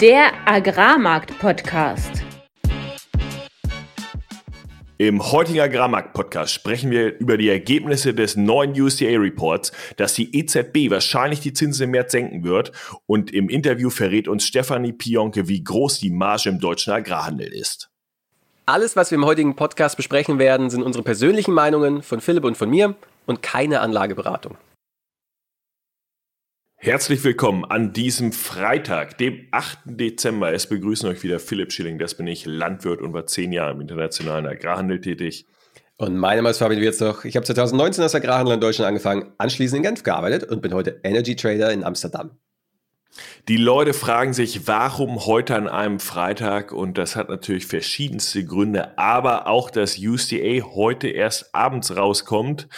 Der 0.00 0.30
Agrarmarkt-Podcast. 0.46 2.22
Im 4.96 5.32
heutigen 5.32 5.60
Agrarmarkt-Podcast 5.60 6.54
sprechen 6.54 6.90
wir 6.90 7.18
über 7.18 7.36
die 7.36 7.50
Ergebnisse 7.50 8.14
des 8.14 8.34
neuen 8.34 8.72
USDA-Reports, 8.72 9.72
dass 9.96 10.14
die 10.14 10.34
EZB 10.38 10.90
wahrscheinlich 10.90 11.40
die 11.40 11.52
Zinsen 11.52 11.84
im 11.84 11.90
März 11.90 12.12
senken 12.12 12.44
wird. 12.44 12.72
Und 13.06 13.30
im 13.30 13.50
Interview 13.50 13.90
verrät 13.90 14.26
uns 14.26 14.44
Stefanie 14.46 14.92
Pionke, 14.92 15.48
wie 15.48 15.62
groß 15.62 16.00
die 16.00 16.10
Marge 16.10 16.48
im 16.48 16.60
deutschen 16.60 16.94
Agrarhandel 16.94 17.52
ist. 17.52 17.90
Alles, 18.64 18.96
was 18.96 19.10
wir 19.10 19.16
im 19.16 19.26
heutigen 19.26 19.54
Podcast 19.54 19.98
besprechen 19.98 20.38
werden, 20.38 20.70
sind 20.70 20.82
unsere 20.82 21.02
persönlichen 21.02 21.52
Meinungen 21.52 22.02
von 22.02 22.22
Philipp 22.22 22.44
und 22.44 22.56
von 22.56 22.70
mir 22.70 22.94
und 23.26 23.42
keine 23.42 23.80
Anlageberatung. 23.80 24.56
Herzlich 26.82 27.22
willkommen 27.24 27.66
an 27.66 27.92
diesem 27.92 28.32
Freitag, 28.32 29.18
dem 29.18 29.46
8. 29.50 29.80
Dezember. 29.84 30.54
Es 30.54 30.66
begrüßen 30.66 31.10
euch 31.10 31.22
wieder 31.22 31.38
Philipp 31.38 31.72
Schilling, 31.72 31.98
das 31.98 32.14
bin 32.14 32.26
ich, 32.26 32.46
Landwirt 32.46 33.02
und 33.02 33.12
war 33.12 33.26
zehn 33.26 33.52
Jahre 33.52 33.72
im 33.72 33.82
internationalen 33.82 34.46
Agrarhandel 34.46 35.02
tätig. 35.02 35.44
Und 35.98 36.16
mein 36.16 36.38
Name 36.38 36.48
ist 36.48 36.56
Fabian 36.56 36.80
Wirzoch. 36.80 37.26
Ich 37.26 37.36
habe 37.36 37.44
2019 37.44 38.02
als 38.02 38.14
Agrarhandler 38.14 38.54
in 38.54 38.62
Deutschland 38.62 38.88
angefangen, 38.88 39.30
anschließend 39.36 39.76
in 39.76 39.82
Genf 39.82 40.04
gearbeitet 40.04 40.44
und 40.44 40.62
bin 40.62 40.72
heute 40.72 40.98
Energy 41.04 41.36
Trader 41.36 41.70
in 41.70 41.84
Amsterdam. 41.84 42.30
Die 43.48 43.56
Leute 43.56 43.94
fragen 43.94 44.32
sich, 44.32 44.68
warum 44.68 45.26
heute 45.26 45.56
an 45.56 45.66
einem 45.66 45.98
Freitag? 45.98 46.72
Und 46.72 46.98
das 46.98 47.16
hat 47.16 47.28
natürlich 47.28 47.66
verschiedenste 47.66 48.44
Gründe, 48.44 48.96
aber 48.98 49.48
auch, 49.48 49.70
dass 49.70 49.98
USDA 49.98 50.62
heute 50.74 51.08
erst 51.08 51.54
abends 51.54 51.96
rauskommt. 51.96 52.68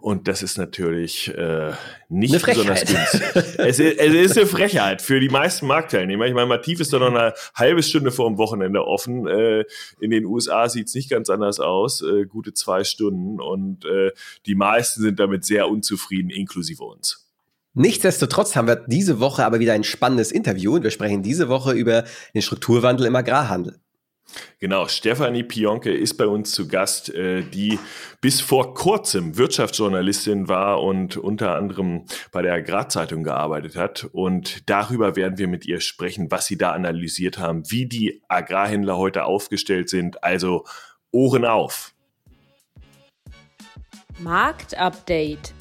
Und 0.00 0.28
das 0.28 0.42
ist 0.42 0.58
natürlich 0.58 1.34
äh, 1.34 1.72
nicht 2.08 2.44
besonders 2.44 2.84
günstig. 2.84 3.22
es, 3.58 3.78
ist, 3.80 3.98
es 3.98 4.14
ist 4.14 4.38
eine 4.38 4.46
Frechheit 4.46 5.02
für 5.02 5.18
die 5.18 5.30
meisten 5.30 5.66
Marktteilnehmer. 5.66 6.26
Ich 6.26 6.34
meine, 6.34 6.46
Mativ 6.46 6.78
ist 6.78 6.92
doch 6.92 7.00
noch 7.00 7.08
eine 7.08 7.32
halbe 7.54 7.82
Stunde 7.82 8.12
vor 8.12 8.28
dem 8.28 8.38
Wochenende 8.38 8.86
offen. 8.86 9.26
Äh, 9.26 9.64
in 9.98 10.10
den 10.10 10.26
USA 10.26 10.68
sieht 10.68 10.88
es 10.88 10.94
nicht 10.94 11.10
ganz 11.10 11.30
anders 11.30 11.58
aus. 11.58 12.02
Äh, 12.02 12.26
gute 12.26 12.52
zwei 12.52 12.84
Stunden. 12.84 13.40
Und 13.40 13.84
äh, 13.86 14.12
die 14.46 14.54
meisten 14.54 15.02
sind 15.02 15.18
damit 15.18 15.44
sehr 15.44 15.68
unzufrieden, 15.68 16.30
inklusive 16.30 16.84
uns. 16.84 17.23
Nichtsdestotrotz 17.74 18.54
haben 18.54 18.68
wir 18.68 18.76
diese 18.86 19.18
Woche 19.18 19.44
aber 19.44 19.58
wieder 19.58 19.72
ein 19.72 19.84
spannendes 19.84 20.30
Interview 20.30 20.76
und 20.76 20.84
wir 20.84 20.92
sprechen 20.92 21.22
diese 21.22 21.48
Woche 21.48 21.72
über 21.72 22.04
den 22.32 22.42
Strukturwandel 22.42 23.06
im 23.06 23.16
Agrarhandel. 23.16 23.80
Genau, 24.58 24.88
Stefanie 24.88 25.42
Pionke 25.42 25.92
ist 25.92 26.14
bei 26.14 26.26
uns 26.26 26.52
zu 26.52 26.66
Gast, 26.66 27.12
äh, 27.12 27.42
die 27.42 27.78
bis 28.20 28.40
vor 28.40 28.74
kurzem 28.74 29.36
Wirtschaftsjournalistin 29.36 30.48
war 30.48 30.82
und 30.82 31.16
unter 31.16 31.54
anderem 31.56 32.06
bei 32.32 32.42
der 32.42 32.54
Agrarzeitung 32.54 33.22
gearbeitet 33.22 33.76
hat. 33.76 34.04
Und 34.12 34.68
darüber 34.70 35.16
werden 35.16 35.38
wir 35.38 35.48
mit 35.48 35.66
ihr 35.66 35.80
sprechen, 35.80 36.30
was 36.30 36.46
sie 36.46 36.56
da 36.56 36.72
analysiert 36.72 37.38
haben, 37.38 37.70
wie 37.70 37.86
die 37.86 38.22
Agrarhändler 38.28 38.96
heute 38.96 39.24
aufgestellt 39.24 39.90
sind. 39.90 40.24
Also 40.24 40.64
Ohren 41.10 41.44
auf. 41.44 41.94
Marktupdate. 44.18 45.54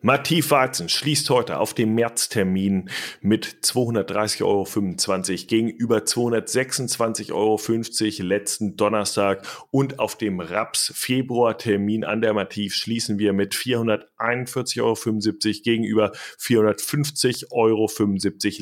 Mativ 0.00 0.52
Weizen 0.52 0.88
schließt 0.88 1.28
heute 1.28 1.58
auf 1.58 1.74
dem 1.74 1.96
Märztermin 1.96 2.88
mit 3.20 3.46
230,25 3.64 4.44
Euro 4.44 4.64
gegenüber 5.48 5.98
226,50 5.98 7.32
Euro 7.32 7.58
letzten 8.28 8.76
Donnerstag 8.76 9.44
und 9.72 9.98
auf 9.98 10.16
dem 10.16 10.38
Raps 10.38 10.92
Februartermin 10.94 12.04
an 12.04 12.20
der 12.20 12.32
Mativ 12.32 12.74
schließen 12.74 13.18
wir 13.18 13.32
mit 13.32 13.54
441,75 13.54 14.80
Euro 14.82 14.94
gegenüber 15.64 16.12
450,75 16.38 17.50
Euro 17.50 17.90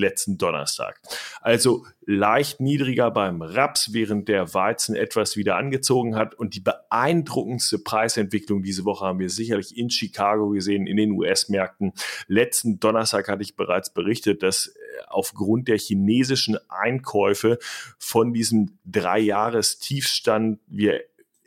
letzten 0.00 0.38
Donnerstag. 0.38 0.98
Also 1.42 1.84
leicht 2.06 2.60
niedriger 2.60 3.10
beim 3.10 3.42
Raps, 3.42 3.92
während 3.92 4.28
der 4.28 4.54
Weizen 4.54 4.94
etwas 4.94 5.36
wieder 5.36 5.56
angezogen 5.56 6.14
hat. 6.14 6.34
Und 6.36 6.54
die 6.54 6.60
beeindruckendste 6.60 7.80
Preisentwicklung 7.80 8.62
diese 8.62 8.84
Woche 8.84 9.04
haben 9.04 9.18
wir 9.18 9.28
sicherlich 9.28 9.76
in 9.76 9.90
Chicago 9.90 10.50
gesehen, 10.50 10.86
in 10.86 10.96
den 10.96 11.16
US-Märkten. 11.26 11.92
Letzten 12.26 12.80
Donnerstag 12.80 13.28
hatte 13.28 13.42
ich 13.42 13.56
bereits 13.56 13.92
berichtet, 13.92 14.42
dass 14.42 14.68
äh, 14.68 14.72
aufgrund 15.08 15.68
der 15.68 15.78
chinesischen 15.78 16.58
Einkäufe 16.68 17.58
von 17.98 18.32
diesem 18.32 18.78
Drei-Jahres-Tiefstand 18.84 20.60
wir 20.66 21.00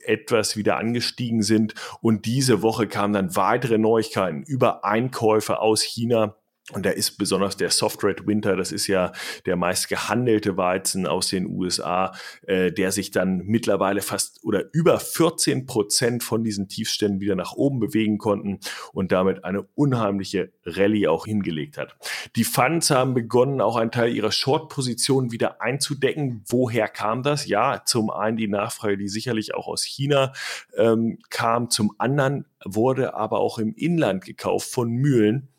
etwas 0.05 0.57
wieder 0.57 0.77
angestiegen 0.77 1.43
sind. 1.43 1.75
Und 2.01 2.25
diese 2.25 2.61
Woche 2.61 2.87
kamen 2.87 3.13
dann 3.13 3.35
weitere 3.35 3.77
Neuigkeiten 3.77 4.43
über 4.43 4.85
Einkäufe 4.85 5.59
aus 5.59 5.81
China 5.81 6.35
und 6.73 6.85
da 6.85 6.91
ist 6.91 7.17
besonders 7.17 7.57
der 7.57 7.71
Soft 7.71 8.03
Red 8.03 8.27
Winter, 8.27 8.55
das 8.55 8.71
ist 8.71 8.87
ja 8.87 9.11
der 9.45 9.55
meist 9.55 9.89
gehandelte 9.89 10.57
Weizen 10.57 11.07
aus 11.07 11.29
den 11.29 11.47
USA, 11.47 12.13
äh, 12.45 12.71
der 12.71 12.91
sich 12.91 13.11
dann 13.11 13.39
mittlerweile 13.45 14.01
fast 14.01 14.43
oder 14.43 14.65
über 14.71 14.99
14 14.99 15.65
Prozent 15.65 16.23
von 16.23 16.43
diesen 16.43 16.67
Tiefständen 16.67 17.21
wieder 17.21 17.35
nach 17.35 17.53
oben 17.53 17.79
bewegen 17.79 18.17
konnten 18.17 18.59
und 18.93 19.11
damit 19.11 19.43
eine 19.45 19.63
unheimliche 19.75 20.51
Rallye 20.65 21.07
auch 21.07 21.25
hingelegt 21.25 21.77
hat. 21.77 21.95
Die 22.35 22.43
Funds 22.43 22.91
haben 22.91 23.13
begonnen, 23.13 23.61
auch 23.61 23.75
einen 23.75 23.91
Teil 23.91 24.13
ihrer 24.13 24.31
Short-Position 24.31 25.31
wieder 25.31 25.61
einzudecken. 25.61 26.43
Woher 26.47 26.87
kam 26.87 27.23
das? 27.23 27.47
Ja, 27.47 27.83
zum 27.85 28.09
einen 28.09 28.37
die 28.37 28.47
Nachfrage, 28.47 28.97
die 28.97 29.07
sicherlich 29.07 29.55
auch 29.55 29.67
aus 29.67 29.83
China 29.83 30.33
ähm, 30.77 31.19
kam. 31.29 31.69
Zum 31.69 31.93
anderen 31.97 32.45
wurde 32.63 33.13
aber 33.15 33.39
auch 33.39 33.57
im 33.57 33.73
Inland 33.75 34.25
gekauft 34.25 34.69
von 34.71 34.89
Mühlen 34.89 35.49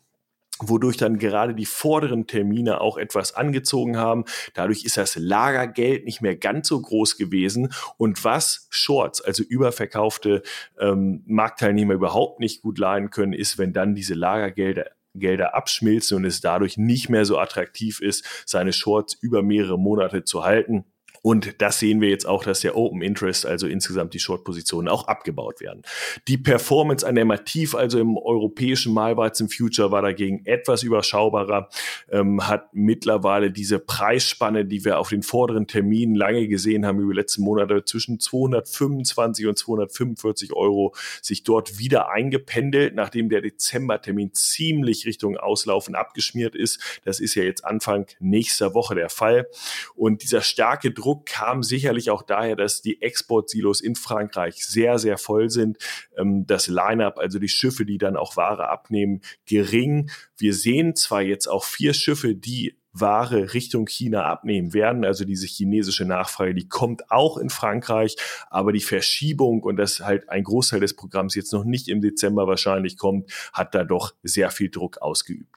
wodurch 0.69 0.97
dann 0.97 1.17
gerade 1.17 1.53
die 1.53 1.65
vorderen 1.65 2.27
Termine 2.27 2.81
auch 2.81 2.97
etwas 2.97 3.35
angezogen 3.35 3.97
haben. 3.97 4.25
Dadurch 4.53 4.83
ist 4.85 4.97
das 4.97 5.15
Lagergeld 5.15 6.05
nicht 6.05 6.21
mehr 6.21 6.35
ganz 6.35 6.67
so 6.67 6.79
groß 6.81 7.17
gewesen. 7.17 7.73
Und 7.97 8.23
was 8.23 8.67
Shorts, 8.69 9.21
also 9.21 9.43
überverkaufte 9.43 10.43
ähm, 10.79 11.23
Marktteilnehmer 11.25 11.93
überhaupt 11.93 12.39
nicht 12.39 12.61
gut 12.61 12.77
leihen 12.77 13.09
können, 13.09 13.33
ist, 13.33 13.57
wenn 13.57 13.73
dann 13.73 13.95
diese 13.95 14.13
Lagergelder 14.13 14.85
Gelder 15.13 15.55
abschmilzen 15.55 16.17
und 16.17 16.25
es 16.25 16.41
dadurch 16.41 16.77
nicht 16.77 17.09
mehr 17.09 17.25
so 17.25 17.37
attraktiv 17.37 17.99
ist, 17.99 18.25
seine 18.45 18.73
Shorts 18.73 19.13
über 19.13 19.43
mehrere 19.43 19.77
Monate 19.77 20.23
zu 20.23 20.45
halten. 20.45 20.85
Und 21.21 21.61
das 21.61 21.79
sehen 21.79 22.01
wir 22.01 22.09
jetzt 22.09 22.27
auch, 22.27 22.43
dass 22.43 22.61
der 22.61 22.75
Open 22.75 23.01
Interest, 23.01 23.45
also 23.45 23.67
insgesamt 23.67 24.13
die 24.13 24.19
Short-Positionen, 24.19 24.87
auch 24.87 25.07
abgebaut 25.07 25.61
werden. 25.61 25.83
Die 26.27 26.37
Performance 26.37 27.05
an 27.05 27.15
der 27.15 27.25
Mativ, 27.25 27.75
also 27.75 27.99
im 27.99 28.17
europäischen 28.17 28.93
Malweizen 28.93 29.47
Future, 29.47 29.91
war 29.91 30.01
dagegen 30.01 30.45
etwas 30.45 30.81
überschaubarer, 30.81 31.69
ähm, 32.09 32.47
hat 32.47 32.73
mittlerweile 32.73 33.51
diese 33.51 33.77
Preisspanne, 33.77 34.65
die 34.65 34.83
wir 34.83 34.99
auf 34.99 35.09
den 35.09 35.21
vorderen 35.21 35.67
Terminen 35.67 36.15
lange 36.15 36.47
gesehen 36.47 36.85
haben 36.85 36.99
über 36.99 37.13
die 37.13 37.19
letzten 37.19 37.43
Monate, 37.43 37.85
zwischen 37.85 38.19
225 38.19 39.45
und 39.45 39.57
245 39.57 40.53
Euro 40.53 40.95
sich 41.21 41.43
dort 41.43 41.77
wieder 41.77 42.09
eingependelt, 42.09 42.95
nachdem 42.95 43.29
der 43.29 43.41
Dezembertermin 43.41 44.33
ziemlich 44.33 45.05
Richtung 45.05 45.37
Auslaufen 45.37 45.93
abgeschmiert 45.93 46.55
ist. 46.55 47.01
Das 47.05 47.19
ist 47.19 47.35
ja 47.35 47.43
jetzt 47.43 47.63
Anfang 47.63 48.07
nächster 48.19 48.73
Woche 48.73 48.95
der 48.95 49.09
Fall. 49.09 49.47
Und 49.95 50.23
dieser 50.23 50.41
starke 50.41 50.91
Druck 50.91 51.10
Druck 51.11 51.25
kam 51.25 51.61
sicherlich 51.61 52.09
auch 52.09 52.23
daher, 52.23 52.55
dass 52.55 52.81
die 52.81 53.01
Exportsilos 53.01 53.81
in 53.81 53.95
Frankreich 53.95 54.65
sehr, 54.65 54.97
sehr 54.97 55.17
voll 55.17 55.49
sind. 55.49 55.77
Ähm, 56.17 56.45
das 56.47 56.67
Line-up, 56.67 57.19
also 57.19 57.37
die 57.37 57.49
Schiffe, 57.49 57.85
die 57.85 57.97
dann 57.97 58.15
auch 58.15 58.37
Ware 58.37 58.69
abnehmen, 58.69 59.19
gering. 59.45 60.09
Wir 60.37 60.53
sehen 60.53 60.95
zwar 60.95 61.21
jetzt 61.21 61.47
auch 61.47 61.65
vier 61.65 61.93
Schiffe, 61.93 62.33
die 62.33 62.77
Ware 62.93 63.53
Richtung 63.53 63.87
China 63.87 64.25
abnehmen 64.25 64.73
werden. 64.73 65.05
Also 65.05 65.25
diese 65.25 65.47
chinesische 65.47 66.05
Nachfrage, 66.05 66.53
die 66.53 66.67
kommt 66.67 67.09
auch 67.11 67.37
in 67.37 67.49
Frankreich, 67.49 68.15
aber 68.49 68.71
die 68.73 68.81
Verschiebung 68.81 69.63
und 69.63 69.77
dass 69.77 70.01
halt 70.01 70.29
ein 70.29 70.43
Großteil 70.43 70.79
des 70.79 70.95
Programms 70.95 71.35
jetzt 71.35 71.53
noch 71.53 71.63
nicht 71.63 71.87
im 71.87 72.01
Dezember 72.01 72.47
wahrscheinlich 72.47 72.97
kommt, 72.97 73.31
hat 73.53 73.73
da 73.75 73.83
doch 73.83 74.13
sehr 74.23 74.51
viel 74.51 74.69
Druck 74.69 75.01
ausgeübt. 75.01 75.47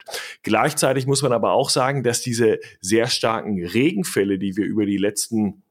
Gleichzeitig 0.43 1.07
muss 1.07 1.23
man 1.23 1.33
aber 1.33 1.53
auch 1.53 1.71
sagen, 1.71 2.03
dass 2.03 2.21
diese 2.21 2.61
sehr 2.81 3.09
starken 3.09 3.65
Regenfälle, 3.65 4.39
die 4.39 4.57
wir 4.57 4.65
über 4.65 4.87
die 4.87 4.99
letzten 4.99 5.63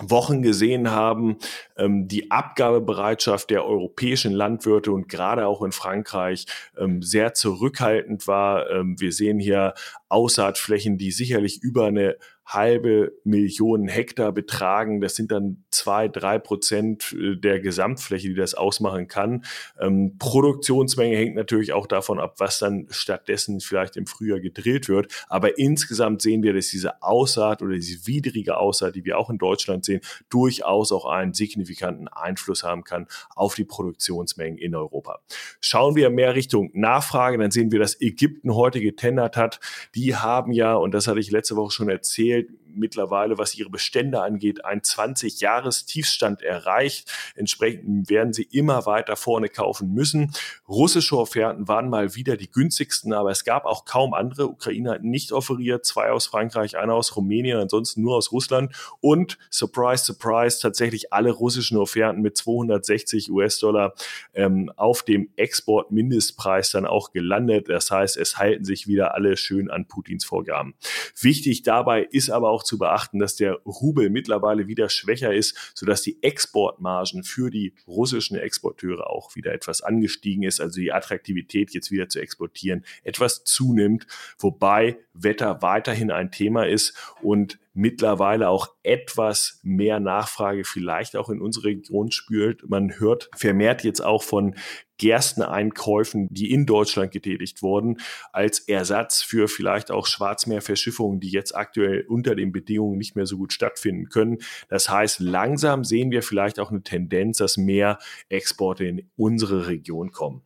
Wochen 0.00 0.42
gesehen 0.42 0.90
haben, 0.90 1.36
ähm, 1.76 2.06
die 2.08 2.30
Abgabebereitschaft 2.30 3.50
der 3.50 3.64
europäischen 3.64 4.32
Landwirte 4.32 4.92
und 4.92 5.08
gerade 5.08 5.46
auch 5.46 5.62
in 5.62 5.72
Frankreich 5.72 6.46
ähm, 6.76 7.02
sehr 7.02 7.34
zurückhaltend 7.34 8.26
war. 8.26 8.70
Ähm, 8.70 9.00
wir 9.00 9.12
sehen 9.12 9.38
hier 9.38 9.74
Aussaatflächen, 10.08 10.98
die 10.98 11.10
sicherlich 11.10 11.62
über 11.62 11.86
eine 11.86 12.16
halbe 12.46 13.12
Million 13.24 13.88
Hektar 13.88 14.32
betragen. 14.32 15.00
Das 15.00 15.16
sind 15.16 15.32
dann 15.32 15.64
zwei, 15.70 16.06
drei 16.06 16.38
Prozent 16.38 17.12
äh, 17.12 17.36
der 17.36 17.60
Gesamtfläche, 17.60 18.28
die 18.28 18.34
das 18.34 18.54
ausmachen 18.54 19.08
kann. 19.08 19.44
Ähm, 19.80 20.16
Produktionsmenge 20.18 21.16
hängt 21.16 21.34
natürlich 21.34 21.72
auch 21.72 21.88
davon 21.88 22.20
ab, 22.20 22.36
was 22.38 22.60
dann 22.60 22.86
stattdessen 22.90 23.60
vielleicht 23.60 23.96
im 23.96 24.06
Frühjahr 24.06 24.38
gedrillt 24.38 24.88
wird. 24.88 25.12
Aber 25.28 25.58
insgesamt 25.58 26.22
sehen 26.22 26.44
wir, 26.44 26.52
dass 26.52 26.68
diese 26.68 27.02
Aussaat 27.02 27.62
oder 27.62 27.74
diese 27.74 28.06
widrige 28.06 28.58
Aussaat, 28.58 28.94
die 28.94 29.04
wir 29.04 29.18
auch 29.18 29.28
in 29.28 29.38
Deutschland 29.38 29.84
sehen, 29.84 30.00
durchaus 30.30 30.92
auch 30.92 31.04
einen 31.04 31.34
signifikanten 31.34 32.06
Einfluss 32.06 32.62
haben 32.62 32.84
kann 32.84 33.08
auf 33.34 33.56
die 33.56 33.64
Produktionsmengen 33.64 34.58
in 34.58 34.76
Europa. 34.76 35.20
Schauen 35.60 35.96
wir 35.96 36.10
mehr 36.10 36.36
Richtung 36.36 36.70
Nachfrage, 36.74 37.38
dann 37.38 37.50
sehen 37.50 37.72
wir, 37.72 37.80
dass 37.80 38.00
Ägypten 38.00 38.54
heute 38.54 38.80
getendert 38.80 39.36
hat. 39.36 39.58
Die 39.96 40.14
haben 40.14 40.52
ja, 40.52 40.74
und 40.74 40.94
das 40.94 41.08
hatte 41.08 41.18
ich 41.18 41.32
letzte 41.32 41.56
Woche 41.56 41.72
schon 41.72 41.88
erzählt, 41.88 42.35
it 42.36 42.48
mittlerweile, 42.76 43.38
was 43.38 43.54
ihre 43.54 43.70
Bestände 43.70 44.22
angeht, 44.22 44.64
ein 44.64 44.80
20-Jahres-Tiefstand 44.80 46.42
erreicht. 46.42 47.10
Entsprechend 47.34 48.08
werden 48.10 48.32
sie 48.32 48.44
immer 48.44 48.86
weiter 48.86 49.16
vorne 49.16 49.48
kaufen 49.48 49.92
müssen. 49.92 50.32
Russische 50.68 51.16
Offerten 51.16 51.68
waren 51.68 51.88
mal 51.88 52.14
wieder 52.14 52.36
die 52.36 52.50
günstigsten, 52.50 53.12
aber 53.12 53.30
es 53.30 53.44
gab 53.44 53.64
auch 53.64 53.84
kaum 53.84 54.14
andere. 54.14 54.48
Ukraine 54.48 54.90
hat 54.90 55.04
nicht 55.04 55.32
offeriert, 55.32 55.84
zwei 55.84 56.10
aus 56.10 56.26
Frankreich, 56.26 56.76
einer 56.76 56.94
aus 56.94 57.16
Rumänien, 57.16 57.58
ansonsten 57.58 58.02
nur 58.02 58.16
aus 58.16 58.32
Russland 58.32 58.74
und 59.00 59.38
surprise, 59.50 60.04
surprise, 60.04 60.60
tatsächlich 60.60 61.12
alle 61.12 61.30
russischen 61.30 61.78
Offerten 61.78 62.22
mit 62.22 62.36
260 62.36 63.30
US-Dollar 63.30 63.94
ähm, 64.34 64.70
auf 64.76 65.02
dem 65.02 65.30
Export-Mindestpreis 65.36 66.70
dann 66.70 66.86
auch 66.86 67.12
gelandet. 67.12 67.68
Das 67.68 67.90
heißt, 67.90 68.16
es 68.16 68.38
halten 68.38 68.64
sich 68.64 68.86
wieder 68.86 69.14
alle 69.14 69.36
schön 69.36 69.70
an 69.70 69.86
Putins 69.86 70.24
Vorgaben. 70.24 70.74
Wichtig 71.20 71.62
dabei 71.62 72.02
ist 72.02 72.30
aber 72.30 72.50
auch 72.50 72.62
zu 72.66 72.78
beachten, 72.78 73.18
dass 73.18 73.36
der 73.36 73.54
Rubel 73.64 74.10
mittlerweile 74.10 74.66
wieder 74.66 74.88
schwächer 74.88 75.32
ist, 75.32 75.72
sodass 75.74 76.02
die 76.02 76.22
Exportmargen 76.22 77.24
für 77.24 77.50
die 77.50 77.74
russischen 77.86 78.36
Exporteure 78.36 79.08
auch 79.08 79.34
wieder 79.36 79.52
etwas 79.52 79.80
angestiegen 79.82 80.42
ist, 80.42 80.60
also 80.60 80.80
die 80.80 80.92
Attraktivität 80.92 81.72
jetzt 81.72 81.90
wieder 81.90 82.08
zu 82.08 82.20
exportieren 82.20 82.84
etwas 83.04 83.44
zunimmt, 83.44 84.06
wobei 84.38 84.98
Wetter 85.14 85.62
weiterhin 85.62 86.10
ein 86.10 86.30
Thema 86.30 86.66
ist 86.66 86.94
und 87.22 87.58
mittlerweile 87.76 88.48
auch 88.48 88.68
etwas 88.82 89.60
mehr 89.62 90.00
Nachfrage 90.00 90.64
vielleicht 90.64 91.14
auch 91.16 91.28
in 91.28 91.40
unsere 91.40 91.66
Region 91.66 92.10
spürt. 92.10 92.68
Man 92.68 92.98
hört 92.98 93.28
vermehrt 93.36 93.84
jetzt 93.84 94.00
auch 94.00 94.22
von 94.22 94.54
Gersteneinkäufen, 94.98 96.28
die 96.30 96.50
in 96.50 96.64
Deutschland 96.64 97.12
getätigt 97.12 97.62
wurden, 97.62 97.98
als 98.32 98.60
Ersatz 98.60 99.22
für 99.22 99.46
vielleicht 99.46 99.90
auch 99.90 100.06
Schwarzmeerverschiffungen, 100.06 101.20
die 101.20 101.30
jetzt 101.30 101.54
aktuell 101.54 102.06
unter 102.08 102.34
den 102.34 102.50
Bedingungen 102.50 102.96
nicht 102.96 103.14
mehr 103.14 103.26
so 103.26 103.36
gut 103.36 103.52
stattfinden 103.52 104.08
können. 104.08 104.38
Das 104.68 104.88
heißt, 104.88 105.20
langsam 105.20 105.84
sehen 105.84 106.10
wir 106.10 106.22
vielleicht 106.22 106.58
auch 106.58 106.70
eine 106.70 106.82
Tendenz, 106.82 107.38
dass 107.38 107.58
mehr 107.58 107.98
Exporte 108.30 108.86
in 108.86 109.10
unsere 109.16 109.66
Region 109.66 110.12
kommen. 110.12 110.45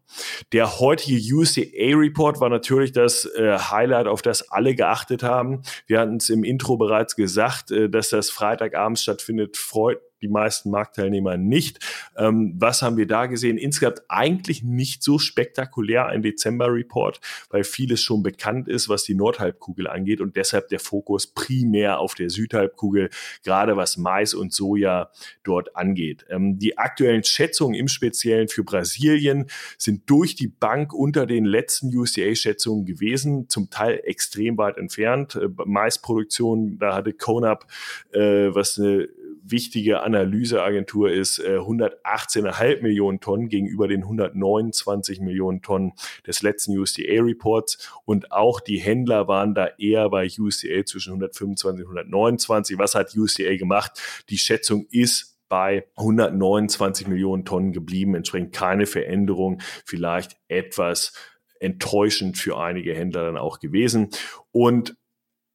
Der 0.53 0.81
heutige 0.81 1.35
USDA-Report 1.35 2.41
war 2.41 2.49
natürlich 2.49 2.93
das 2.93 3.25
äh, 3.25 3.59
Highlight, 3.59 4.07
auf 4.07 4.23
das 4.23 4.51
alle 4.51 4.75
geachtet 4.75 5.23
haben. 5.23 5.63
Wir 5.87 6.01
hatten 6.01 6.17
es 6.17 6.29
im 6.29 6.45
Intro 6.45 6.77
bereits 6.77 7.17
gesagt, 7.17 7.71
äh, 7.71 7.89
dass 7.89 8.11
das 8.11 8.31
Freitagabends 8.31 9.03
stattfindet, 9.03 9.57
freut 9.57 10.01
die 10.23 10.29
meisten 10.29 10.71
Marktteilnehmer 10.71 11.37
nicht. 11.37 11.79
Ähm, 12.17 12.55
was 12.59 12.83
haben 12.83 12.97
wir 12.97 13.07
da 13.07 13.27
gesehen? 13.27 13.59
Insgesamt 13.59 14.03
eigentlich 14.09 14.63
nicht 14.63 15.03
so 15.03 15.19
spektakulär 15.19 16.07
ein 16.07 16.23
Dezember-Report, 16.23 17.21
weil 17.51 17.65
vieles 17.65 18.03
schon 18.03 18.23
bekannt 18.23 18.69
ist, 18.69 18.89
was 18.89 19.05
die 19.05 19.15
Nordhalbkugel 19.15 19.87
angeht 19.87 20.21
und 20.21 20.37
deshalb 20.37 20.69
der 20.69 20.81
Fokus 20.81 21.27
primär 21.27 21.99
auf 21.99 22.15
der 22.15 22.31
Südhalbkugel, 22.31 23.11
gerade 23.45 23.77
was 23.77 23.97
Mais 23.97 24.35
und 24.35 24.53
Soja 24.53 25.11
dort 25.43 25.77
angeht. 25.77 26.25
Ähm, 26.29 26.59
die 26.59 26.79
aktuellen 26.79 27.25
Schätzungen 27.25 27.75
im 27.75 27.89
Speziellen 27.89 28.49
für 28.49 28.65
Brasilien 28.65 29.47
sind 29.79 30.09
durch 30.09 30.35
die 30.35 30.49
Bank 30.49 30.93
unter 30.93 31.27
den 31.27 31.45
letzten 31.45 31.95
USDA-Schätzungen 31.97 32.85
gewesen, 32.85 33.49
zum 33.49 33.71
Teil 33.71 34.01
extrem 34.05 34.59
weit 34.59 34.77
entfernt. 34.77 35.37
Äh, 35.37 35.49
Maisproduktion, 35.65 36.79
da 36.79 36.95
hatte 36.95 37.13
Conab, 37.13 37.67
äh, 38.13 38.49
was 38.55 38.79
eine 38.79 39.09
wichtige 39.51 40.03
Analyseagentur 40.03 41.11
ist, 41.11 41.39
äh, 41.39 41.59
118,5 41.59 42.83
Millionen 42.83 43.21
Tonnen 43.21 43.49
gegenüber 43.49 43.89
den 43.89 44.03
129 44.03 45.21
Millionen 45.21 45.63
Tonnen 45.63 45.93
des 46.27 46.43
letzten 46.43 46.77
USDA-Reports. 46.79 47.91
Und 48.05 48.33
auch 48.33 48.61
die 48.61 48.79
Händler 48.79 49.29
waren 49.29 49.55
da 49.55 49.69
eher 49.79 50.09
bei 50.11 50.29
USDA 50.39 50.85
zwischen 50.85 51.11
125 51.11 51.87
und 51.87 51.97
129. 51.97 52.79
Was 52.79 52.95
hat 52.95 53.17
USDA 53.17 53.57
gemacht? 53.57 54.01
Die 54.29 54.39
Schätzung 54.39 54.87
ist 54.91 55.39
bei 55.49 55.87
129 55.97 57.09
Millionen 57.09 57.45
Tonnen 57.45 57.73
geblieben, 57.73 58.15
entsprechend 58.15 58.55
keine 58.55 58.87
Veränderung, 58.87 59.61
vielleicht 59.85 60.37
etwas 60.49 61.13
enttäuschend 61.59 62.39
für 62.39 62.57
einige 62.57 62.95
Händler 62.95 63.25
dann 63.27 63.37
auch 63.37 63.59
gewesen. 63.59 64.11
Und 64.53 64.97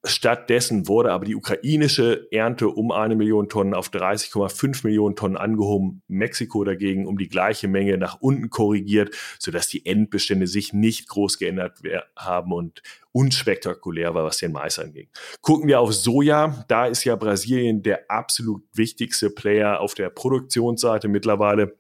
Stattdessen 0.08 0.88
wurde 0.88 1.12
aber 1.12 1.26
die 1.26 1.36
ukrainische 1.36 2.28
Ernte 2.32 2.70
um 2.70 2.92
eine 2.92 3.16
Million 3.16 3.50
Tonnen 3.50 3.74
auf 3.74 3.90
30,5 3.90 4.86
Millionen 4.86 5.16
Tonnen 5.16 5.36
angehoben. 5.36 6.04
Mexiko 6.08 6.64
dagegen 6.64 7.08
um 7.08 7.18
die 7.18 7.28
gleiche 7.28 7.68
Menge 7.68 7.98
nach 7.98 8.22
unten 8.22 8.50
korrigiert, 8.50 9.16
sodass 9.40 9.68
die 9.68 9.86
Endbestände 9.86 10.46
sich 10.46 10.74
nicht 10.74 11.08
groß 11.10 11.40
geändert 11.40 11.80
haben 12.16 12.54
und 12.54 12.84
unspektakulär 13.12 14.14
war, 14.14 14.26
was 14.26 14.38
den 14.38 14.52
Mais 14.52 14.78
anging. 14.78 15.08
Gucken 15.42 15.68
wir 15.68 15.80
auf 15.80 15.94
Soja. 15.94 16.66
Da 16.68 16.86
ist 16.86 17.04
ja 17.04 17.16
Brasilien 17.16 17.82
der 17.82 18.10
absolut 18.10 18.64
wichtigste 18.74 19.30
Player 19.30 19.80
auf 19.80 19.96
der 19.96 20.10
Produktionsseite 20.10 21.08
mittlerweile, 21.08 21.78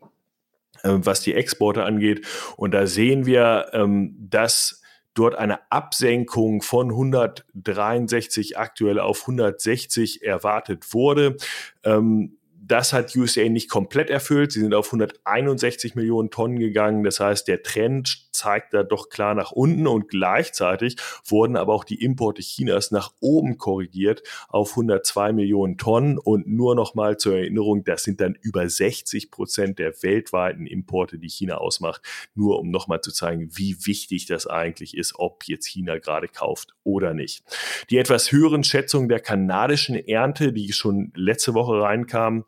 äh, 0.81 0.89
was 0.93 1.21
die 1.21 1.33
Exporte 1.33 1.83
angeht. 1.83 2.25
Und 2.57 2.73
da 2.73 2.87
sehen 2.87 3.25
wir, 3.25 3.67
ähm, 3.73 4.15
dass 4.17 4.81
dort 5.15 5.35
eine 5.35 5.71
Absenkung 5.71 6.61
von 6.61 6.91
163 6.91 8.57
aktuell 8.57 8.99
auf 8.99 9.21
160 9.21 10.23
erwartet 10.23 10.93
wurde. 10.93 11.37
Ähm, 11.83 12.37
das 12.67 12.93
hat 12.93 13.15
USA 13.15 13.47
nicht 13.47 13.69
komplett 13.69 14.09
erfüllt. 14.09 14.51
Sie 14.51 14.61
sind 14.61 14.73
auf 14.73 14.87
161 14.87 15.95
Millionen 15.95 16.31
Tonnen 16.31 16.57
gegangen. 16.57 17.03
Das 17.03 17.19
heißt, 17.19 17.47
der 17.47 17.61
Trend 17.61 18.29
zeigt 18.31 18.73
da 18.73 18.83
doch 18.83 19.09
klar 19.09 19.35
nach 19.35 19.51
unten 19.51 19.87
und 19.87 20.09
gleichzeitig 20.09 20.97
wurden 21.25 21.55
aber 21.55 21.73
auch 21.73 21.83
die 21.83 22.03
Importe 22.03 22.41
Chinas 22.41 22.91
nach 22.91 23.13
oben 23.19 23.57
korrigiert 23.57 24.23
auf 24.49 24.71
102 24.71 25.33
Millionen 25.33 25.77
Tonnen. 25.77 26.17
Und 26.17 26.47
nur 26.47 26.75
noch 26.75 26.95
mal 26.95 27.17
zur 27.17 27.37
Erinnerung, 27.37 27.83
das 27.83 28.03
sind 28.03 28.19
dann 28.19 28.35
über 28.41 28.67
60 28.67 29.31
Prozent 29.31 29.79
der 29.79 29.93
weltweiten 30.01 30.65
Importe, 30.65 31.19
die 31.19 31.29
China 31.29 31.57
ausmacht. 31.57 32.01
Nur 32.33 32.59
um 32.59 32.71
noch 32.71 32.87
mal 32.87 33.01
zu 33.01 33.11
zeigen, 33.11 33.49
wie 33.53 33.77
wichtig 33.85 34.25
das 34.25 34.47
eigentlich 34.47 34.97
ist, 34.97 35.13
ob 35.17 35.43
jetzt 35.45 35.67
China 35.67 35.99
gerade 35.99 36.27
kauft 36.27 36.73
oder 36.83 37.13
nicht. 37.13 37.43
Die 37.89 37.97
etwas 37.97 38.31
höheren 38.31 38.63
Schätzungen 38.63 39.07
der 39.07 39.19
kanadischen 39.19 39.95
Ernte, 39.95 40.51
die 40.51 40.73
schon 40.73 41.11
letzte 41.15 41.53
Woche 41.53 41.79
reinkamen, 41.81 42.43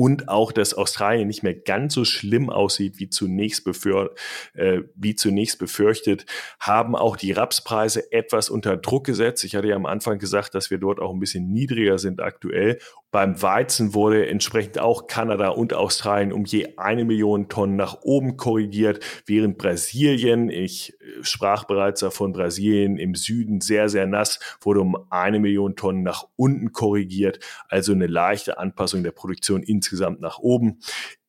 und 0.00 0.30
auch, 0.30 0.50
dass 0.50 0.72
Australien 0.72 1.26
nicht 1.26 1.42
mehr 1.42 1.52
ganz 1.52 1.92
so 1.92 2.06
schlimm 2.06 2.48
aussieht 2.48 2.94
wie 2.96 3.10
zunächst, 3.10 3.64
befür, 3.64 4.14
äh, 4.54 4.80
wie 4.94 5.14
zunächst 5.14 5.58
befürchtet, 5.58 6.24
haben 6.58 6.96
auch 6.96 7.16
die 7.18 7.32
Rapspreise 7.32 8.10
etwas 8.10 8.48
unter 8.48 8.78
Druck 8.78 9.04
gesetzt. 9.04 9.44
Ich 9.44 9.56
hatte 9.56 9.68
ja 9.68 9.76
am 9.76 9.84
Anfang 9.84 10.18
gesagt, 10.18 10.54
dass 10.54 10.70
wir 10.70 10.78
dort 10.78 11.00
auch 11.00 11.12
ein 11.12 11.20
bisschen 11.20 11.52
niedriger 11.52 11.98
sind 11.98 12.22
aktuell. 12.22 12.78
Beim 13.10 13.42
Weizen 13.42 13.92
wurde 13.92 14.26
entsprechend 14.26 14.78
auch 14.78 15.06
Kanada 15.06 15.48
und 15.48 15.74
Australien 15.74 16.32
um 16.32 16.46
je 16.46 16.78
eine 16.78 17.04
Million 17.04 17.50
Tonnen 17.50 17.76
nach 17.76 17.98
oben 18.00 18.38
korrigiert, 18.38 19.04
während 19.26 19.58
Brasilien, 19.58 20.48
ich 20.48 20.94
äh, 20.94 21.22
sprach 21.22 21.64
bereits 21.64 22.00
davon, 22.00 22.32
Brasilien 22.32 22.96
im 22.96 23.14
Süden 23.14 23.60
sehr, 23.60 23.90
sehr 23.90 24.06
nass, 24.06 24.38
wurde 24.62 24.80
um 24.80 24.96
eine 25.10 25.40
Million 25.40 25.76
Tonnen 25.76 26.04
nach 26.04 26.24
unten 26.36 26.72
korrigiert. 26.72 27.38
Also 27.68 27.92
eine 27.92 28.06
leichte 28.06 28.58
Anpassung 28.58 29.02
der 29.02 29.10
Produktion 29.10 29.62
insgesamt 29.62 29.89
nach 30.20 30.38
oben. 30.38 30.80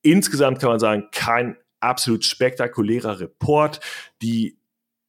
Insgesamt 0.02 0.60
kann 0.60 0.70
man 0.70 0.80
sagen, 0.80 1.08
kein 1.12 1.58
absolut 1.80 2.26
spektakulärer 2.26 3.20
Report. 3.20 3.80
Die 4.22 4.58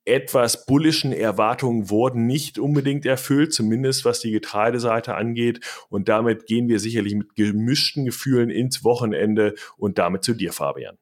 etwas 0.05 0.67
bullischen 0.67 1.13
Erwartungen 1.13 1.89
wurden 1.89 2.27
nicht 2.27 2.59
unbedingt 2.59 3.07
erfüllt, 3.07 3.53
zumindest 3.53 4.05
was 4.05 4.21
die 4.21 4.33
Getreideseite 4.33 5.15
angeht. 5.15 5.61
Und 5.89 6.09
damit 6.09 6.47
gehen 6.47 6.69
wir 6.69 6.81
sicherlich 6.81 7.15
mit 7.15 7.35
gemischten 7.37 8.05
Gefühlen 8.05 8.51
ins 8.51 8.83
Wochenende 8.85 9.55
und 9.77 9.99
damit 9.99 10.25
zu 10.25 10.35
dir, 10.35 10.53
Fabian. 10.53 10.99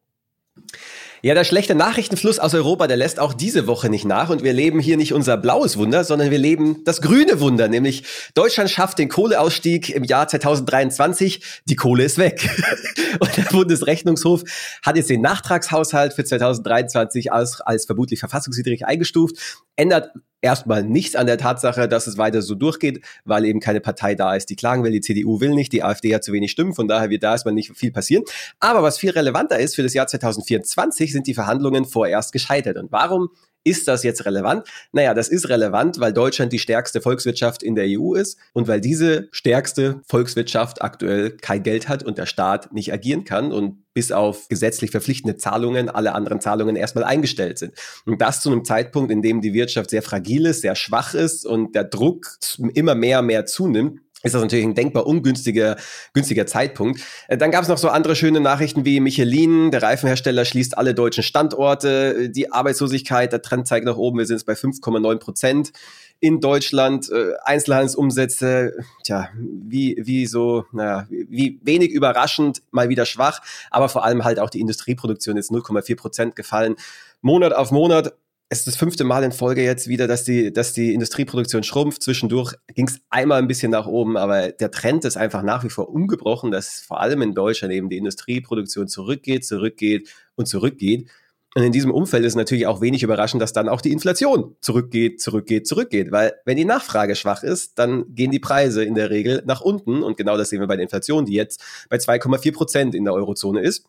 Ja, 1.23 1.35
der 1.35 1.45
schlechte 1.45 1.75
Nachrichtenfluss 1.75 2.39
aus 2.39 2.55
Europa, 2.55 2.87
der 2.87 2.97
lässt 2.97 3.21
auch 3.21 3.35
diese 3.35 3.67
Woche 3.67 3.91
nicht 3.91 4.07
nach. 4.07 4.31
Und 4.31 4.43
wir 4.43 4.55
leben 4.55 4.81
hier 4.81 4.97
nicht 4.97 5.13
unser 5.13 5.37
blaues 5.37 5.77
Wunder, 5.77 6.03
sondern 6.03 6.31
wir 6.31 6.39
leben 6.39 6.83
das 6.85 7.03
grüne 7.03 7.41
Wunder, 7.41 7.69
nämlich 7.69 8.05
Deutschland 8.35 8.71
schafft 8.71 8.99
den 8.99 9.11
Kohleausstieg 9.11 9.91
im 9.91 10.05
Jahr 10.05 10.29
2023, 10.29 11.61
die 11.67 11.77
Kohle 11.77 12.05
ist 12.05 12.17
weg. 12.17 12.49
und 13.21 13.37
der 13.37 13.43
Bundesrechnungshof 13.43 14.45
hat 14.83 14.97
jetzt 14.97 15.11
den 15.11 15.21
Nachtragshaushalt 15.21 16.15
für 16.15 16.25
2023 16.25 17.33
als, 17.33 17.61
als 17.61 17.85
vermutlich 17.85 18.21
verfassungswidrig 18.21 18.87
eingestuft, 18.87 19.37
ändert 19.77 20.13
erstmal 20.41 20.83
nichts 20.83 21.17
an 21.17 21.27
der 21.27 21.39
Tatsache, 21.39 21.89
dass 21.89 22.07
es 22.07 22.19
weiter 22.19 22.43
so 22.43 22.55
durchgeht, 22.55 23.05
weil 23.25 23.45
eben 23.45 23.61
keine 23.61 23.81
Partei 23.81 24.15
da 24.15 24.35
ist, 24.35 24.51
die 24.51 24.57
klagen 24.57 24.85
will. 24.85 24.93
Die 24.93 25.01
CDU 25.01 25.41
will 25.41 25.55
nicht, 25.55 25.73
die 25.73 25.83
AfD 25.83 26.15
hat 26.15 26.25
zu 26.25 26.33
wenig 26.33 26.51
Stimmen, 26.51 26.75
von 26.75 26.89
daher 26.89 27.11
wird 27.11 27.23
da 27.23 27.33
erstmal 27.33 27.55
nicht 27.55 27.77
viel 27.77 27.93
passieren. 27.93 28.25
Aber 28.59 28.83
was 28.83 28.99
viel 28.99 29.11
relevanter 29.11 29.59
ist 29.59 29.75
für 29.75 29.83
das 29.83 29.95
Jahr 29.95 30.07
2024, 30.07 31.13
sind 31.13 31.27
die 31.27 31.35
Verhandlungen 31.35 31.85
vorerst 31.85 32.33
gescheitert. 32.33 32.77
Und 32.77 32.93
warum 32.93 33.31
Ist 33.63 33.89
das 33.89 34.03
jetzt 34.03 34.25
relevant? 34.25 34.67
Naja, 34.93 35.13
das 35.13 35.29
ist 35.29 35.49
relevant, 35.51 36.01
weil 36.01 36.15
Deutschland 36.15 36.53
die 36.53 36.59
stärkste 36.59 37.03
Volkswirtschaft 37.03 37.63
in 37.63 37.75
der 37.75 37.87
EU 37.89 38.15
ist 38.15 38.39
und 38.55 38.69
weil 38.69 38.81
diese 38.81 39.29
stärkste 39.33 40.01
Volkswirtschaft 40.07 40.81
aktuell 40.81 41.33
kein 41.33 41.63
Geld 41.63 41.89
hat 41.89 42.03
und 42.03 42.17
der 42.17 42.27
Staat 42.27 42.73
nicht 42.73 42.93
agieren 42.93 43.25
kann 43.25 43.53
und 43.53 43.85
bis 43.93 44.13
auf 44.13 44.49
gesetzlich 44.49 44.91
verpflichtende 44.91 45.37
Zahlungen 45.37 45.91
alle 45.91 46.15
anderen 46.15 46.41
Zahlungen 46.41 46.77
erstmal 46.77 47.05
eingestellt 47.05 47.59
sind. 47.59 47.75
Und 48.07 48.23
das 48.23 48.41
zu 48.41 48.51
einem 48.51 48.65
Zeitpunkt, 48.65 49.11
in 49.11 49.21
dem 49.21 49.43
die 49.43 49.53
Wirtschaft 49.53 49.91
sehr 49.91 50.03
fragil 50.03 50.47
ist, 50.47 50.63
sehr 50.63 50.77
schwach 50.77 51.13
ist 51.13 51.45
und 51.45 51.75
der 51.75 51.85
Druck 51.85 52.39
immer 52.75 52.95
mehr, 52.95 53.21
mehr 53.21 53.47
zunimmt 53.47 54.01
ist 54.23 54.35
das 54.35 54.43
natürlich 54.43 54.65
ein 54.65 54.75
denkbar 54.75 55.07
ungünstiger 55.07 55.77
günstiger 56.13 56.47
Zeitpunkt. 56.47 57.01
Äh, 57.29 57.39
dann 57.39 57.51
gab 57.51 57.63
es 57.63 57.69
noch 57.69 57.79
so 57.79 57.89
andere 57.89 58.17
schöne 58.17 58.41
Nachrichten 58.41 58.85
wie 58.85 59.01
Michelin, 59.01 59.71
der 59.71 59.83
Reifenhersteller 59.83 60.45
schließt 60.45 60.77
alle 60.77 60.95
deutschen 60.95 61.23
Standorte, 61.23 62.31
die 62.31 62.53
Arbeitslosigkeit, 62.53 63.33
der 63.33 63.43
Trend 63.43 63.67
zeigt 63.67 63.87
nach 63.87 63.97
oben, 63.97 64.19
wir 64.19 64.27
sind 64.27 64.37
jetzt 64.37 64.47
bei 64.47 64.55
5,9 64.55 65.19
Prozent 65.19 65.73
in 66.21 66.41
Deutschland, 66.41 67.11
äh, 67.11 67.33
Einzelhandelsumsätze, 67.45 68.75
tja, 69.05 69.31
wie, 69.39 69.97
wie 70.03 70.27
so, 70.27 70.67
naja, 70.71 71.07
wie 71.09 71.59
wenig 71.63 71.91
überraschend, 71.91 72.63
mal 72.71 72.91
wieder 72.91 73.07
schwach, 73.07 73.41
aber 73.71 73.89
vor 73.89 74.05
allem 74.05 74.23
halt 74.23 74.39
auch 74.39 74.51
die 74.51 74.61
Industrieproduktion 74.61 75.39
ist 75.39 75.51
0,4 75.51 75.97
Prozent 75.97 76.37
gefallen. 76.37 76.77
Monat 77.23 77.55
auf 77.55 77.71
Monat 77.71 78.13
es 78.53 78.59
ist 78.59 78.67
das 78.67 78.77
fünfte 78.77 79.05
Mal 79.05 79.23
in 79.23 79.31
Folge 79.31 79.63
jetzt 79.63 79.87
wieder, 79.87 80.09
dass 80.09 80.25
die, 80.25 80.53
dass 80.53 80.73
die 80.73 80.93
Industrieproduktion 80.93 81.63
schrumpft. 81.63 82.03
Zwischendurch 82.03 82.55
ging 82.75 82.89
es 82.89 83.01
einmal 83.09 83.39
ein 83.39 83.47
bisschen 83.47 83.71
nach 83.71 83.87
oben, 83.87 84.17
aber 84.17 84.51
der 84.51 84.73
Trend 84.73 85.05
ist 85.05 85.17
einfach 85.17 85.45
nach 85.45 85.63
wie 85.63 85.71
vor 85.71 85.89
ungebrochen, 85.89 86.51
dass 86.51 86.81
vor 86.81 87.01
allem 87.01 87.23
in 87.23 87.33
Deutschland 87.33 87.73
eben 87.73 87.89
die 87.89 87.97
Industrieproduktion 87.97 88.89
zurückgeht, 88.89 89.47
zurückgeht 89.47 90.13
und 90.35 90.47
zurückgeht. 90.47 91.09
Und 91.55 91.63
in 91.63 91.71
diesem 91.71 91.93
Umfeld 91.93 92.25
ist 92.25 92.35
natürlich 92.35 92.67
auch 92.67 92.81
wenig 92.81 93.05
überraschend, 93.05 93.41
dass 93.41 93.53
dann 93.53 93.69
auch 93.69 93.81
die 93.81 93.93
Inflation 93.93 94.57
zurückgeht, 94.61 95.21
zurückgeht, 95.21 95.69
zurückgeht. 95.69 96.11
Weil 96.11 96.33
wenn 96.45 96.57
die 96.57 96.65
Nachfrage 96.65 97.15
schwach 97.15 97.45
ist, 97.45 97.79
dann 97.79 98.05
gehen 98.15 98.33
die 98.33 98.41
Preise 98.41 98.83
in 98.83 98.97
der 98.97 99.11
Regel 99.11 99.45
nach 99.47 99.61
unten. 99.61 100.03
Und 100.03 100.17
genau 100.17 100.37
das 100.37 100.49
sehen 100.51 100.61
wir 100.61 100.67
bei 100.67 100.77
der 100.77 100.85
Inflation, 100.85 101.25
die 101.25 101.35
jetzt 101.35 101.63
bei 101.89 101.99
2,4 101.99 102.53
Prozent 102.53 102.95
in 102.97 103.05
der 103.05 103.15
Eurozone 103.15 103.61
ist. 103.61 103.87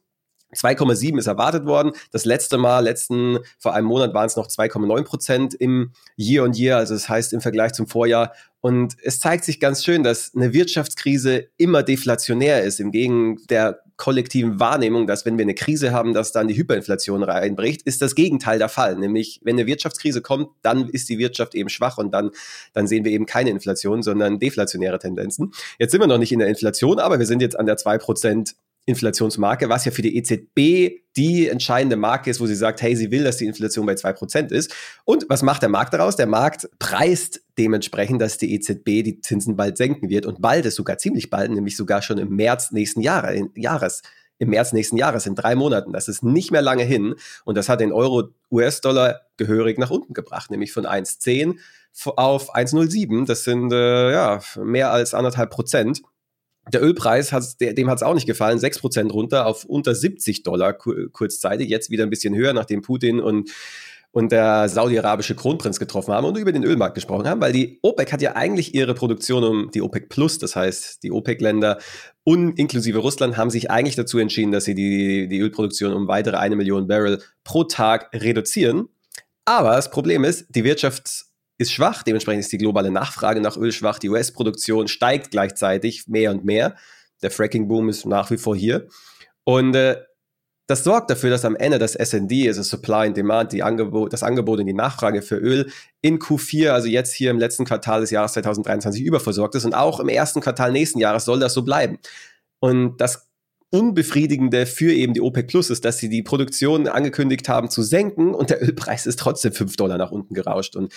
2,7 0.55 1.17
ist 1.17 1.27
erwartet 1.27 1.65
worden. 1.65 1.91
Das 2.11 2.25
letzte 2.25 2.57
Mal, 2.57 2.79
letzten, 2.79 3.39
vor 3.57 3.73
einem 3.73 3.87
Monat 3.87 4.13
waren 4.13 4.27
es 4.27 4.35
noch 4.35 4.47
2,9 4.47 5.03
Prozent 5.03 5.53
im 5.53 5.91
Year 6.17 6.43
on 6.43 6.53
Year, 6.53 6.77
also 6.77 6.93
das 6.93 7.09
heißt 7.09 7.33
im 7.33 7.41
Vergleich 7.41 7.73
zum 7.73 7.87
Vorjahr. 7.87 8.33
Und 8.61 8.95
es 9.01 9.19
zeigt 9.19 9.43
sich 9.43 9.59
ganz 9.59 9.83
schön, 9.83 10.03
dass 10.03 10.35
eine 10.35 10.53
Wirtschaftskrise 10.53 11.47
immer 11.57 11.81
deflationär 11.81 12.63
ist, 12.63 12.79
im 12.79 12.91
Gegen 12.91 13.37
der 13.49 13.81
kollektiven 13.97 14.59
Wahrnehmung, 14.59 15.07
dass 15.07 15.25
wenn 15.25 15.37
wir 15.37 15.43
eine 15.43 15.55
Krise 15.55 15.91
haben, 15.91 16.13
dass 16.13 16.31
dann 16.31 16.47
die 16.47 16.55
Hyperinflation 16.55 17.21
reinbricht, 17.21 17.83
ist 17.83 18.01
das 18.01 18.15
Gegenteil 18.15 18.57
der 18.57 18.69
Fall. 18.69 18.95
Nämlich, 18.95 19.39
wenn 19.43 19.55
eine 19.55 19.67
Wirtschaftskrise 19.67 20.21
kommt, 20.21 20.49
dann 20.63 20.89
ist 20.89 21.09
die 21.09 21.19
Wirtschaft 21.19 21.53
eben 21.53 21.69
schwach 21.69 21.97
und 21.99 22.11
dann, 22.11 22.31
dann 22.73 22.87
sehen 22.87 23.05
wir 23.05 23.11
eben 23.11 23.25
keine 23.25 23.51
Inflation, 23.51 24.01
sondern 24.01 24.39
deflationäre 24.39 24.97
Tendenzen. 24.97 25.53
Jetzt 25.77 25.91
sind 25.91 26.01
wir 26.01 26.07
noch 26.07 26.17
nicht 26.17 26.31
in 26.31 26.39
der 26.39 26.47
Inflation, 26.47 26.99
aber 26.99 27.19
wir 27.19 27.27
sind 27.27 27.41
jetzt 27.41 27.59
an 27.59 27.67
der 27.67 27.77
2% 27.77 28.55
Inflationsmarke, 28.85 29.69
was 29.69 29.85
ja 29.85 29.91
für 29.91 30.01
die 30.01 30.17
EZB 30.17 31.01
die 31.15 31.47
entscheidende 31.47 31.97
Marke 31.97 32.29
ist, 32.29 32.39
wo 32.39 32.45
sie 32.45 32.55
sagt, 32.55 32.81
hey, 32.81 32.95
sie 32.95 33.11
will, 33.11 33.23
dass 33.23 33.37
die 33.37 33.45
Inflation 33.45 33.85
bei 33.85 33.93
2% 33.93 34.51
ist. 34.51 34.73
Und 35.03 35.25
was 35.29 35.43
macht 35.43 35.61
der 35.61 35.69
Markt 35.69 35.93
daraus? 35.93 36.15
Der 36.15 36.27
Markt 36.27 36.69
preist 36.79 37.41
dementsprechend, 37.57 38.21
dass 38.21 38.37
die 38.37 38.53
EZB 38.55 39.03
die 39.03 39.19
Zinsen 39.21 39.55
bald 39.55 39.77
senken 39.77 40.09
wird 40.09 40.25
und 40.25 40.41
bald 40.41 40.65
ist 40.65 40.75
sogar 40.75 40.97
ziemlich 40.97 41.29
bald, 41.29 41.51
nämlich 41.51 41.77
sogar 41.77 42.01
schon 42.01 42.17
im 42.17 42.35
März 42.35 42.71
nächsten 42.71 43.01
Jahre, 43.01 43.49
Jahres 43.55 44.01
im 44.41 44.49
März 44.49 44.73
nächsten 44.73 44.97
Jahres, 44.97 45.27
in 45.27 45.35
drei 45.35 45.53
Monaten. 45.53 45.93
Das 45.93 46.07
ist 46.07 46.23
nicht 46.23 46.49
mehr 46.49 46.63
lange 46.63 46.83
hin. 46.83 47.13
Und 47.45 47.57
das 47.57 47.69
hat 47.69 47.79
den 47.79 47.91
Euro-US-Dollar 47.91 49.21
gehörig 49.37 49.77
nach 49.77 49.91
unten 49.91 50.15
gebracht, 50.15 50.49
nämlich 50.49 50.73
von 50.73 50.87
1,10 50.87 51.59
auf 52.15 52.55
1,07. 52.55 53.27
Das 53.27 53.43
sind 53.43 53.71
äh, 53.71 54.11
ja 54.11 54.39
mehr 54.57 54.91
als 54.91 55.13
anderthalb 55.13 55.51
Prozent. 55.51 56.01
Der 56.71 56.83
Ölpreis, 56.83 57.31
hat, 57.31 57.43
dem 57.59 57.89
hat 57.89 57.97
es 57.97 58.03
auch 58.03 58.13
nicht 58.13 58.27
gefallen, 58.27 58.59
6% 58.59 59.11
runter 59.11 59.47
auf 59.47 59.65
unter 59.65 59.95
70 59.95 60.43
Dollar 60.43 60.73
kurzzeitig, 60.73 61.69
jetzt 61.69 61.89
wieder 61.89 62.03
ein 62.03 62.09
bisschen 62.09 62.35
höher, 62.35 62.53
nachdem 62.53 62.83
Putin 62.83 63.19
und, 63.19 63.49
und 64.11 64.31
der 64.31 64.69
saudi-arabische 64.69 65.35
Kronprinz 65.35 65.79
getroffen 65.79 66.13
haben 66.13 66.25
und 66.25 66.37
über 66.37 66.51
den 66.51 66.63
Ölmarkt 66.63 66.95
gesprochen 66.95 67.27
haben, 67.27 67.41
weil 67.41 67.51
die 67.51 67.79
OPEC 67.81 68.13
hat 68.13 68.21
ja 68.21 68.35
eigentlich 68.35 68.75
ihre 68.75 68.93
Produktion 68.93 69.43
um 69.43 69.71
die 69.71 69.81
OPEC 69.81 70.09
Plus, 70.09 70.37
das 70.37 70.55
heißt 70.55 71.01
die 71.01 71.11
OPEC-Länder 71.11 71.79
und 72.23 72.59
inklusive 72.59 72.99
Russland 72.99 73.37
haben 73.37 73.49
sich 73.49 73.71
eigentlich 73.71 73.95
dazu 73.95 74.19
entschieden, 74.19 74.51
dass 74.51 74.65
sie 74.65 74.75
die, 74.75 75.27
die 75.27 75.39
Ölproduktion 75.39 75.93
um 75.93 76.07
weitere 76.07 76.37
eine 76.37 76.55
Million 76.55 76.87
Barrel 76.87 77.23
pro 77.43 77.63
Tag 77.63 78.09
reduzieren. 78.13 78.87
Aber 79.45 79.71
das 79.71 79.89
Problem 79.89 80.23
ist, 80.23 80.45
die 80.49 80.63
Wirtschafts- 80.63 81.30
ist 81.61 81.71
schwach, 81.71 82.03
dementsprechend 82.03 82.41
ist 82.41 82.51
die 82.51 82.57
globale 82.57 82.91
Nachfrage 82.91 83.39
nach 83.39 83.55
Öl 83.55 83.71
schwach, 83.71 83.99
die 83.99 84.09
US-Produktion 84.09 84.87
steigt 84.87 85.31
gleichzeitig 85.31 86.07
mehr 86.07 86.31
und 86.31 86.43
mehr. 86.43 86.75
Der 87.21 87.31
Fracking-Boom 87.31 87.89
ist 87.89 88.05
nach 88.05 88.31
wie 88.31 88.37
vor 88.37 88.55
hier. 88.55 88.87
Und 89.43 89.75
äh, 89.75 89.97
das 90.67 90.83
sorgt 90.83 91.09
dafür, 91.09 91.29
dass 91.29 91.45
am 91.45 91.55
Ende 91.55 91.79
das 91.79 91.93
SND, 91.93 92.47
also 92.47 92.63
Supply 92.63 93.07
and 93.07 93.17
Demand, 93.17 93.59
Angebot, 93.61 94.13
das 94.13 94.23
Angebot 94.23 94.59
und 94.59 94.65
die 94.65 94.73
Nachfrage 94.73 95.21
für 95.21 95.35
Öl 95.35 95.69
in 96.01 96.17
Q4, 96.17 96.69
also 96.69 96.87
jetzt 96.87 97.13
hier 97.13 97.29
im 97.29 97.39
letzten 97.39 97.65
Quartal 97.65 98.01
des 98.01 98.09
Jahres 98.09 98.33
2023 98.33 99.03
überversorgt 99.03 99.55
ist 99.55 99.65
und 99.65 99.73
auch 99.73 99.99
im 99.99 100.07
ersten 100.07 100.41
Quartal 100.41 100.71
nächsten 100.71 100.99
Jahres 100.99 101.25
soll 101.25 101.39
das 101.39 101.53
so 101.53 101.63
bleiben. 101.63 101.99
Und 102.59 102.97
das 103.01 103.27
Unbefriedigende 103.69 104.65
für 104.65 104.93
eben 104.93 105.13
die 105.13 105.21
OPEC 105.21 105.47
Plus 105.47 105.69
ist, 105.69 105.85
dass 105.85 105.97
sie 105.97 106.09
die 106.09 106.23
Produktion 106.23 106.87
angekündigt 106.87 107.47
haben 107.47 107.69
zu 107.69 107.83
senken 107.83 108.33
und 108.33 108.49
der 108.49 108.61
Ölpreis 108.61 109.05
ist 109.05 109.19
trotzdem 109.19 109.53
5 109.53 109.75
Dollar 109.75 109.97
nach 109.97 110.11
unten 110.11 110.33
gerauscht. 110.33 110.75
Und 110.75 110.93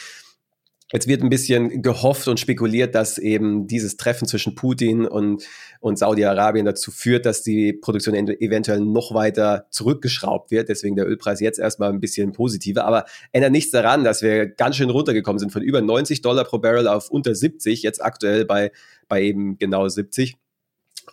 Jetzt 0.94 1.08
wird 1.08 1.24
ein 1.24 1.28
bisschen 1.28 1.82
gehofft 1.82 2.28
und 2.28 2.38
spekuliert, 2.38 2.94
dass 2.94 3.18
eben 3.18 3.66
dieses 3.66 3.96
Treffen 3.96 4.28
zwischen 4.28 4.54
Putin 4.54 5.06
und, 5.06 5.42
und 5.80 5.98
Saudi-Arabien 5.98 6.64
dazu 6.64 6.92
führt, 6.92 7.26
dass 7.26 7.42
die 7.42 7.72
Produktion 7.72 8.14
eventuell 8.14 8.78
noch 8.78 9.12
weiter 9.12 9.66
zurückgeschraubt 9.70 10.52
wird. 10.52 10.68
Deswegen 10.68 10.94
der 10.94 11.08
Ölpreis 11.08 11.40
jetzt 11.40 11.58
erstmal 11.58 11.90
ein 11.90 11.98
bisschen 11.98 12.30
positiver. 12.30 12.84
Aber 12.84 13.06
ändert 13.32 13.50
nichts 13.50 13.72
daran, 13.72 14.04
dass 14.04 14.22
wir 14.22 14.46
ganz 14.46 14.76
schön 14.76 14.88
runtergekommen 14.88 15.40
sind 15.40 15.50
von 15.50 15.62
über 15.62 15.80
90 15.80 16.22
Dollar 16.22 16.44
pro 16.44 16.60
Barrel 16.60 16.86
auf 16.86 17.10
unter 17.10 17.34
70, 17.34 17.82
jetzt 17.82 18.00
aktuell 18.00 18.44
bei, 18.44 18.70
bei 19.08 19.20
eben 19.20 19.58
genau 19.58 19.88
70. 19.88 20.36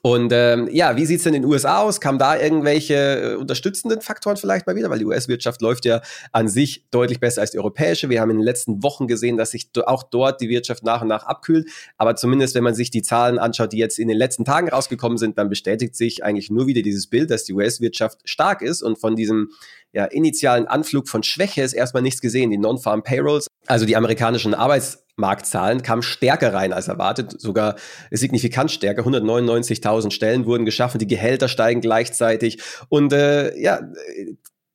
Und 0.01 0.31
ähm, 0.33 0.67
ja, 0.71 0.95
wie 0.95 1.05
sieht's 1.05 1.23
denn 1.23 1.33
in 1.33 1.43
den 1.43 1.51
USA 1.51 1.81
aus? 1.81 2.01
Kamen 2.01 2.17
da 2.17 2.39
irgendwelche 2.39 2.95
äh, 2.95 3.35
unterstützenden 3.35 4.01
Faktoren 4.01 4.37
vielleicht 4.37 4.65
mal 4.65 4.75
wieder? 4.75 4.89
Weil 4.89 4.99
die 4.99 5.05
US-Wirtschaft 5.05 5.61
läuft 5.61 5.85
ja 5.85 6.01
an 6.31 6.47
sich 6.47 6.85
deutlich 6.89 7.19
besser 7.19 7.41
als 7.41 7.51
die 7.51 7.59
europäische. 7.59 8.09
Wir 8.09 8.21
haben 8.21 8.31
in 8.31 8.37
den 8.37 8.45
letzten 8.45 8.81
Wochen 8.81 9.07
gesehen, 9.07 9.37
dass 9.37 9.51
sich 9.51 9.69
auch 9.85 10.03
dort 10.03 10.41
die 10.41 10.49
Wirtschaft 10.49 10.83
nach 10.83 11.01
und 11.01 11.07
nach 11.07 11.23
abkühlt. 11.23 11.69
Aber 11.97 12.15
zumindest, 12.15 12.55
wenn 12.55 12.63
man 12.63 12.73
sich 12.73 12.89
die 12.89 13.03
Zahlen 13.03 13.37
anschaut, 13.37 13.73
die 13.73 13.77
jetzt 13.77 13.99
in 13.99 14.07
den 14.07 14.17
letzten 14.17 14.43
Tagen 14.43 14.69
rausgekommen 14.69 15.17
sind, 15.17 15.37
dann 15.37 15.49
bestätigt 15.49 15.95
sich 15.95 16.23
eigentlich 16.23 16.49
nur 16.49 16.65
wieder 16.65 16.81
dieses 16.81 17.07
Bild, 17.07 17.29
dass 17.29 17.43
die 17.43 17.53
US-Wirtschaft 17.53 18.19
stark 18.25 18.61
ist 18.61 18.81
und 18.81 18.97
von 18.97 19.15
diesem 19.15 19.49
ja, 19.93 20.05
initialen 20.05 20.67
Anflug 20.67 21.09
von 21.09 21.23
Schwäche 21.23 21.61
ist 21.61 21.73
erstmal 21.73 22.03
nichts 22.03 22.21
gesehen. 22.21 22.49
Die 22.49 22.57
Non-Farm 22.57 23.03
Payrolls, 23.03 23.47
also 23.67 23.85
die 23.85 23.95
amerikanischen 23.95 24.53
Arbeitsmarktzahlen, 24.53 25.81
kamen 25.81 26.01
stärker 26.01 26.53
rein 26.53 26.71
als 26.73 26.87
erwartet, 26.87 27.39
sogar 27.39 27.75
signifikant 28.09 28.71
stärker. 28.71 29.03
199.000 29.03 30.11
Stellen 30.11 30.45
wurden 30.45 30.65
geschaffen, 30.65 30.99
die 30.99 31.07
Gehälter 31.07 31.47
steigen 31.47 31.81
gleichzeitig. 31.81 32.61
Und 32.89 33.11
äh, 33.11 33.57
ja, 33.59 33.81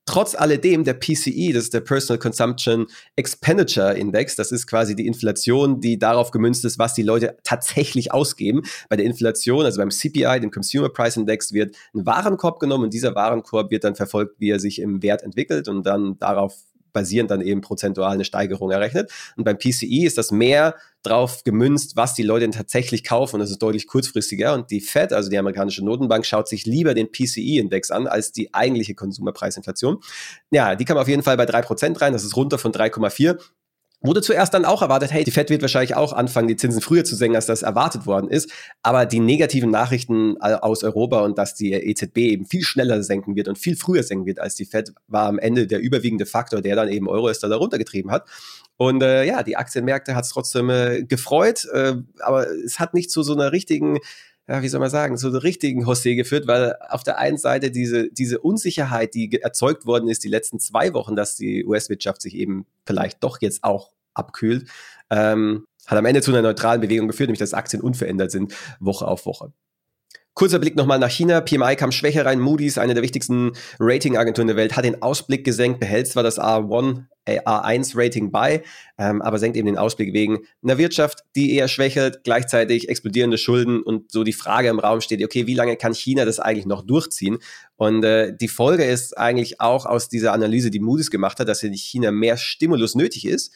trotz 0.06 0.34
alledem 0.34 0.84
der 0.84 0.94
PCE, 0.94 1.52
das 1.52 1.64
ist 1.64 1.74
der 1.74 1.80
Personal 1.80 2.18
Consumption 2.18 2.86
Expenditure 3.16 3.94
Index, 3.94 4.36
das 4.36 4.52
ist 4.52 4.66
quasi 4.66 4.96
die 4.96 5.06
Inflation, 5.06 5.80
die 5.80 5.98
darauf 5.98 6.30
gemünzt 6.30 6.64
ist, 6.64 6.78
was 6.78 6.94
die 6.94 7.02
Leute 7.02 7.36
tatsächlich 7.44 8.12
ausgeben. 8.12 8.62
Bei 8.88 8.96
der 8.96 9.04
Inflation, 9.04 9.64
also 9.64 9.78
beim 9.78 9.90
CPI, 9.90 10.40
dem 10.40 10.50
Consumer 10.50 10.88
Price 10.88 11.16
Index, 11.16 11.52
wird 11.52 11.76
ein 11.94 12.06
Warenkorb 12.06 12.60
genommen 12.60 12.84
und 12.84 12.94
dieser 12.94 13.14
Warenkorb 13.14 13.70
wird 13.70 13.84
dann 13.84 13.96
verfolgt, 13.96 14.36
wie 14.38 14.50
er 14.50 14.60
sich 14.60 14.80
im 14.80 15.02
Wert 15.02 15.22
entwickelt 15.22 15.68
und 15.68 15.84
dann 15.84 16.18
darauf 16.18 16.54
basierend 16.96 17.30
dann 17.30 17.42
eben 17.42 17.60
prozentual 17.60 18.10
eine 18.10 18.24
Steigerung 18.24 18.70
errechnet. 18.70 19.12
Und 19.36 19.44
beim 19.44 19.58
PCI 19.58 20.06
ist 20.06 20.16
das 20.16 20.30
mehr 20.32 20.74
drauf 21.02 21.44
gemünzt, 21.44 21.94
was 21.96 22.14
die 22.14 22.22
Leute 22.22 22.40
denn 22.40 22.52
tatsächlich 22.52 23.04
kaufen. 23.04 23.36
Und 23.36 23.40
das 23.40 23.50
ist 23.50 23.62
deutlich 23.62 23.86
kurzfristiger. 23.86 24.54
Und 24.54 24.70
die 24.70 24.80
Fed, 24.80 25.12
also 25.12 25.28
die 25.28 25.38
amerikanische 25.38 25.84
Notenbank, 25.84 26.24
schaut 26.24 26.48
sich 26.48 26.64
lieber 26.64 26.94
den 26.94 27.12
PCI-Index 27.12 27.90
an 27.90 28.06
als 28.06 28.32
die 28.32 28.54
eigentliche 28.54 28.94
Konsumerpreisinflation. 28.94 29.98
Ja, 30.50 30.74
die 30.74 30.86
kam 30.86 30.96
auf 30.96 31.08
jeden 31.08 31.22
Fall 31.22 31.36
bei 31.36 31.44
3% 31.44 32.00
rein. 32.00 32.14
Das 32.14 32.24
ist 32.24 32.34
runter 32.34 32.58
von 32.58 32.72
3,4. 32.72 33.38
Wurde 34.02 34.20
zuerst 34.20 34.52
dann 34.52 34.66
auch 34.66 34.82
erwartet, 34.82 35.10
hey, 35.10 35.24
die 35.24 35.30
Fed 35.30 35.48
wird 35.48 35.62
wahrscheinlich 35.62 35.96
auch 35.96 36.12
anfangen, 36.12 36.48
die 36.48 36.56
Zinsen 36.56 36.82
früher 36.82 37.04
zu 37.04 37.16
senken, 37.16 37.34
als 37.34 37.46
das 37.46 37.62
erwartet 37.62 38.06
worden 38.06 38.28
ist. 38.28 38.50
Aber 38.82 39.06
die 39.06 39.20
negativen 39.20 39.70
Nachrichten 39.70 40.36
aus 40.40 40.84
Europa 40.84 41.20
und 41.20 41.38
dass 41.38 41.54
die 41.54 41.72
EZB 41.72 42.18
eben 42.18 42.46
viel 42.46 42.62
schneller 42.62 43.02
senken 43.02 43.36
wird 43.36 43.48
und 43.48 43.58
viel 43.58 43.74
früher 43.76 44.02
senken 44.02 44.26
wird 44.26 44.38
als 44.38 44.54
die 44.54 44.66
Fed, 44.66 44.92
war 45.08 45.26
am 45.26 45.38
Ende 45.38 45.66
der 45.66 45.80
überwiegende 45.80 46.26
Faktor, 46.26 46.60
der 46.60 46.76
dann 46.76 46.88
eben 46.88 47.08
Euro-US-Dollar 47.08 47.58
runtergetrieben 47.58 48.10
hat. 48.10 48.28
Und 48.76 49.02
äh, 49.02 49.24
ja, 49.24 49.42
die 49.42 49.56
Aktienmärkte 49.56 50.14
hat 50.14 50.24
es 50.24 50.30
trotzdem 50.30 50.68
äh, 50.68 51.02
gefreut, 51.02 51.66
äh, 51.72 51.94
aber 52.20 52.46
es 52.48 52.78
hat 52.78 52.92
nicht 52.92 53.10
zu 53.10 53.22
so 53.22 53.32
einer 53.32 53.52
richtigen 53.52 53.98
ja, 54.48 54.62
wie 54.62 54.68
soll 54.68 54.80
man 54.80 54.90
sagen, 54.90 55.16
zu 55.16 55.30
so 55.30 55.38
richtigen 55.38 55.84
José 55.84 56.14
geführt, 56.14 56.46
weil 56.46 56.76
auf 56.88 57.02
der 57.02 57.18
einen 57.18 57.36
Seite 57.36 57.70
diese, 57.70 58.08
diese 58.10 58.38
Unsicherheit, 58.38 59.14
die 59.14 59.40
erzeugt 59.42 59.86
worden 59.86 60.08
ist 60.08 60.22
die 60.22 60.28
letzten 60.28 60.60
zwei 60.60 60.94
Wochen, 60.94 61.16
dass 61.16 61.36
die 61.36 61.64
US-Wirtschaft 61.64 62.22
sich 62.22 62.34
eben 62.36 62.66
vielleicht 62.84 63.24
doch 63.24 63.40
jetzt 63.40 63.64
auch 63.64 63.90
abkühlt, 64.14 64.68
ähm, 65.10 65.66
hat 65.86 65.98
am 65.98 66.04
Ende 66.04 66.22
zu 66.22 66.30
einer 66.30 66.42
neutralen 66.42 66.80
Bewegung 66.80 67.08
geführt, 67.08 67.28
nämlich 67.28 67.40
dass 67.40 67.54
Aktien 67.54 67.82
unverändert 67.82 68.30
sind, 68.30 68.54
Woche 68.78 69.06
auf 69.06 69.26
Woche. 69.26 69.52
Kurzer 70.34 70.58
Blick 70.58 70.76
nochmal 70.76 70.98
nach 70.98 71.10
China. 71.10 71.40
PMI 71.40 71.76
kam 71.76 71.92
schwächer 71.92 72.26
rein. 72.26 72.40
Moody's, 72.40 72.76
eine 72.76 72.92
der 72.92 73.02
wichtigsten 73.02 73.52
Ratingagenturen 73.80 74.48
der 74.48 74.56
Welt, 74.56 74.76
hat 74.76 74.84
den 74.84 75.00
Ausblick 75.00 75.44
gesenkt, 75.44 75.80
behält 75.80 76.08
zwar 76.08 76.22
das 76.22 76.38
A1, 76.38 76.98
äh, 76.98 77.02
A1-Rating 77.26 78.30
bei, 78.30 78.62
ähm, 78.98 79.22
aber 79.22 79.38
senkt 79.38 79.56
eben 79.56 79.66
den 79.66 79.78
Ausblick 79.78 80.12
wegen 80.12 80.38
einer 80.62 80.78
Wirtschaft, 80.78 81.24
die 81.34 81.54
eher 81.54 81.68
schwächelt, 81.68 82.20
gleichzeitig 82.24 82.88
explodierende 82.88 83.38
Schulden 83.38 83.82
und 83.82 84.12
so 84.12 84.24
die 84.24 84.32
Frage 84.32 84.68
im 84.68 84.78
Raum 84.78 85.00
steht, 85.00 85.22
okay, 85.24 85.46
wie 85.46 85.54
lange 85.54 85.76
kann 85.76 85.94
China 85.94 86.24
das 86.24 86.40
eigentlich 86.40 86.66
noch 86.66 86.82
durchziehen? 86.82 87.38
Und 87.76 88.04
äh, 88.04 88.34
die 88.36 88.48
Folge 88.48 88.84
ist 88.84 89.18
eigentlich 89.18 89.60
auch 89.60 89.86
aus 89.86 90.08
dieser 90.08 90.32
Analyse, 90.32 90.70
die 90.70 90.80
Moody's 90.80 91.10
gemacht 91.10 91.40
hat, 91.40 91.48
dass 91.48 91.62
in 91.62 91.74
China 91.74 92.10
mehr 92.10 92.36
Stimulus 92.36 92.94
nötig 92.94 93.26
ist 93.26 93.52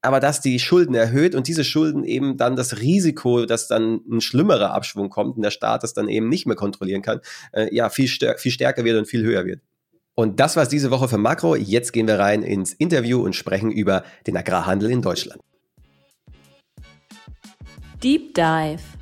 aber 0.00 0.20
dass 0.20 0.40
die 0.40 0.58
Schulden 0.58 0.94
erhöht 0.94 1.34
und 1.34 1.48
diese 1.48 1.64
Schulden 1.64 2.04
eben 2.04 2.36
dann 2.36 2.56
das 2.56 2.80
Risiko, 2.80 3.46
dass 3.46 3.68
dann 3.68 4.00
ein 4.08 4.20
schlimmerer 4.20 4.72
Abschwung 4.72 5.10
kommt 5.10 5.36
und 5.36 5.42
der 5.42 5.50
Staat 5.50 5.82
das 5.82 5.92
dann 5.92 6.08
eben 6.08 6.28
nicht 6.28 6.46
mehr 6.46 6.56
kontrollieren 6.56 7.02
kann, 7.02 7.20
äh, 7.52 7.74
ja, 7.74 7.90
viel, 7.90 8.08
viel 8.08 8.52
stärker 8.52 8.84
wird 8.84 8.98
und 8.98 9.06
viel 9.06 9.24
höher 9.24 9.44
wird. 9.44 9.60
Und 10.18 10.40
das 10.40 10.56
war 10.56 10.64
es 10.64 10.68
diese 10.68 10.90
Woche 10.90 11.06
für 11.06 11.16
Makro. 11.16 11.54
Jetzt 11.54 11.92
gehen 11.92 12.08
wir 12.08 12.18
rein 12.18 12.42
ins 12.42 12.72
Interview 12.72 13.22
und 13.22 13.36
sprechen 13.36 13.70
über 13.70 14.02
den 14.26 14.36
Agrarhandel 14.36 14.90
in 14.90 15.00
Deutschland. 15.00 15.40
Deep 18.02 18.34
Dive. 18.34 18.97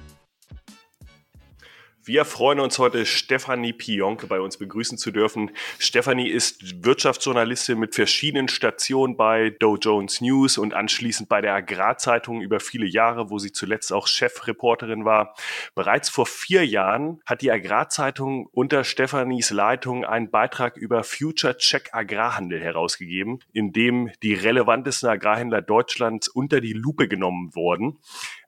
Wir 2.07 2.25
freuen 2.25 2.61
uns 2.61 2.79
heute, 2.79 3.05
Stefanie 3.05 3.73
Pionke 3.73 4.29
bei 4.29 4.39
uns 4.39 4.59
begrüßen 4.59 4.97
zu 4.97 5.11
dürfen. 5.11 5.51
Stefanie 5.81 6.29
ist 6.29 6.85
Wirtschaftsjournalistin 6.85 7.81
mit 7.81 7.97
verschiedenen 7.97 8.47
Stationen 8.47 9.17
bei 9.17 9.51
Dow 9.51 9.77
Jones 9.77 10.21
News 10.21 10.57
und 10.57 10.73
anschließend 10.73 11.29
bei 11.29 11.41
der 11.41 11.55
Agrarzeitung 11.55 12.43
über 12.43 12.61
viele 12.61 12.87
Jahre, 12.87 13.29
wo 13.29 13.41
sie 13.41 13.51
zuletzt 13.51 13.93
auch 13.93 14.07
Chefreporterin 14.07 15.05
war. 15.05 15.35
Bereits 15.75 16.09
vor 16.09 16.27
vier 16.27 16.65
Jahren 16.65 17.21
hat 17.27 17.43
die 17.43 17.51
Agrarzeitung 17.51 18.47
unter 18.53 18.85
Stefanies 18.85 19.51
Leitung 19.51 20.05
einen 20.05 20.31
Beitrag 20.31 20.77
über 20.77 21.03
Future 21.03 21.57
Check 21.57 21.89
Agrarhandel 21.91 22.61
herausgegeben, 22.63 23.41
in 23.53 23.73
dem 23.73 24.13
die 24.23 24.35
relevantesten 24.35 25.09
Agrarhändler 25.09 25.61
Deutschlands 25.61 26.29
unter 26.29 26.61
die 26.61 26.73
Lupe 26.73 27.09
genommen 27.09 27.53
wurden. 27.57 27.99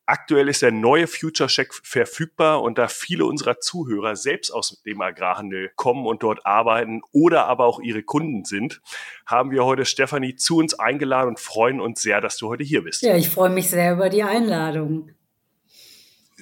Aktuell 0.08 0.48
ist 0.48 0.62
der 0.62 0.72
neue 0.72 1.06
Future 1.06 1.50
Check 1.50 1.74
verfügbar 1.74 2.62
und 2.62 2.78
da 2.78 2.88
viele 2.88 3.26
unserer 3.26 3.60
Zuhörer 3.60 4.16
selbst 4.16 4.50
aus 4.50 4.80
dem 4.86 5.02
Agrarhandel 5.02 5.70
kommen 5.76 6.06
und 6.06 6.22
dort 6.22 6.46
arbeiten 6.46 7.02
oder 7.12 7.44
aber 7.44 7.66
auch 7.66 7.78
ihre 7.78 8.02
Kunden 8.02 8.46
sind, 8.46 8.80
haben 9.26 9.50
wir 9.50 9.66
heute 9.66 9.84
Stefanie 9.84 10.34
zu 10.34 10.56
uns 10.56 10.72
eingeladen 10.72 11.28
und 11.28 11.40
freuen 11.40 11.78
uns 11.78 12.00
sehr, 12.00 12.22
dass 12.22 12.38
du 12.38 12.48
heute 12.48 12.64
hier 12.64 12.84
bist. 12.84 13.02
Ja, 13.02 13.16
ich 13.16 13.28
freue 13.28 13.50
mich 13.50 13.68
sehr 13.68 13.92
über 13.92 14.08
die 14.08 14.22
Einladung. 14.22 15.10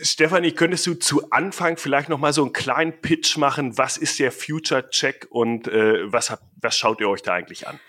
Stefanie, 0.01 0.53
könntest 0.53 0.87
du 0.87 0.95
zu 0.95 1.33
Anfang 1.33 1.77
vielleicht 1.77 2.09
noch 2.09 2.21
mal 2.21 2.33
so 2.33 2.45
einen 2.45 2.53
kleinen 2.53 3.01
Pitch 3.01 3.37
machen? 3.37 3.77
Was 3.77 3.97
ist 3.97 4.21
der 4.21 4.31
Future 4.31 4.91
Check 4.91 5.27
und 5.31 5.67
äh, 5.67 6.13
was, 6.13 6.31
habt, 6.31 6.45
was 6.61 6.79
schaut 6.79 7.01
ihr 7.01 7.09
euch 7.09 7.23
da 7.23 7.33
eigentlich 7.33 7.67
an? 7.67 7.81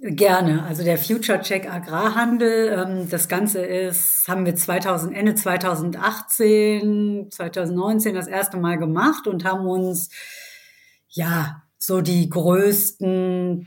Gerne. 0.00 0.64
Also 0.64 0.84
der 0.84 0.98
Future 0.98 1.40
Check 1.40 1.72
Agrarhandel, 1.72 2.68
ähm, 2.68 3.08
das 3.08 3.28
Ganze 3.28 3.64
ist, 3.64 4.28
haben 4.28 4.44
wir 4.44 4.54
2000, 4.54 5.14
Ende 5.16 5.34
2018, 5.34 7.28
2019 7.30 8.14
das 8.14 8.26
erste 8.26 8.58
Mal 8.58 8.76
gemacht 8.78 9.26
und 9.26 9.44
haben 9.44 9.66
uns, 9.66 10.10
ja, 11.08 11.62
so 11.78 12.02
die 12.02 12.28
größten, 12.28 13.66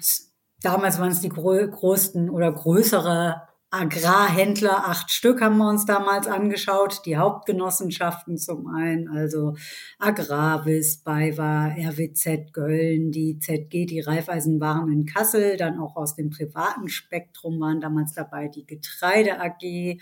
damals 0.61 0.99
waren 0.99 1.11
es 1.11 1.21
die 1.21 1.29
größten 1.29 2.29
oder 2.29 2.51
größere 2.51 3.48
Agrarhändler, 3.71 4.87
acht 4.87 5.11
Stück 5.11 5.41
haben 5.41 5.57
wir 5.57 5.69
uns 5.69 5.85
damals 5.85 6.25
angeschaut, 6.25 7.01
die 7.05 7.17
Hauptgenossenschaften 7.17 8.37
zum 8.37 8.65
einen, 8.65 9.07
also 9.09 9.55
Agravis, 9.99 11.03
BayWa, 11.03 11.75
RWZ 11.77 12.51
Köln, 12.51 13.11
die 13.11 13.37
ZG, 13.37 13.85
die 13.85 13.99
Raiffeisenwaren 13.99 14.91
in 14.91 15.05
Kassel, 15.05 15.55
dann 15.55 15.79
auch 15.79 15.95
aus 15.95 16.15
dem 16.15 16.31
privaten 16.31 16.89
Spektrum 16.89 17.59
waren 17.59 17.79
damals 17.79 18.13
dabei 18.13 18.47
die 18.47 18.65
Getreide 18.65 19.39
AG, 19.39 19.99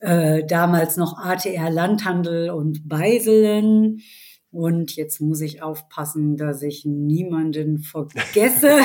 äh, 0.00 0.44
damals 0.46 0.96
noch 0.96 1.18
ATR 1.18 1.68
Landhandel 1.68 2.48
und 2.48 2.88
Beiselen. 2.88 4.00
Und 4.50 4.96
jetzt 4.96 5.20
muss 5.20 5.42
ich 5.42 5.60
aufpassen, 5.60 6.38
dass 6.38 6.62
ich 6.62 6.86
niemanden 6.86 7.80
vergesse. 7.80 8.70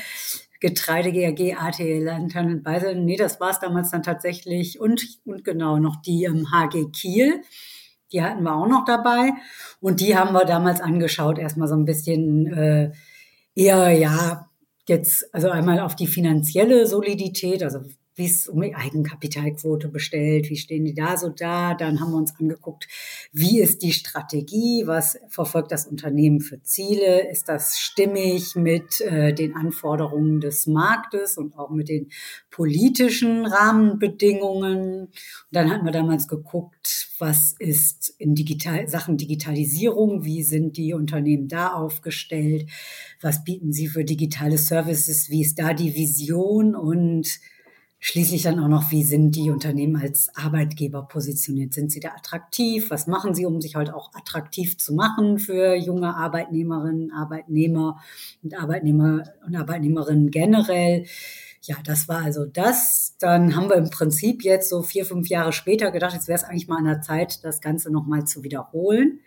Getreide 0.60 1.12
GAG, 1.12 1.56
AT, 1.58 1.78
Lantern 1.78 2.46
und 2.46 2.62
Beisel. 2.62 2.94
Nee, 2.96 3.16
das 3.16 3.40
war 3.40 3.50
es 3.50 3.60
damals 3.60 3.90
dann 3.90 4.02
tatsächlich. 4.02 4.80
Und, 4.80 5.20
und 5.24 5.44
genau 5.44 5.78
noch 5.78 5.96
die 6.02 6.24
im 6.24 6.50
HG 6.50 6.90
Kiel. 6.92 7.42
Die 8.12 8.22
hatten 8.22 8.42
wir 8.42 8.54
auch 8.54 8.68
noch 8.68 8.84
dabei. 8.84 9.32
Und 9.80 10.00
die 10.00 10.16
haben 10.16 10.32
wir 10.32 10.44
damals 10.44 10.80
angeschaut. 10.80 11.38
Erstmal 11.38 11.68
so 11.68 11.74
ein 11.74 11.84
bisschen 11.84 12.46
äh, 12.52 12.92
eher, 13.54 13.90
ja, 13.90 14.48
jetzt, 14.88 15.34
also 15.34 15.50
einmal 15.50 15.80
auf 15.80 15.96
die 15.96 16.06
finanzielle 16.06 16.86
Solidität, 16.86 17.62
also 17.62 17.80
wie 18.16 18.24
es 18.24 18.48
um 18.48 18.62
die 18.62 18.74
Eigenkapitalquote 18.74 19.88
bestellt, 19.88 20.48
wie 20.48 20.56
stehen 20.56 20.86
die 20.86 20.94
da 20.94 21.18
so 21.18 21.28
da. 21.28 21.74
Dann 21.74 22.00
haben 22.00 22.12
wir 22.12 22.16
uns 22.16 22.34
angeguckt, 22.40 22.88
wie 23.30 23.60
ist 23.60 23.82
die 23.82 23.92
Strategie, 23.92 24.84
was 24.86 25.18
verfolgt 25.28 25.70
das 25.70 25.86
Unternehmen 25.86 26.40
für 26.40 26.62
Ziele, 26.62 27.30
ist 27.30 27.48
das 27.48 27.78
stimmig 27.78 28.56
mit 28.56 29.02
äh, 29.02 29.34
den 29.34 29.54
Anforderungen 29.54 30.40
des 30.40 30.66
Marktes 30.66 31.36
und 31.36 31.58
auch 31.58 31.70
mit 31.70 31.90
den 31.90 32.08
politischen 32.50 33.44
Rahmenbedingungen. 33.44 35.00
Und 35.02 35.10
dann 35.50 35.70
hatten 35.70 35.84
wir 35.84 35.92
damals 35.92 36.26
geguckt, 36.26 37.10
was 37.18 37.54
ist 37.58 38.14
in 38.18 38.34
Digital 38.34 38.88
Sachen 38.88 39.18
Digitalisierung, 39.18 40.24
wie 40.24 40.42
sind 40.42 40.78
die 40.78 40.94
Unternehmen 40.94 41.48
da 41.48 41.74
aufgestellt, 41.74 42.70
was 43.20 43.44
bieten 43.44 43.72
sie 43.72 43.88
für 43.88 44.04
digitale 44.04 44.56
Services, 44.56 45.28
wie 45.28 45.42
ist 45.42 45.58
da 45.58 45.74
die 45.74 45.94
Vision? 45.94 46.74
Und 46.74 47.40
Schließlich 47.98 48.42
dann 48.42 48.60
auch 48.60 48.68
noch, 48.68 48.90
wie 48.90 49.04
sind 49.04 49.32
die 49.32 49.50
Unternehmen 49.50 49.96
als 49.96 50.30
Arbeitgeber 50.36 51.02
positioniert? 51.08 51.72
Sind 51.72 51.90
sie 51.90 52.00
da 52.00 52.10
attraktiv? 52.10 52.90
Was 52.90 53.06
machen 53.06 53.34
sie, 53.34 53.46
um 53.46 53.60
sich 53.60 53.74
halt 53.74 53.92
auch 53.92 54.12
attraktiv 54.14 54.76
zu 54.76 54.94
machen 54.94 55.38
für 55.38 55.74
junge 55.74 56.14
Arbeitnehmerinnen, 56.14 57.10
Arbeitnehmer 57.10 58.00
und 58.42 58.54
Arbeitnehmer 58.54 59.24
und 59.46 59.56
Arbeitnehmerinnen 59.56 60.30
generell? 60.30 61.06
Ja, 61.62 61.76
das 61.84 62.06
war 62.06 62.22
also 62.22 62.44
das. 62.44 63.16
Dann 63.18 63.56
haben 63.56 63.70
wir 63.70 63.76
im 63.76 63.90
Prinzip 63.90 64.44
jetzt 64.44 64.68
so 64.68 64.82
vier, 64.82 65.06
fünf 65.06 65.28
Jahre 65.28 65.52
später 65.52 65.90
gedacht, 65.90 66.14
jetzt 66.14 66.28
wäre 66.28 66.36
es 66.36 66.44
eigentlich 66.44 66.68
mal 66.68 66.78
an 66.78 66.84
der 66.84 67.00
Zeit, 67.00 67.44
das 67.44 67.60
Ganze 67.60 67.90
nochmal 67.90 68.24
zu 68.24 68.44
wiederholen. 68.44 69.20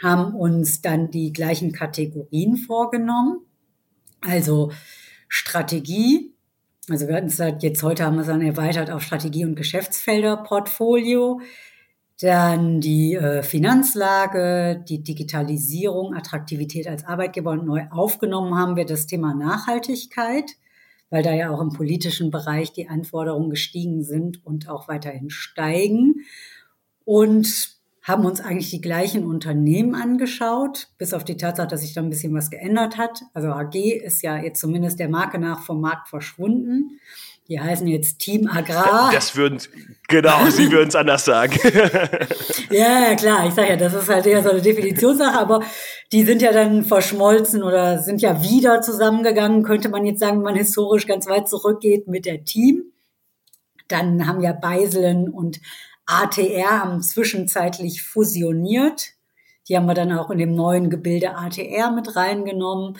Haben 0.00 0.34
uns 0.34 0.80
dann 0.80 1.10
die 1.10 1.32
gleichen 1.32 1.72
Kategorien 1.72 2.56
vorgenommen. 2.56 3.40
Also 4.20 4.70
Strategie, 5.28 6.32
also 6.88 7.08
wir 7.08 7.16
hatten 7.16 7.26
es 7.26 7.38
halt 7.38 7.62
jetzt 7.62 7.82
heute 7.82 8.04
haben 8.04 8.16
wir 8.16 8.22
es 8.22 8.28
dann 8.28 8.40
erweitert 8.40 8.90
auf 8.90 9.02
Strategie- 9.02 9.44
und 9.44 9.54
Geschäftsfelder-Portfolio. 9.56 11.40
Dann 12.20 12.80
die 12.80 13.14
äh, 13.14 13.42
Finanzlage, 13.42 14.84
die 14.88 15.02
Digitalisierung, 15.02 16.14
Attraktivität 16.14 16.88
als 16.88 17.04
Arbeitgeber 17.04 17.52
und 17.52 17.64
neu 17.64 17.84
aufgenommen 17.90 18.56
haben 18.56 18.74
wir 18.76 18.86
das 18.86 19.06
Thema 19.06 19.34
Nachhaltigkeit, 19.34 20.50
weil 21.10 21.22
da 21.22 21.32
ja 21.32 21.50
auch 21.50 21.60
im 21.60 21.72
politischen 21.72 22.30
Bereich 22.30 22.72
die 22.72 22.88
Anforderungen 22.88 23.50
gestiegen 23.50 24.02
sind 24.02 24.44
und 24.44 24.68
auch 24.68 24.88
weiterhin 24.88 25.30
steigen. 25.30 26.24
Und 27.04 27.77
haben 28.08 28.24
uns 28.24 28.40
eigentlich 28.40 28.70
die 28.70 28.80
gleichen 28.80 29.26
Unternehmen 29.26 29.94
angeschaut, 29.94 30.88
bis 30.96 31.12
auf 31.12 31.24
die 31.24 31.36
Tatsache, 31.36 31.68
dass 31.68 31.82
sich 31.82 31.92
da 31.92 32.00
ein 32.00 32.08
bisschen 32.08 32.34
was 32.34 32.50
geändert 32.50 32.96
hat. 32.96 33.20
Also 33.34 33.48
AG 33.48 33.74
ist 33.74 34.22
ja 34.22 34.38
jetzt 34.38 34.60
zumindest 34.60 34.98
der 34.98 35.10
Marke 35.10 35.38
nach 35.38 35.62
vom 35.62 35.80
Markt 35.80 36.08
verschwunden. 36.08 36.98
Die 37.48 37.60
heißen 37.60 37.86
jetzt 37.86 38.18
Team 38.18 38.46
Agrar. 38.46 39.10
Das 39.12 39.34
würden, 39.36 39.58
genau, 40.06 40.46
Sie 40.50 40.70
würden 40.72 40.88
es 40.88 40.94
anders 40.94 41.24
sagen. 41.24 41.58
ja, 42.70 43.14
klar, 43.14 43.46
ich 43.46 43.54
sage 43.54 43.70
ja, 43.70 43.76
das 43.76 43.94
ist 43.94 44.08
halt 44.08 44.26
eher 44.26 44.42
so 44.42 44.50
eine 44.50 44.60
Definitionssache, 44.60 45.38
aber 45.38 45.62
die 46.12 46.24
sind 46.24 46.42
ja 46.42 46.52
dann 46.52 46.84
verschmolzen 46.84 47.62
oder 47.62 48.00
sind 48.00 48.20
ja 48.20 48.42
wieder 48.42 48.82
zusammengegangen, 48.82 49.62
könnte 49.62 49.88
man 49.90 50.04
jetzt 50.04 50.20
sagen, 50.20 50.38
wenn 50.38 50.44
man 50.44 50.56
historisch 50.56 51.06
ganz 51.06 51.26
weit 51.26 51.48
zurückgeht 51.48 52.06
mit 52.06 52.26
der 52.26 52.44
Team. 52.44 52.92
Dann 53.88 54.26
haben 54.26 54.42
ja 54.42 54.52
Beiselen 54.52 55.30
und 55.30 55.60
ATR 56.08 56.80
haben 56.80 57.02
zwischenzeitlich 57.02 58.02
fusioniert. 58.02 59.12
Die 59.68 59.76
haben 59.76 59.86
wir 59.86 59.94
dann 59.94 60.12
auch 60.12 60.30
in 60.30 60.38
dem 60.38 60.54
neuen 60.54 60.88
Gebilde 60.88 61.36
ATR 61.36 61.90
mit 61.90 62.16
reingenommen. 62.16 62.96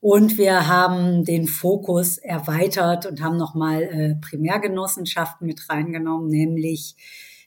Und 0.00 0.36
wir 0.36 0.68
haben 0.68 1.24
den 1.24 1.46
Fokus 1.46 2.18
erweitert 2.18 3.06
und 3.06 3.22
haben 3.22 3.38
nochmal 3.38 3.82
äh, 3.82 4.14
Primärgenossenschaften 4.16 5.46
mit 5.46 5.70
reingenommen, 5.70 6.28
nämlich 6.28 6.96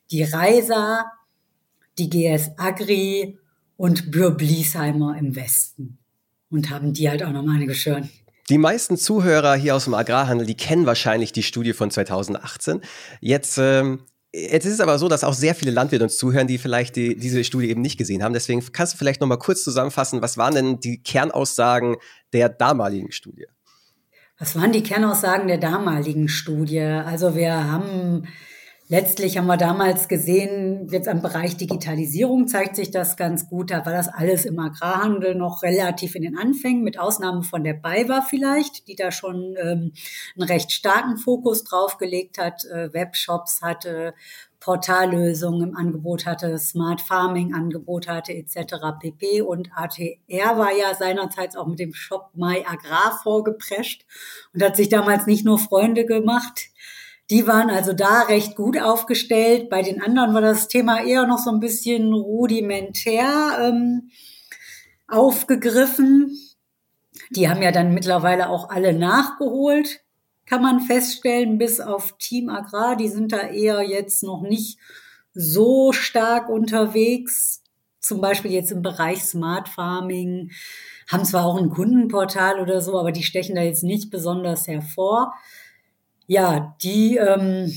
die 0.09 0.23
Reisa, 0.23 1.05
die 1.97 2.09
GS 2.09 2.51
Agri 2.57 3.37
und 3.77 4.09
Bür 4.09 4.31
Bliesheimer 4.31 5.17
im 5.17 5.35
Westen. 5.35 5.99
Und 6.49 6.69
haben 6.69 6.93
die 6.93 7.09
halt 7.09 7.23
auch 7.23 7.31
nochmal 7.31 7.57
eine 7.57 7.67
geschören. 7.67 8.09
Die 8.49 8.57
meisten 8.57 8.97
Zuhörer 8.97 9.55
hier 9.55 9.75
aus 9.75 9.85
dem 9.85 9.93
Agrarhandel, 9.93 10.47
die 10.47 10.55
kennen 10.55 10.85
wahrscheinlich 10.85 11.33
die 11.33 11.43
Studie 11.43 11.73
von 11.73 11.91
2018. 11.91 12.81
Jetzt 13.19 13.57
ähm, 13.57 13.99
Jetzt 14.37 14.65
ist 14.65 14.73
es 14.73 14.79
aber 14.81 14.99
so, 14.99 15.07
dass 15.07 15.23
auch 15.23 15.33
sehr 15.33 15.55
viele 15.55 15.71
Landwirte 15.71 16.03
uns 16.03 16.17
zuhören, 16.17 16.45
die 16.45 16.57
vielleicht 16.57 16.97
die, 16.97 17.15
diese 17.15 17.45
Studie 17.45 17.69
eben 17.69 17.79
nicht 17.79 17.97
gesehen 17.97 18.21
haben. 18.21 18.33
Deswegen 18.33 18.61
kannst 18.73 18.93
du 18.93 18.97
vielleicht 18.97 19.21
noch 19.21 19.27
mal 19.27 19.37
kurz 19.37 19.63
zusammenfassen, 19.63 20.21
was 20.21 20.37
waren 20.37 20.53
denn 20.53 20.79
die 20.81 21.01
Kernaussagen 21.01 21.95
der 22.33 22.49
damaligen 22.49 23.13
Studie? 23.13 23.45
Was 24.37 24.57
waren 24.57 24.73
die 24.73 24.83
Kernaussagen 24.83 25.47
der 25.47 25.57
damaligen 25.57 26.27
Studie? 26.27 26.81
Also 26.81 27.37
wir 27.37 27.71
haben 27.71 28.27
Letztlich 28.87 29.35
haben 29.39 29.47
wir 29.47 29.57
damals 29.57 30.07
gesehen, 30.07 30.87
jetzt 30.91 31.07
am 31.07 31.23
Bereich 31.23 31.57
Digitalisierung 31.57 32.47
zeigt 32.47 32.75
sich 32.75 32.91
das 32.91 33.17
ganz 33.17 33.49
gut. 33.49 33.71
Da 33.71 33.83
war 33.83 33.93
das 33.93 34.09
alles 34.09 34.45
im 34.45 34.59
Agrarhandel 34.59 35.33
noch 35.33 35.63
relativ 35.63 36.13
in 36.13 36.21
den 36.21 36.37
Anfängen, 36.37 36.83
mit 36.83 36.99
Ausnahme 36.99 37.41
von 37.41 37.63
der 37.63 37.73
BayWa 37.73 38.21
vielleicht, 38.21 38.87
die 38.87 38.95
da 38.95 39.11
schon 39.11 39.55
ähm, 39.59 39.91
einen 40.37 40.47
recht 40.47 40.71
starken 40.71 41.17
Fokus 41.17 41.63
draufgelegt 41.63 42.37
hat, 42.37 42.63
äh, 42.65 42.93
Webshops 42.93 43.63
hatte, 43.63 44.13
Portallösungen 44.59 45.69
im 45.69 45.75
Angebot 45.75 46.27
hatte, 46.27 46.59
Smart 46.59 47.01
Farming 47.01 47.55
Angebot 47.55 48.07
hatte 48.07 48.33
etc. 48.33 48.75
pp. 48.99 49.41
Und 49.41 49.71
ATR 49.75 50.59
war 50.59 50.71
ja 50.77 50.93
seinerzeit 50.93 51.57
auch 51.57 51.65
mit 51.65 51.79
dem 51.79 51.95
Shop 51.95 52.29
My 52.35 52.63
Agrar 52.67 53.19
vorgeprescht 53.23 54.05
und 54.53 54.61
hat 54.61 54.75
sich 54.75 54.89
damals 54.89 55.25
nicht 55.25 55.43
nur 55.43 55.57
Freunde 55.57 56.05
gemacht, 56.05 56.69
die 57.29 57.47
waren 57.47 57.69
also 57.69 57.93
da 57.93 58.21
recht 58.21 58.55
gut 58.55 58.79
aufgestellt. 58.79 59.69
Bei 59.69 59.81
den 59.81 60.01
anderen 60.01 60.33
war 60.33 60.41
das 60.41 60.67
Thema 60.67 61.03
eher 61.03 61.25
noch 61.25 61.39
so 61.39 61.49
ein 61.49 61.59
bisschen 61.59 62.13
rudimentär 62.13 63.57
ähm, 63.61 64.11
aufgegriffen. 65.07 66.37
Die 67.31 67.49
haben 67.49 67.61
ja 67.61 67.71
dann 67.71 67.93
mittlerweile 67.93 68.49
auch 68.49 68.69
alle 68.69 68.93
nachgeholt, 68.93 70.01
kann 70.45 70.61
man 70.61 70.81
feststellen, 70.81 71.57
bis 71.57 71.79
auf 71.79 72.17
Team 72.19 72.49
Agrar. 72.49 72.95
Die 72.95 73.09
sind 73.09 73.31
da 73.31 73.39
eher 73.39 73.81
jetzt 73.81 74.21
noch 74.21 74.41
nicht 74.41 74.77
so 75.33 75.91
stark 75.93 76.49
unterwegs. 76.49 77.63
Zum 77.99 78.21
Beispiel 78.21 78.51
jetzt 78.51 78.71
im 78.71 78.83
Bereich 78.83 79.23
Smart 79.23 79.67
Farming, 79.67 80.51
haben 81.07 81.25
zwar 81.25 81.45
auch 81.45 81.57
ein 81.57 81.69
Kundenportal 81.69 82.59
oder 82.59 82.81
so, 82.81 82.99
aber 82.99 83.11
die 83.11 83.23
stechen 83.23 83.55
da 83.55 83.63
jetzt 83.63 83.83
nicht 83.83 84.11
besonders 84.11 84.67
hervor. 84.67 85.33
Ja, 86.27 86.75
die, 86.81 87.17
ähm, 87.17 87.71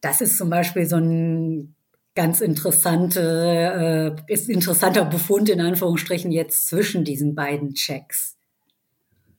das 0.00 0.20
ist 0.20 0.38
zum 0.38 0.50
Beispiel 0.50 0.86
so 0.86 0.96
ein 0.96 1.74
ganz 2.14 2.40
interessante, 2.40 4.16
äh, 4.28 4.32
ist 4.32 4.48
interessanter 4.48 5.04
Befund 5.04 5.48
in 5.48 5.60
Anführungsstrichen 5.60 6.30
jetzt 6.30 6.68
zwischen 6.68 7.04
diesen 7.04 7.34
beiden 7.34 7.74
Checks. 7.74 8.36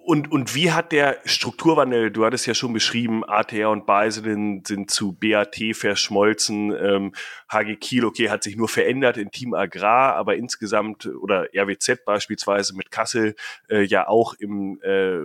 Und, 0.06 0.30
und 0.34 0.54
wie 0.54 0.74
hat 0.74 0.92
der 0.92 1.20
Strukturwandel, 1.24 2.12
du 2.12 2.26
hattest 2.26 2.46
ja 2.46 2.54
schon 2.54 2.74
beschrieben, 2.74 3.24
ATR 3.24 3.70
und 3.70 3.86
Beiselen 3.86 4.62
sind 4.66 4.92
zu 4.92 5.14
BAT 5.14 5.58
verschmolzen, 5.72 6.72
ähm, 6.72 7.14
HG 7.50 7.78
Kiel, 7.78 8.04
okay, 8.04 8.30
hat 8.30 8.44
sich 8.44 8.58
nur 8.58 8.68
verändert 8.68 9.16
in 9.16 9.32
Team 9.32 9.54
Agrar, 9.54 10.16
aber 10.16 10.36
insgesamt, 10.36 11.06
oder 11.06 11.48
RWZ 11.56 12.04
beispielsweise 12.04 12.76
mit 12.76 12.92
Kassel, 12.92 13.36
äh, 13.70 13.84
ja 13.84 14.10
auch 14.10 14.34
im 14.34 14.82
äh, 14.82 15.22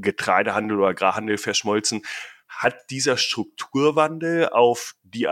Getreidehandel 0.00 0.78
oder 0.78 0.88
Agrarhandel 0.88 1.38
verschmolzen. 1.38 2.02
Hat 2.48 2.90
dieser 2.90 3.16
Strukturwandel 3.16 4.48
auf 4.48 4.94
die, 5.02 5.28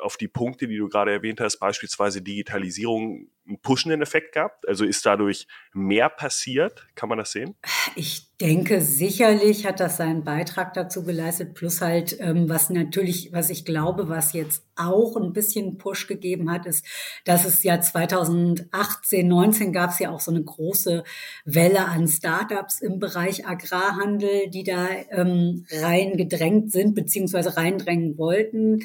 auf 0.00 0.16
die 0.16 0.28
Punkte, 0.28 0.68
die 0.68 0.76
du 0.76 0.88
gerade 0.88 1.12
erwähnt 1.12 1.40
hast, 1.40 1.58
beispielsweise 1.58 2.22
Digitalisierung, 2.22 3.28
einen 3.48 3.60
pushenden 3.60 4.02
Effekt 4.02 4.32
gehabt? 4.32 4.68
Also 4.68 4.84
ist 4.84 5.04
dadurch 5.06 5.46
mehr 5.72 6.08
passiert? 6.08 6.86
Kann 6.94 7.08
man 7.08 7.18
das 7.18 7.32
sehen? 7.32 7.54
Ich 7.96 8.36
denke, 8.40 8.80
sicherlich 8.80 9.66
hat 9.66 9.80
das 9.80 9.96
seinen 9.96 10.22
Beitrag 10.22 10.74
dazu 10.74 11.02
geleistet, 11.02 11.54
plus 11.54 11.80
halt, 11.80 12.16
ähm, 12.20 12.48
was 12.48 12.70
natürlich, 12.70 13.32
was 13.32 13.50
ich 13.50 13.64
glaube, 13.64 14.08
was 14.08 14.32
jetzt 14.32 14.64
auch 14.76 15.16
ein 15.16 15.32
bisschen 15.32 15.78
Push 15.78 16.06
gegeben 16.06 16.50
hat, 16.52 16.66
ist, 16.66 16.84
dass 17.24 17.44
es 17.44 17.64
ja 17.64 17.80
2018, 17.80 19.26
19 19.26 19.72
gab 19.72 19.90
es 19.90 19.98
ja 19.98 20.10
auch 20.10 20.20
so 20.20 20.30
eine 20.30 20.44
große 20.44 21.02
Welle 21.44 21.86
an 21.86 22.06
Startups 22.06 22.80
im 22.80 23.00
Bereich 23.00 23.46
Agrarhandel, 23.46 24.50
die 24.50 24.62
da 24.62 24.86
ähm, 25.10 25.66
reingedrängt 25.70 26.70
sind, 26.70 26.94
beziehungsweise 26.94 27.56
reindrängen 27.56 28.18
wollten. 28.18 28.84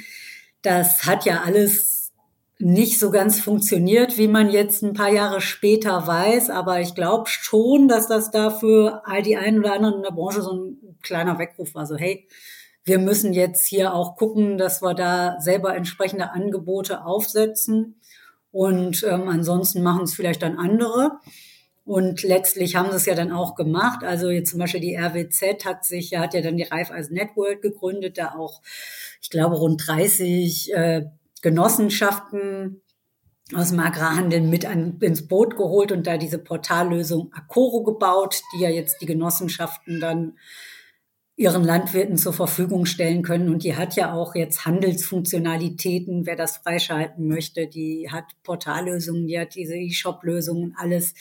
Das 0.63 1.06
hat 1.06 1.26
ja 1.26 1.43
alles 1.43 2.12
nicht 2.60 2.97
so 2.97 3.12
ganz 3.12 3.41
funktioniert, 3.41 4.17
wie 4.17 4.28
man 4.28 4.49
jetzt 4.49 4.84
ein 4.84 4.93
paar 4.93 5.12
Jahre 5.12 5.41
später 5.41 6.08
weiß. 6.08 6.49
Aber 6.49 6.80
ich 6.80 6.95
glaube 6.95 7.26
schon, 7.28 7.88
dass 7.88 8.08
das 8.08 8.32
dafür 8.32 9.02
all 9.06 9.21
die 9.21 9.38
einen 9.38 9.60
oder 9.60 9.73
anderen 9.73 9.95
in 9.95 10.04
der 10.04 10.12
Branche 10.12 10.41
so 10.41 10.54
ein 10.54 10.97
kleiner 11.02 11.38
Weckruf 11.38 11.76
war. 11.76 11.86
So, 11.86 11.97
hey, 11.97 12.28
wir 12.86 12.99
müssen 12.99 13.34
jetzt 13.34 13.67
hier 13.67 13.93
auch 13.93 14.15
gucken, 14.15 14.58
dass 14.58 14.82
wir 14.82 14.93
da 14.93 15.39
selber 15.39 15.76
entsprechende 15.76 16.32
Angebote 16.32 17.06
aufsetzen. 17.06 17.99
Und 18.52 19.04
ähm, 19.04 19.28
ansonsten 19.28 19.82
machen 19.82 20.04
es 20.04 20.13
vielleicht 20.13 20.41
dann 20.41 20.58
andere. 20.58 21.19
Und 21.86 22.24
letztlich 22.24 22.76
haben 22.76 22.89
sie 22.91 22.96
es 22.96 23.06
ja 23.06 23.15
dann 23.15 23.32
auch 23.32 23.56
gemacht. 23.56 24.04
Also 24.04 24.30
jetzt 24.30 24.52
zum 24.52 24.60
Beispiel 24.60 24.80
die 24.80 24.96
RWZ 24.96 25.65
hat 25.65 25.84
sich, 25.84 26.15
hat 26.15 26.34
ja 26.34 26.41
dann 26.41 26.56
die 26.56 26.63
Raiffeisen 26.63 27.13
Network 27.13 27.62
gegründet, 27.62 28.17
da 28.17 28.36
auch, 28.36 28.62
ich 29.22 29.30
glaube, 29.30 29.58
rund 29.58 29.86
30 29.86 30.74
äh, 30.74 31.06
Genossenschaften 31.41 32.82
aus 33.54 33.69
dem 33.69 33.80
Agrarhandel 33.82 34.41
mit 34.41 34.65
an, 34.65 34.98
ins 35.02 35.28
Boot 35.28 35.58
geholt 35.58 35.91
und 35.91 36.08
da 36.08 36.17
diese 36.17 36.39
Portallösung 36.39 37.32
Acoro 37.34 37.84
gebaut, 37.84 38.41
die 38.56 38.62
ja 38.62 38.69
jetzt 38.69 39.02
die 39.02 39.06
Genossenschaften 39.06 40.00
dann 40.00 40.38
ihren 41.36 41.63
Landwirten 41.63 42.17
zur 42.17 42.34
Verfügung 42.34 42.86
stellen 42.86 43.24
können. 43.24 43.50
Und 43.50 43.63
die 43.63 43.76
hat 43.76 43.96
ja 43.96 44.13
auch 44.13 44.36
jetzt 44.36 44.65
Handelsfunktionalitäten, 44.65 46.26
wer 46.26 46.36
das 46.36 46.58
freischalten 46.58 47.28
möchte. 47.28 47.67
Die 47.67 48.10
hat 48.12 48.26
Portallösungen, 48.43 49.28
die 49.28 49.39
hat 49.39 49.56
diese 49.56 49.76
E-Shop-Lösungen, 49.76 50.76
alles. 50.78 51.13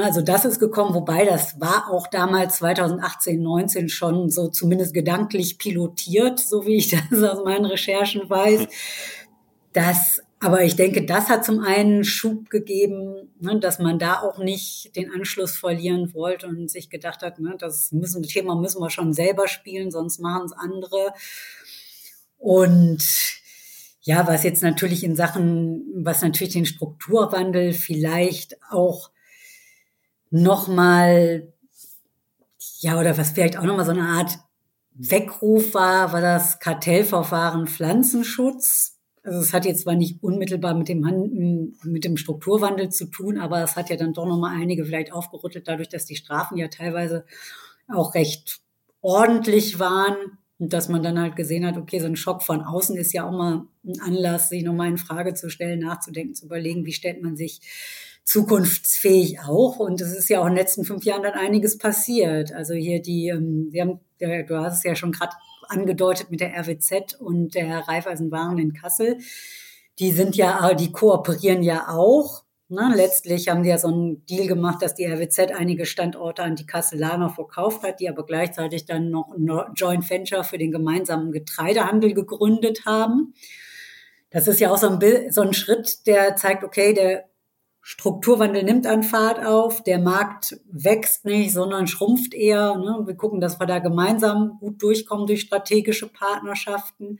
Also 0.00 0.22
das 0.22 0.44
ist 0.44 0.60
gekommen, 0.60 0.94
wobei 0.94 1.24
das 1.24 1.60
war 1.60 1.90
auch 1.90 2.06
damals 2.06 2.58
2018, 2.58 3.42
19 3.42 3.88
schon 3.88 4.30
so 4.30 4.48
zumindest 4.48 4.94
gedanklich 4.94 5.58
pilotiert, 5.58 6.38
so 6.38 6.64
wie 6.66 6.76
ich 6.76 6.88
das 7.10 7.22
aus 7.22 7.44
meinen 7.44 7.64
Recherchen 7.64 8.30
weiß. 8.30 8.68
Das, 9.72 10.20
aber 10.38 10.62
ich 10.62 10.76
denke, 10.76 11.04
das 11.04 11.28
hat 11.28 11.44
zum 11.44 11.60
einen 11.60 12.04
Schub 12.04 12.48
gegeben, 12.48 13.28
ne, 13.40 13.58
dass 13.58 13.80
man 13.80 13.98
da 13.98 14.22
auch 14.22 14.38
nicht 14.38 14.94
den 14.94 15.10
Anschluss 15.10 15.56
verlieren 15.56 16.14
wollte 16.14 16.46
und 16.46 16.70
sich 16.70 16.90
gedacht 16.90 17.22
hat, 17.22 17.40
ne, 17.40 17.56
das 17.58 17.90
müssen, 17.90 18.22
das 18.22 18.30
Thema 18.30 18.54
müssen 18.54 18.80
wir 18.80 18.90
schon 18.90 19.12
selber 19.12 19.48
spielen, 19.48 19.90
sonst 19.90 20.20
machen 20.20 20.46
es 20.46 20.52
andere. 20.52 21.12
Und 22.38 23.02
ja, 24.02 24.28
was 24.28 24.44
jetzt 24.44 24.62
natürlich 24.62 25.02
in 25.02 25.16
Sachen, 25.16 25.82
was 25.96 26.22
natürlich 26.22 26.52
den 26.52 26.66
Strukturwandel 26.66 27.72
vielleicht 27.72 28.56
auch 28.70 29.10
nochmal, 30.30 31.52
ja, 32.80 32.98
oder 32.98 33.16
was 33.18 33.30
vielleicht 33.30 33.58
auch 33.58 33.64
nochmal 33.64 33.84
so 33.84 33.92
eine 33.92 34.08
Art 34.08 34.38
Weckruf 34.94 35.74
war, 35.74 36.12
war 36.12 36.20
das 36.20 36.58
Kartellverfahren 36.58 37.66
Pflanzenschutz. 37.66 38.98
Also 39.22 39.40
es 39.40 39.52
hat 39.52 39.64
jetzt 39.64 39.82
zwar 39.82 39.94
nicht 39.94 40.22
unmittelbar 40.22 40.74
mit 40.74 40.88
dem, 40.88 41.76
mit 41.82 42.04
dem 42.04 42.16
Strukturwandel 42.16 42.88
zu 42.90 43.06
tun, 43.06 43.38
aber 43.38 43.62
es 43.62 43.76
hat 43.76 43.90
ja 43.90 43.96
dann 43.96 44.14
doch 44.14 44.26
nochmal 44.26 44.56
einige 44.60 44.84
vielleicht 44.84 45.12
aufgerüttelt, 45.12 45.68
dadurch, 45.68 45.88
dass 45.88 46.06
die 46.06 46.16
Strafen 46.16 46.56
ja 46.56 46.68
teilweise 46.68 47.24
auch 47.88 48.14
recht 48.14 48.60
ordentlich 49.00 49.78
waren 49.78 50.16
und 50.58 50.72
dass 50.72 50.88
man 50.88 51.02
dann 51.02 51.20
halt 51.20 51.36
gesehen 51.36 51.64
hat, 51.64 51.76
okay, 51.76 52.00
so 52.00 52.06
ein 52.06 52.16
Schock 52.16 52.42
von 52.42 52.62
außen 52.62 52.96
ist 52.96 53.12
ja 53.12 53.28
auch 53.28 53.32
mal 53.32 53.66
ein 53.84 54.00
Anlass, 54.00 54.48
sich 54.48 54.64
nochmal 54.64 54.88
in 54.88 54.98
Frage 54.98 55.34
zu 55.34 55.50
stellen, 55.50 55.80
nachzudenken, 55.80 56.34
zu 56.34 56.46
überlegen, 56.46 56.84
wie 56.84 56.92
stellt 56.92 57.22
man 57.22 57.36
sich 57.36 57.60
zukunftsfähig 58.28 59.40
auch. 59.40 59.78
Und 59.78 60.02
es 60.02 60.12
ist 60.14 60.28
ja 60.28 60.40
auch 60.40 60.46
in 60.46 60.52
den 60.52 60.58
letzten 60.58 60.84
fünf 60.84 61.04
Jahren 61.04 61.22
dann 61.22 61.32
einiges 61.32 61.78
passiert. 61.78 62.52
Also 62.52 62.74
hier 62.74 63.00
die, 63.00 63.28
ähm, 63.28 63.68
wir 63.70 63.82
haben, 63.82 64.00
du 64.18 64.58
hast 64.58 64.78
es 64.78 64.84
ja 64.84 64.94
schon 64.94 65.12
gerade 65.12 65.32
angedeutet 65.68 66.30
mit 66.30 66.40
der 66.40 66.54
RWZ 66.54 67.14
und 67.18 67.54
der 67.54 67.88
Raiffeisenwaren 67.88 68.58
in 68.58 68.74
Kassel. 68.74 69.16
Die 69.98 70.12
sind 70.12 70.36
ja, 70.36 70.74
die 70.74 70.92
kooperieren 70.92 71.62
ja 71.62 71.88
auch. 71.88 72.44
Ne? 72.68 72.92
Letztlich 72.94 73.48
haben 73.48 73.62
die 73.62 73.70
ja 73.70 73.78
so 73.78 73.88
einen 73.88 74.26
Deal 74.26 74.46
gemacht, 74.46 74.82
dass 74.82 74.94
die 74.94 75.06
RWZ 75.06 75.52
einige 75.56 75.86
Standorte 75.86 76.42
an 76.42 76.54
die 76.54 76.66
Kasselaner 76.66 77.30
verkauft 77.30 77.82
hat, 77.82 77.98
die 77.98 78.10
aber 78.10 78.26
gleichzeitig 78.26 78.84
dann 78.84 79.10
noch 79.10 79.32
ein 79.34 79.48
Joint 79.74 80.08
Venture 80.08 80.44
für 80.44 80.58
den 80.58 80.70
gemeinsamen 80.70 81.32
Getreidehandel 81.32 82.12
gegründet 82.12 82.84
haben. 82.84 83.32
Das 84.28 84.46
ist 84.48 84.60
ja 84.60 84.70
auch 84.70 84.76
so 84.76 84.90
ein, 84.90 85.32
so 85.32 85.40
ein 85.40 85.54
Schritt, 85.54 86.06
der 86.06 86.36
zeigt, 86.36 86.62
okay, 86.62 86.92
der 86.92 87.27
Strukturwandel 87.90 88.64
nimmt 88.64 88.86
an 88.86 89.02
Fahrt 89.02 89.42
auf, 89.42 89.82
der 89.82 89.98
Markt 89.98 90.60
wächst 90.70 91.24
nicht, 91.24 91.54
sondern 91.54 91.86
schrumpft 91.86 92.34
eher. 92.34 92.76
Ne? 92.76 93.04
Wir 93.06 93.14
gucken, 93.14 93.40
dass 93.40 93.58
wir 93.58 93.66
da 93.66 93.78
gemeinsam 93.78 94.58
gut 94.60 94.82
durchkommen 94.82 95.26
durch 95.26 95.40
strategische 95.40 96.06
Partnerschaften. 96.06 97.18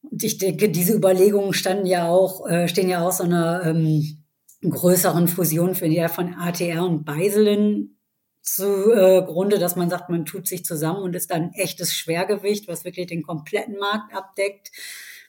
Und 0.00 0.22
ich 0.22 0.38
denke, 0.38 0.70
diese 0.70 0.94
Überlegungen 0.94 1.52
standen 1.52 1.84
ja 1.84 2.08
auch, 2.08 2.48
äh, 2.48 2.66
stehen 2.66 2.88
ja 2.88 3.06
auch 3.06 3.12
so 3.12 3.24
einer 3.24 3.66
ähm, 3.66 4.24
größeren 4.62 5.28
Fusion 5.28 5.74
für 5.74 5.90
die 5.90 6.02
von 6.08 6.32
ATR 6.32 6.86
und 6.86 7.04
Beiselen 7.04 7.98
zugrunde, 8.40 9.56
äh, 9.56 9.60
dass 9.60 9.76
man 9.76 9.90
sagt, 9.90 10.08
man 10.08 10.24
tut 10.24 10.48
sich 10.48 10.64
zusammen 10.64 11.02
und 11.02 11.14
ist 11.14 11.30
dann 11.30 11.42
ein 11.42 11.52
echtes 11.52 11.92
Schwergewicht, 11.92 12.68
was 12.68 12.86
wirklich 12.86 13.08
den 13.08 13.22
kompletten 13.22 13.76
Markt 13.76 14.16
abdeckt, 14.16 14.70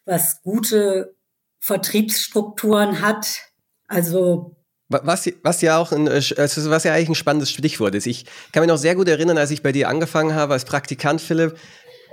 was 0.05 0.41
gute 0.43 1.13
Vertriebsstrukturen 1.59 3.01
hat. 3.01 3.52
Also 3.87 4.55
was, 4.89 5.29
was 5.41 5.61
ja 5.61 5.77
auch 5.77 5.91
ein, 5.91 6.07
also 6.07 6.69
was 6.69 6.83
ja 6.83 6.93
eigentlich 6.93 7.09
ein 7.09 7.15
spannendes 7.15 7.51
Stichwort 7.51 7.95
ist. 7.95 8.05
Ich 8.05 8.25
kann 8.51 8.61
mich 8.61 8.67
noch 8.69 8.77
sehr 8.77 8.95
gut 8.95 9.07
erinnern, 9.07 9.37
als 9.37 9.51
ich 9.51 9.63
bei 9.63 9.71
dir 9.71 9.89
angefangen 9.89 10.35
habe 10.35 10.53
als 10.53 10.65
Praktikant, 10.65 11.21
Philipp. 11.21 11.57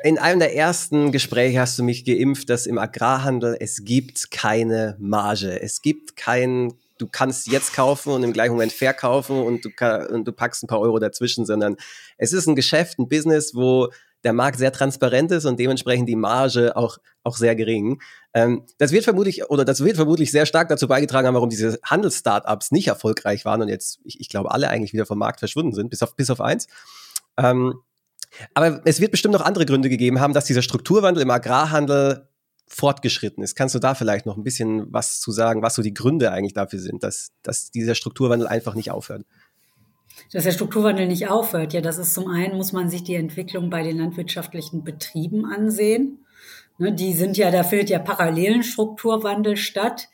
In 0.02 0.18
einem 0.18 0.40
der 0.40 0.56
ersten 0.56 1.12
Gespräche 1.12 1.60
hast 1.60 1.78
du 1.78 1.82
mich 1.82 2.06
geimpft, 2.06 2.48
dass 2.48 2.66
im 2.66 2.78
Agrarhandel 2.78 3.56
es 3.60 3.84
gibt 3.84 4.30
keine 4.30 4.96
Marge. 4.98 5.60
Es 5.60 5.82
gibt 5.82 6.16
kein 6.16 6.72
du 7.00 7.08
kannst 7.10 7.46
jetzt 7.46 7.74
kaufen 7.74 8.12
und 8.12 8.22
im 8.22 8.32
gleichen 8.32 8.52
Moment 8.52 8.72
verkaufen 8.72 9.42
und 9.42 9.64
du, 9.64 9.70
und 10.10 10.26
du 10.26 10.32
packst 10.32 10.62
ein 10.62 10.66
paar 10.66 10.80
Euro 10.80 10.98
dazwischen, 10.98 11.46
sondern 11.46 11.76
es 12.18 12.32
ist 12.32 12.46
ein 12.46 12.56
Geschäft, 12.56 12.98
ein 12.98 13.08
Business, 13.08 13.54
wo 13.54 13.88
der 14.24 14.32
Markt 14.32 14.58
sehr 14.58 14.72
transparent 14.72 15.32
ist 15.32 15.44
und 15.44 15.58
dementsprechend 15.58 16.08
die 16.08 16.16
Marge 16.16 16.76
auch, 16.76 16.98
auch 17.22 17.36
sehr 17.36 17.56
gering. 17.56 18.00
Ähm, 18.34 18.64
das 18.78 18.92
wird 18.92 19.04
vermutlich, 19.04 19.48
oder 19.50 19.64
das 19.64 19.82
wird 19.82 19.96
vermutlich 19.96 20.30
sehr 20.30 20.46
stark 20.46 20.68
dazu 20.68 20.88
beigetragen 20.88 21.26
haben, 21.26 21.34
warum 21.34 21.50
diese 21.50 21.78
Handelsstartups 21.84 22.70
nicht 22.70 22.88
erfolgreich 22.88 23.44
waren 23.44 23.62
und 23.62 23.68
jetzt, 23.68 24.00
ich, 24.04 24.20
ich 24.20 24.28
glaube, 24.28 24.50
alle 24.50 24.68
eigentlich 24.68 24.92
wieder 24.92 25.06
vom 25.06 25.18
Markt 25.18 25.38
verschwunden 25.38 25.72
sind, 25.72 25.90
bis 25.90 26.02
auf, 26.02 26.16
bis 26.16 26.30
auf 26.30 26.40
eins. 26.40 26.66
Ähm, 27.36 27.74
aber 28.54 28.82
es 28.84 29.00
wird 29.00 29.10
bestimmt 29.10 29.34
noch 29.34 29.44
andere 29.44 29.66
Gründe 29.66 29.88
gegeben 29.88 30.20
haben, 30.20 30.34
dass 30.34 30.44
dieser 30.44 30.62
Strukturwandel 30.62 31.22
im 31.22 31.30
Agrarhandel 31.30 32.28
fortgeschritten 32.68 33.42
ist. 33.42 33.56
Kannst 33.56 33.74
du 33.74 33.80
da 33.80 33.94
vielleicht 33.94 34.26
noch 34.26 34.36
ein 34.36 34.44
bisschen 34.44 34.92
was 34.92 35.20
zu 35.20 35.32
sagen, 35.32 35.60
was 35.60 35.74
so 35.74 35.82
die 35.82 35.92
Gründe 35.92 36.30
eigentlich 36.30 36.54
dafür 36.54 36.78
sind, 36.78 37.02
dass, 37.02 37.32
dass 37.42 37.72
dieser 37.72 37.96
Strukturwandel 37.96 38.46
einfach 38.46 38.74
nicht 38.74 38.92
aufhört? 38.92 39.24
Dass 40.32 40.44
der 40.44 40.52
Strukturwandel 40.52 41.06
nicht 41.06 41.28
aufhört, 41.28 41.72
ja, 41.72 41.80
das 41.80 41.98
ist 41.98 42.14
zum 42.14 42.28
einen, 42.28 42.56
muss 42.56 42.72
man 42.72 42.88
sich 42.88 43.02
die 43.02 43.14
Entwicklung 43.14 43.70
bei 43.70 43.82
den 43.82 43.98
landwirtschaftlichen 43.98 44.84
Betrieben 44.84 45.44
ansehen. 45.44 46.24
Ne, 46.78 46.92
die 46.92 47.12
sind 47.12 47.36
ja, 47.36 47.50
da 47.50 47.62
findet 47.62 47.90
ja 47.90 47.98
parallelen 47.98 48.62
Strukturwandel 48.62 49.56
statt. 49.56 50.08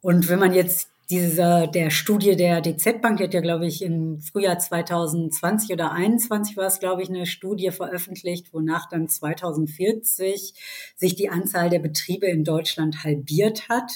Und 0.00 0.28
wenn 0.28 0.38
man 0.38 0.54
jetzt 0.54 0.90
dieser, 1.10 1.66
der 1.66 1.90
Studie 1.90 2.36
der 2.36 2.60
DZ 2.60 3.02
Bank, 3.02 3.18
die 3.18 3.24
hat 3.24 3.34
ja, 3.34 3.40
glaube 3.40 3.66
ich, 3.66 3.82
im 3.82 4.20
Frühjahr 4.20 4.58
2020 4.58 5.72
oder 5.72 5.88
2021 5.90 6.56
war 6.56 6.66
es, 6.66 6.78
glaube 6.78 7.02
ich, 7.02 7.08
eine 7.08 7.26
Studie 7.26 7.70
veröffentlicht, 7.70 8.54
wonach 8.54 8.88
dann 8.88 9.08
2040 9.08 10.54
sich 10.96 11.16
die 11.16 11.28
Anzahl 11.28 11.68
der 11.68 11.80
Betriebe 11.80 12.26
in 12.26 12.44
Deutschland 12.44 13.02
halbiert 13.02 13.68
hat. 13.68 13.90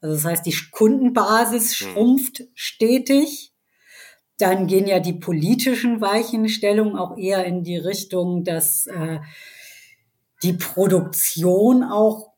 Also 0.00 0.14
das 0.14 0.24
heißt, 0.24 0.46
die 0.46 0.54
Kundenbasis 0.70 1.74
hm. 1.74 1.88
schrumpft 1.88 2.44
stetig. 2.54 3.52
Dann 4.38 4.66
gehen 4.66 4.86
ja 4.86 5.00
die 5.00 5.14
politischen 5.14 6.00
Weichenstellungen 6.00 6.96
auch 6.96 7.16
eher 7.18 7.44
in 7.44 7.64
die 7.64 7.76
Richtung, 7.76 8.44
dass 8.44 8.86
äh, 8.86 9.18
die 10.42 10.52
Produktion 10.52 11.82
auch 11.82 12.32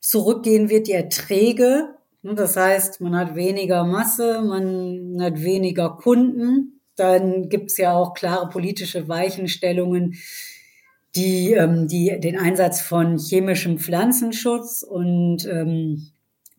zurückgehen 0.00 0.70
wird, 0.70 0.88
die 0.88 0.92
Erträge 0.92 1.94
das 2.24 2.56
heißt, 2.56 3.02
man 3.02 3.14
hat 3.16 3.36
weniger 3.36 3.84
Masse, 3.84 4.40
man 4.40 5.18
hat 5.20 5.42
weniger 5.42 5.90
Kunden. 5.90 6.80
Dann 6.96 7.50
gibt's 7.50 7.76
ja 7.76 7.92
auch 7.92 8.14
klare 8.14 8.48
politische 8.48 9.08
Weichenstellungen, 9.08 10.14
die, 11.16 11.52
ähm, 11.52 11.86
die 11.86 12.18
den 12.18 12.38
Einsatz 12.38 12.80
von 12.80 13.18
chemischem 13.18 13.78
Pflanzenschutz 13.78 14.82
und 14.82 15.46
ähm, 15.46 16.12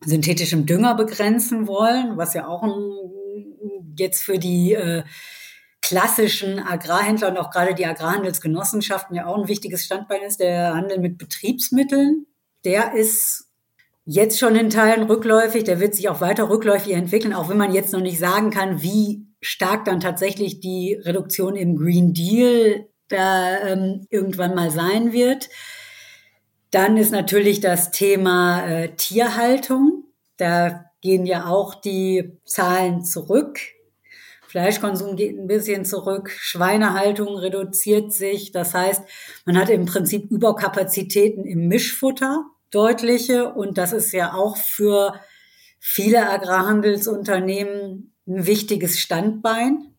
synthetischem 0.04 0.66
Dünger 0.66 0.94
begrenzen 0.94 1.66
wollen, 1.66 2.16
was 2.16 2.34
ja 2.34 2.46
auch 2.46 2.62
ein, 2.62 2.70
jetzt 4.00 4.22
für 4.22 4.38
die 4.38 4.74
äh, 4.74 5.02
klassischen 5.82 6.58
Agrarhändler 6.58 7.28
und 7.28 7.38
auch 7.38 7.50
gerade 7.50 7.74
die 7.74 7.86
Agrarhandelsgenossenschaften 7.86 9.14
ja 9.16 9.26
auch 9.26 9.38
ein 9.38 9.48
wichtiges 9.48 9.84
Standbein 9.84 10.22
ist, 10.22 10.40
der 10.40 10.74
Handel 10.74 10.98
mit 10.98 11.18
Betriebsmitteln. 11.18 12.26
Der 12.64 12.94
ist 12.94 13.46
jetzt 14.04 14.38
schon 14.38 14.56
in 14.56 14.70
Teilen 14.70 15.04
rückläufig, 15.04 15.64
der 15.64 15.78
wird 15.78 15.94
sich 15.94 16.08
auch 16.08 16.20
weiter 16.20 16.48
rückläufig 16.48 16.92
entwickeln, 16.92 17.34
auch 17.34 17.48
wenn 17.48 17.56
man 17.56 17.72
jetzt 17.72 17.92
noch 17.92 18.00
nicht 18.00 18.18
sagen 18.18 18.50
kann, 18.50 18.82
wie 18.82 19.26
stark 19.40 19.84
dann 19.84 20.00
tatsächlich 20.00 20.60
die 20.60 20.94
Reduktion 20.94 21.54
im 21.54 21.76
Green 21.76 22.12
Deal 22.14 22.86
da 23.08 23.58
ähm, 23.60 24.06
irgendwann 24.10 24.54
mal 24.54 24.70
sein 24.70 25.12
wird. 25.12 25.48
Dann 26.70 26.96
ist 26.96 27.12
natürlich 27.12 27.60
das 27.60 27.90
Thema 27.90 28.66
äh, 28.66 28.88
Tierhaltung. 28.96 30.04
Da 30.36 30.86
gehen 31.00 31.26
ja 31.26 31.46
auch 31.46 31.74
die 31.74 32.38
Zahlen 32.44 33.04
zurück. 33.04 33.60
Fleischkonsum 34.56 35.16
geht 35.16 35.38
ein 35.38 35.46
bisschen 35.46 35.84
zurück, 35.84 36.30
Schweinehaltung 36.30 37.36
reduziert 37.36 38.14
sich. 38.14 38.52
Das 38.52 38.72
heißt, 38.72 39.02
man 39.44 39.58
hat 39.58 39.68
im 39.68 39.84
Prinzip 39.84 40.30
Überkapazitäten 40.30 41.44
im 41.44 41.68
Mischfutter 41.68 42.46
deutliche. 42.70 43.52
Und 43.52 43.76
das 43.76 43.92
ist 43.92 44.12
ja 44.12 44.32
auch 44.32 44.56
für 44.56 45.20
viele 45.78 46.30
Agrarhandelsunternehmen 46.30 48.14
ein 48.26 48.46
wichtiges 48.46 48.98
Standbein. 48.98 49.94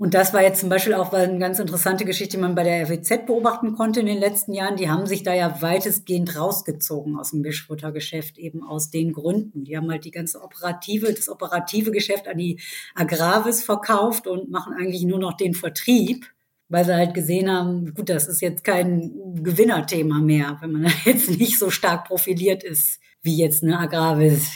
Und 0.00 0.14
das 0.14 0.32
war 0.32 0.42
jetzt 0.42 0.60
zum 0.60 0.68
Beispiel 0.68 0.94
auch 0.94 1.12
eine 1.12 1.38
ganz 1.38 1.58
interessante 1.58 2.04
Geschichte, 2.04 2.36
die 2.36 2.40
man 2.40 2.54
bei 2.54 2.62
der 2.62 2.82
RWZ 2.84 3.26
beobachten 3.26 3.74
konnte 3.74 3.98
in 3.98 4.06
den 4.06 4.18
letzten 4.18 4.52
Jahren. 4.52 4.76
Die 4.76 4.88
haben 4.88 5.06
sich 5.06 5.24
da 5.24 5.34
ja 5.34 5.60
weitestgehend 5.60 6.36
rausgezogen 6.36 7.18
aus 7.18 7.32
dem 7.32 7.40
Mischfuttergeschäft, 7.40 8.38
eben 8.38 8.62
aus 8.62 8.90
den 8.90 9.12
Gründen. 9.12 9.64
Die 9.64 9.76
haben 9.76 9.90
halt 9.90 10.04
die 10.04 10.12
ganze 10.12 10.40
operative, 10.40 11.12
das 11.12 11.28
operative 11.28 11.90
Geschäft 11.90 12.28
an 12.28 12.38
die 12.38 12.60
Agravis 12.94 13.64
verkauft 13.64 14.28
und 14.28 14.50
machen 14.50 14.72
eigentlich 14.72 15.02
nur 15.02 15.18
noch 15.18 15.34
den 15.34 15.54
Vertrieb 15.54 16.26
weil 16.70 16.84
sie 16.84 16.94
halt 16.94 17.14
gesehen 17.14 17.50
haben, 17.50 17.94
gut, 17.94 18.10
das 18.10 18.28
ist 18.28 18.42
jetzt 18.42 18.62
kein 18.62 19.10
Gewinnerthema 19.42 20.18
mehr, 20.20 20.58
wenn 20.60 20.72
man 20.72 20.92
jetzt 21.04 21.30
nicht 21.30 21.58
so 21.58 21.70
stark 21.70 22.06
profiliert 22.06 22.62
ist 22.62 23.00
wie 23.22 23.36
jetzt 23.36 23.62
eine 23.62 23.78
Agravis. 23.78 24.50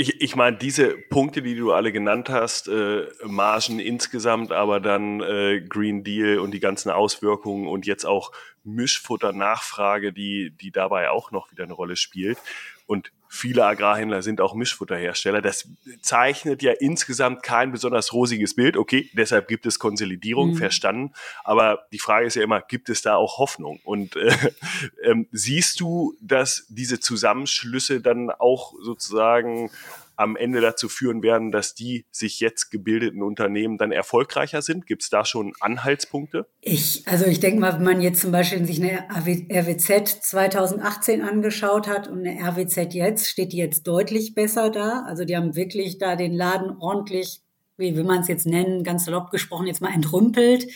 Ich, 0.00 0.22
ich 0.22 0.34
meine, 0.34 0.56
diese 0.56 0.96
Punkte, 0.96 1.42
die 1.42 1.54
du 1.54 1.72
alle 1.72 1.92
genannt 1.92 2.30
hast, 2.30 2.68
äh, 2.68 3.06
Margen 3.22 3.78
insgesamt, 3.78 4.50
aber 4.50 4.80
dann 4.80 5.20
äh, 5.20 5.60
Green 5.60 6.04
Deal 6.04 6.38
und 6.38 6.52
die 6.52 6.58
ganzen 6.58 6.88
Auswirkungen 6.88 7.68
und 7.68 7.84
jetzt 7.84 8.06
auch 8.06 8.32
Mischfutter-Nachfrage, 8.64 10.14
die, 10.14 10.52
die 10.58 10.70
dabei 10.70 11.10
auch 11.10 11.32
noch 11.32 11.52
wieder 11.52 11.64
eine 11.64 11.74
Rolle 11.74 11.96
spielt. 11.96 12.38
Und 12.86 13.12
viele 13.32 13.64
Agrarhändler 13.64 14.22
sind 14.22 14.40
auch 14.40 14.54
Mischfutterhersteller. 14.54 15.40
Das 15.40 15.68
zeichnet 16.02 16.62
ja 16.62 16.72
insgesamt 16.72 17.44
kein 17.44 17.70
besonders 17.70 18.12
rosiges 18.12 18.56
Bild. 18.56 18.76
Okay, 18.76 19.08
deshalb 19.12 19.46
gibt 19.46 19.66
es 19.66 19.78
Konsolidierung, 19.78 20.50
mhm. 20.50 20.56
verstanden. 20.56 21.12
Aber 21.44 21.86
die 21.92 22.00
Frage 22.00 22.26
ist 22.26 22.34
ja 22.34 22.42
immer, 22.42 22.60
gibt 22.60 22.88
es 22.88 23.02
da 23.02 23.14
auch 23.14 23.38
Hoffnung? 23.38 23.78
Und 23.84 24.16
äh, 24.16 24.34
äh, 25.02 25.14
siehst 25.30 25.78
du, 25.78 26.16
dass 26.20 26.66
diese 26.68 26.98
Zusammenschlüsse 26.98 28.00
dann 28.00 28.30
auch 28.30 28.74
sozusagen 28.82 29.70
am 30.20 30.36
Ende 30.36 30.60
dazu 30.60 30.88
führen 30.88 31.22
werden, 31.22 31.50
dass 31.50 31.74
die 31.74 32.04
sich 32.10 32.40
jetzt 32.40 32.70
gebildeten 32.70 33.22
Unternehmen 33.22 33.78
dann 33.78 33.90
erfolgreicher 33.90 34.62
sind? 34.62 34.86
Gibt 34.86 35.02
es 35.02 35.10
da 35.10 35.24
schon 35.24 35.52
Anhaltspunkte? 35.60 36.46
Ich, 36.60 37.02
also 37.06 37.24
ich 37.24 37.40
denke 37.40 37.60
mal, 37.60 37.74
wenn 37.74 37.84
man 37.84 38.00
jetzt 38.00 38.20
zum 38.20 38.30
Beispiel 38.30 38.64
sich 38.66 38.80
eine 38.80 39.08
RWZ 39.10 40.22
2018 40.22 41.22
angeschaut 41.22 41.88
hat 41.88 42.08
und 42.08 42.26
eine 42.26 42.38
RWZ 42.38 42.94
jetzt, 42.94 43.28
steht 43.28 43.52
die 43.52 43.58
jetzt 43.58 43.86
deutlich 43.86 44.34
besser 44.34 44.70
da. 44.70 45.04
Also 45.06 45.24
die 45.24 45.36
haben 45.36 45.56
wirklich 45.56 45.98
da 45.98 46.16
den 46.16 46.34
Laden 46.34 46.76
ordentlich, 46.78 47.40
wie 47.78 47.96
will 47.96 48.04
man 48.04 48.20
es 48.20 48.28
jetzt 48.28 48.46
nennen, 48.46 48.84
ganz 48.84 49.06
salopp 49.06 49.30
gesprochen, 49.30 49.66
jetzt 49.66 49.80
mal 49.80 49.94
entrümpelt 49.94 50.66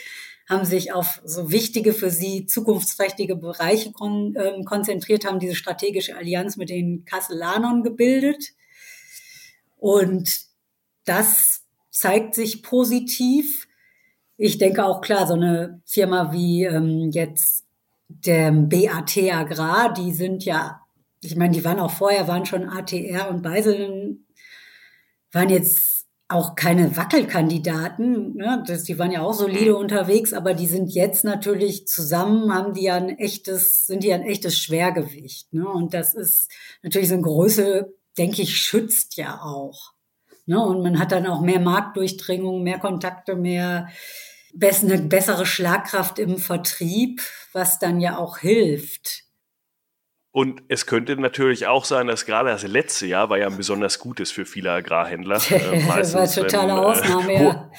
haben 0.48 0.64
sich 0.66 0.92
auf 0.92 1.22
so 1.24 1.50
wichtige 1.50 1.94
für 1.94 2.11
sie 2.11 2.44
zukunftsträchtige 2.46 3.37
Bereiche 3.37 3.92
kon 3.92 4.35
äh, 4.37 4.62
konzentriert, 4.64 5.24
haben 5.24 5.38
diese 5.38 5.54
strategische 5.54 6.16
Allianz 6.16 6.57
mit 6.57 6.68
den 6.68 7.07
Kasselanern 7.07 7.83
gebildet. 7.83 8.52
Und 9.84 10.46
das 11.04 11.60
zeigt 11.90 12.34
sich 12.34 12.62
positiv. 12.62 13.68
Ich 14.38 14.56
denke 14.56 14.82
auch 14.82 15.02
klar, 15.02 15.26
so 15.26 15.34
eine 15.34 15.82
Firma 15.84 16.32
wie 16.32 16.64
ähm, 16.64 17.10
jetzt 17.10 17.66
der 18.08 18.50
BAT 18.50 19.18
Agrar, 19.30 19.92
die 19.92 20.14
sind 20.14 20.46
ja, 20.46 20.80
ich 21.22 21.36
meine, 21.36 21.52
die 21.52 21.66
waren 21.66 21.80
auch 21.80 21.90
vorher, 21.90 22.28
waren 22.28 22.46
schon 22.46 22.66
ATR 22.66 23.28
und 23.28 23.42
Beisel, 23.42 24.20
waren 25.32 25.50
jetzt 25.50 26.06
auch 26.28 26.54
keine 26.54 26.96
Wackelkandidaten. 26.96 28.36
Ne? 28.36 28.64
Das, 28.66 28.84
die 28.84 28.98
waren 28.98 29.12
ja 29.12 29.20
auch 29.20 29.34
solide 29.34 29.72
mhm. 29.72 29.80
unterwegs, 29.80 30.32
aber 30.32 30.54
die 30.54 30.66
sind 30.66 30.94
jetzt 30.94 31.24
natürlich 31.24 31.86
zusammen, 31.86 32.54
haben 32.54 32.72
die 32.72 32.84
ja 32.84 32.94
ein 32.94 33.18
echtes, 33.18 33.86
sind 33.86 34.02
die 34.02 34.08
ja 34.08 34.14
ein 34.14 34.22
echtes 34.22 34.56
Schwergewicht. 34.56 35.52
Ne? 35.52 35.68
Und 35.68 35.92
das 35.92 36.14
ist 36.14 36.50
natürlich 36.82 37.08
so 37.08 37.14
eine 37.16 37.22
Größe, 37.22 37.92
denke 38.18 38.42
ich, 38.42 38.57
schützt 38.57 39.16
ja 39.16 39.40
auch. 39.40 39.92
Ne? 40.46 40.61
Und 40.61 40.83
man 40.83 40.98
hat 40.98 41.12
dann 41.12 41.27
auch 41.27 41.40
mehr 41.40 41.61
Marktdurchdringung, 41.61 42.62
mehr 42.62 42.79
Kontakte, 42.79 43.37
mehr 43.37 43.88
eine 44.61 44.98
bessere 44.98 45.46
Schlagkraft 45.46 46.18
im 46.18 46.38
Vertrieb, 46.38 47.20
was 47.53 47.79
dann 47.79 48.00
ja 48.00 48.18
auch 48.18 48.38
hilft. 48.38 49.24
Und 50.31 50.62
es 50.68 50.87
könnte 50.87 51.16
natürlich 51.16 51.66
auch 51.66 51.85
sein, 51.85 52.09
dass 52.09 52.27
gerade 52.27 52.50
das 52.50 52.64
letzte 52.64 53.07
Jahr 53.07 53.31
war 53.31 53.38
ja 53.38 53.46
ein 53.46 53.57
besonders 53.57 54.00
gutes 54.00 54.33
für 54.33 54.44
viele 54.44 54.72
Agrarhändler. 54.72 55.40
Äh, 55.50 55.87
das 55.87 56.14
war 56.14 56.29
totale 56.29 56.72
wenn, 56.72 56.79
äh, 56.79 56.87
Ausnahme, 56.87 57.35
ja 57.35 57.70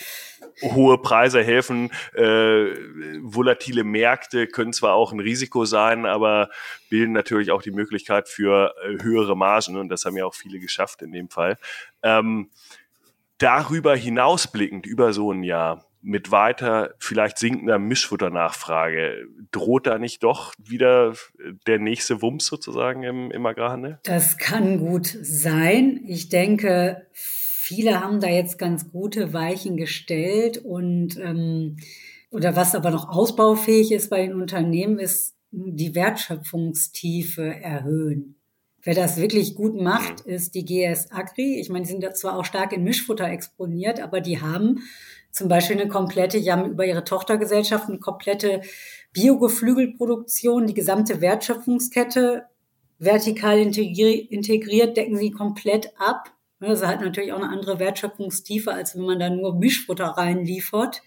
hohe 0.62 0.98
Preise 0.98 1.44
helfen. 1.44 1.92
Äh, 2.14 2.76
volatile 3.22 3.84
Märkte 3.84 4.48
können 4.48 4.74
zwar 4.74 4.94
auch 4.94 5.12
ein 5.12 5.20
Risiko 5.20 5.66
sein, 5.66 6.06
aber 6.06 6.50
bilden 6.90 7.14
natürlich 7.14 7.52
auch 7.52 7.62
die 7.62 7.72
Möglichkeit 7.72 8.30
für 8.30 8.74
äh, 8.84 9.04
höhere 9.04 9.36
Margen 9.36 9.78
und 9.78 9.90
das 9.90 10.06
haben 10.06 10.18
ja 10.18 10.26
auch 10.26 10.36
viele 10.36 10.60
geschafft 10.60 11.02
in 11.02 11.12
dem 11.12 11.30
Fall. 11.30 11.58
Ähm, 12.04 12.50
darüber 13.38 13.96
hinausblickend 13.96 14.86
über 14.86 15.14
so 15.14 15.32
ein 15.32 15.44
Jahr 15.44 15.86
mit 16.06 16.32
weiter 16.32 16.94
vielleicht 17.00 17.40
sinkender 17.40 17.80
Mischfutternachfrage, 17.80 19.26
droht 19.52 19.88
da 19.88 19.98
nicht 19.98 20.22
doch 20.22 20.54
wieder 20.60 21.16
der 21.66 21.80
nächste 21.80 22.22
Wumms 22.22 22.46
sozusagen 22.46 23.02
im, 23.02 23.32
im 23.32 23.46
Agrarhandel? 23.46 24.00
Das 24.04 24.38
kann 24.38 24.78
gut 24.78 25.08
sein. 25.08 26.02
Ich 26.06 26.30
denke, 26.30 27.08
viele 27.66 28.00
haben 28.00 28.20
da 28.20 28.28
jetzt 28.28 28.60
ganz 28.60 28.92
gute 28.92 29.34
Weichen 29.34 29.76
gestellt 29.76 30.60
und 30.60 31.18
ähm, 31.18 31.78
oder 32.30 32.56
was 32.56 32.76
aber 32.76 32.92
noch 32.92 33.10
ausbaufähig 33.10 33.92
ist 33.92 34.12
bei 34.12 34.22
den 34.22 34.40
Unternehmen, 34.40 35.00
ist 35.00 35.36
die 35.50 35.96
Wertschöpfungstiefe 35.96 37.44
erhöhen. 37.44 38.36
Wer 38.84 38.94
das 38.94 39.18
wirklich 39.18 39.56
gut 39.56 39.82
macht, 39.82 40.28
mhm. 40.28 40.34
ist 40.34 40.54
die 40.54 40.64
GS 40.64 41.12
Agri. 41.12 41.60
Ich 41.60 41.70
meine, 41.70 41.86
die 41.86 41.92
sind 41.92 42.16
zwar 42.16 42.38
auch 42.38 42.46
stark 42.46 42.72
in 42.72 42.84
Mischfutter 42.84 43.28
exponiert, 43.28 44.00
aber 44.00 44.22
die 44.22 44.42
haben 44.42 44.82
zum 45.32 45.48
Beispiel 45.48 45.80
eine 45.80 45.90
komplette, 45.90 46.40
die 46.40 46.52
haben 46.52 46.70
über 46.70 46.86
ihre 46.86 47.04
Tochtergesellschaft 47.04 47.90
eine 47.90 48.00
komplette 48.00 48.62
Biogeflügelproduktion, 49.14 50.68
die 50.68 50.76
gesamte 50.76 51.20
Wertschöpfungskette 51.20 52.44
vertikal 53.00 53.58
integriert, 53.58 54.98
decken 54.98 55.18
sie 55.18 55.32
komplett 55.32 55.94
ab 55.98 56.35
das 56.60 56.86
hat 56.86 57.02
natürlich 57.02 57.34
auch 57.34 57.42
eine 57.42 57.50
andere 57.50 57.80
Wertschöpfungstiefe, 57.80 58.72
als 58.72 58.96
wenn 58.96 59.04
man 59.04 59.20
da 59.20 59.30
nur 59.30 59.56
Mischfutter 59.56 60.06
reinliefert. 60.06 61.02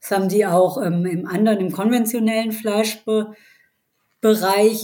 Das 0.00 0.10
haben 0.12 0.28
die 0.28 0.46
auch 0.46 0.80
ähm, 0.82 1.04
im 1.06 1.26
anderen, 1.26 1.58
im 1.58 1.72
konventionellen 1.72 2.52
Fleischbereich 2.52 3.34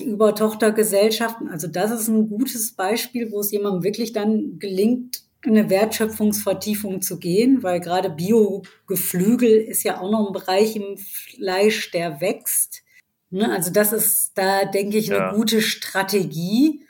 über 0.02 0.34
Tochtergesellschaften. 0.34 1.48
Also 1.48 1.68
das 1.68 1.92
ist 1.92 2.08
ein 2.08 2.28
gutes 2.28 2.72
Beispiel, 2.72 3.30
wo 3.30 3.40
es 3.40 3.52
jemandem 3.52 3.84
wirklich 3.84 4.12
dann 4.12 4.58
gelingt, 4.58 5.22
eine 5.46 5.70
Wertschöpfungsvertiefung 5.70 7.02
zu 7.02 7.18
gehen, 7.18 7.62
weil 7.62 7.80
gerade 7.80 8.10
Biogeflügel 8.10 9.50
ist 9.50 9.82
ja 9.82 10.00
auch 10.00 10.10
noch 10.10 10.26
ein 10.28 10.32
Bereich 10.32 10.74
im 10.74 10.96
Fleisch, 10.96 11.90
der 11.90 12.20
wächst. 12.20 12.82
Ne, 13.30 13.50
also 13.50 13.70
das 13.72 13.92
ist 13.92 14.32
da, 14.36 14.64
denke 14.64 14.96
ich, 14.96 15.12
eine 15.12 15.24
ja. 15.24 15.32
gute 15.34 15.60
Strategie 15.60 16.83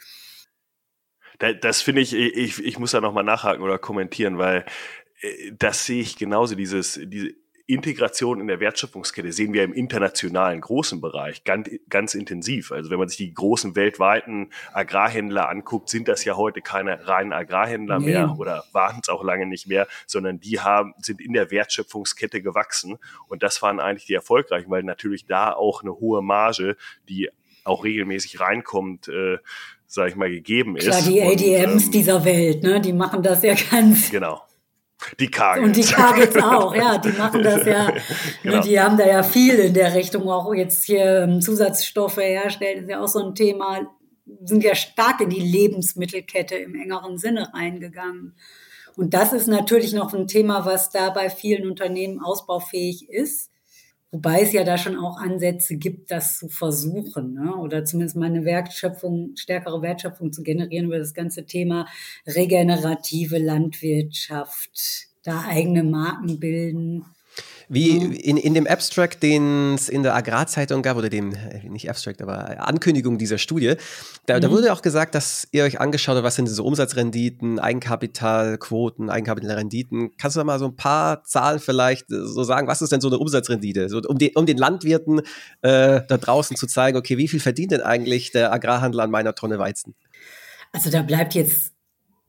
das 1.38 1.83
finde 1.83 2.03
ich, 2.03 2.14
ich, 2.14 2.64
ich 2.64 2.79
muss 2.79 2.92
da 2.92 3.01
nochmal 3.01 3.25
nachhaken 3.25 3.62
oder 3.62 3.79
kommentieren, 3.79 4.38
weil 4.38 4.64
äh, 5.20 5.53
das 5.59 5.87
sehe 5.87 6.01
ich 6.01 6.16
genauso, 6.16 6.55
dieses, 6.55 7.01
diese 7.05 7.35
Integration 7.66 8.40
in 8.40 8.47
der 8.47 8.61
Wertschöpfungskette 8.61 9.33
sehen 9.33 9.55
wir 9.55 9.64
im 9.64 9.73
internationalen 9.73 10.61
großen 10.61 11.01
Bereich 11.01 11.44
ganz, 11.44 11.70
ganz 11.88 12.14
intensiv. 12.14 12.73
Also 12.73 12.90
wenn 12.90 12.99
man 12.99 13.09
sich 13.09 13.16
die 13.16 13.33
großen 13.33 13.75
weltweiten 13.75 14.51
Agrarhändler 14.75 15.49
anguckt, 15.49 15.88
sind 15.88 16.07
das 16.09 16.27
ja 16.27 16.37
heute 16.37 16.61
keine 16.61 17.09
reinen 17.09 17.33
Agrarhändler 17.33 18.01
nee. 18.01 18.07
mehr 18.07 18.35
oder 18.38 18.64
waren 18.73 19.01
es 19.03 19.09
auch 19.09 19.25
lange 19.25 19.47
nicht 19.47 19.66
mehr, 19.66 19.87
sondern 20.07 20.40
die 20.40 20.61
haben, 20.61 20.92
sind 20.99 21.23
in 21.23 21.33
der 21.33 21.51
Wertschöpfungskette 21.51 22.42
gewachsen. 22.42 22.99
Und 23.29 23.42
das 23.42 23.62
waren 23.62 23.81
eigentlich 23.81 24.07
die 24.07 24.14
erfolgreichen, 24.14 24.70
weil 24.70 24.83
natürlich 24.83 25.25
da 25.25 25.51
auch 25.51 25.83
eine 25.83 25.94
hohe 25.94 26.20
Marge, 26.20 26.77
die 27.09 27.31
auch 27.64 27.83
regelmäßig 27.83 28.40
reinkommt, 28.40 29.09
äh, 29.09 29.38
sag 29.87 30.09
ich 30.09 30.16
mal, 30.16 30.31
gegeben 30.31 30.77
ist. 30.77 30.87
Klar, 30.87 31.03
die 31.03 31.23
ADMs 31.23 31.75
und, 31.75 31.85
ähm, 31.85 31.90
dieser 31.92 32.25
Welt, 32.25 32.62
ne, 32.62 32.81
die 32.81 32.92
machen 32.92 33.23
das 33.23 33.42
ja 33.42 33.55
ganz. 33.70 34.11
Genau. 34.11 34.40
Die 35.20 35.31
Kagels. 35.31 35.66
Und 35.66 35.77
die 35.77 35.83
Kagels 35.83 36.37
auch, 36.37 36.75
ja, 36.75 36.99
die 36.99 37.12
machen 37.18 37.42
das 37.42 37.66
ja, 37.66 37.90
ne, 37.90 38.01
genau. 38.42 38.62
die 38.62 38.81
haben 38.81 38.97
da 38.97 39.07
ja 39.07 39.23
viel 39.23 39.55
in 39.57 39.75
der 39.75 39.94
Richtung, 39.94 40.29
auch 40.31 40.55
jetzt 40.55 40.85
hier 40.85 41.23
ähm, 41.23 41.40
Zusatzstoffe 41.40 42.18
herstellen, 42.18 42.85
ist 42.85 42.90
ja 42.90 43.01
auch 43.03 43.09
so 43.09 43.25
ein 43.25 43.35
Thema, 43.35 43.81
sind 44.44 44.64
ja 44.64 44.75
stark 44.75 45.20
in 45.20 45.31
die 45.31 45.40
Lebensmittelkette 45.40 46.55
im 46.57 46.75
engeren 46.75 47.18
Sinne 47.18 47.53
reingegangen. 47.53 48.35
Und 48.97 49.12
das 49.12 49.33
ist 49.33 49.49
natürlich 49.49 49.92
noch 49.92 50.14
ein 50.14 50.29
Thema, 50.29 50.64
was 50.64 50.90
da 50.90 51.11
bei 51.11 51.29
vielen 51.29 51.68
Unternehmen 51.68 52.20
ausbaufähig 52.23 53.09
ist. 53.09 53.51
Wobei 54.14 54.42
es 54.42 54.53
ja 54.53 54.62
da 54.62 54.79
schon 54.79 54.96
auch 54.96 55.18
Ansätze 55.18 55.74
gibt, 55.74 56.12
das 56.12 56.38
zu 56.38 56.48
versuchen, 56.48 57.35
ne? 57.35 57.57
oder 57.57 57.85
zumindest 57.85 58.14
mal 58.14 58.27
eine 58.27 58.44
Wertschöpfung, 58.44 59.33
stärkere 59.35 59.83
Wertschöpfung 59.83 60.33
zu 60.33 60.44
generieren 60.44 60.87
über 60.87 61.00
das 61.00 61.14
ganze 61.14 61.46
Thema 61.46 61.88
regenerative 62.24 63.38
Landwirtschaft, 63.38 65.09
da 65.24 65.42
eigene 65.48 65.83
Marken 65.83 66.38
bilden. 66.38 67.05
Wie 67.68 67.96
in, 67.96 68.37
in 68.37 68.55
dem 68.55 68.66
Abstract, 68.66 69.22
den 69.22 69.74
es 69.74 69.88
in 69.88 70.03
der 70.03 70.14
Agrarzeitung 70.14 70.83
gab, 70.83 70.96
oder 70.96 71.09
dem, 71.09 71.33
äh, 71.33 71.68
nicht 71.68 71.88
Abstract, 71.88 72.22
aber 72.22 72.66
Ankündigung 72.66 73.18
dieser 73.18 73.38
Studie, 73.38 73.74
da, 74.27 74.37
mhm. 74.37 74.40
da 74.40 74.50
wurde 74.50 74.72
auch 74.72 74.83
gesagt, 74.83 75.14
dass 75.14 75.48
ihr 75.53 75.64
euch 75.64 75.81
angeschaut 75.81 76.16
habt, 76.16 76.24
was 76.24 76.37
sind 76.37 76.46
so 76.48 76.64
Umsatzrenditen, 76.64 77.59
Eigenkapitalquoten, 77.59 79.11
Eigenkapitalrenditen. 79.11 80.12
Kannst 80.18 80.37
du 80.37 80.40
da 80.40 80.44
mal 80.44 80.59
so 80.59 80.66
ein 80.66 80.77
paar 80.77 81.24
Zahlen 81.24 81.59
vielleicht 81.59 82.11
äh, 82.11 82.27
so 82.27 82.42
sagen, 82.44 82.68
was 82.68 82.83
ist 82.83 82.92
denn 82.92 83.00
so 83.00 83.09
eine 83.09 83.18
Umsatzrendite? 83.18 83.88
So, 83.88 84.00
um, 84.00 84.18
die, 84.18 84.33
um 84.35 84.46
den 84.46 84.59
Landwirten 84.59 85.20
äh, 85.62 86.00
da 86.07 86.16
draußen 86.18 86.57
zu 86.57 86.66
zeigen, 86.66 86.96
okay, 86.96 87.18
wie 87.18 87.29
viel 87.29 87.40
verdient 87.40 87.72
denn 87.72 87.83
eigentlich 87.83 88.33
der 88.33 88.53
Agrarhandel 88.53 89.00
an 89.00 89.11
meiner 89.11 89.35
Tonne 89.35 89.59
Weizen? 89.59 89.94
Also 90.72 90.90
da 90.90 91.03
bleibt 91.03 91.35
jetzt 91.35 91.74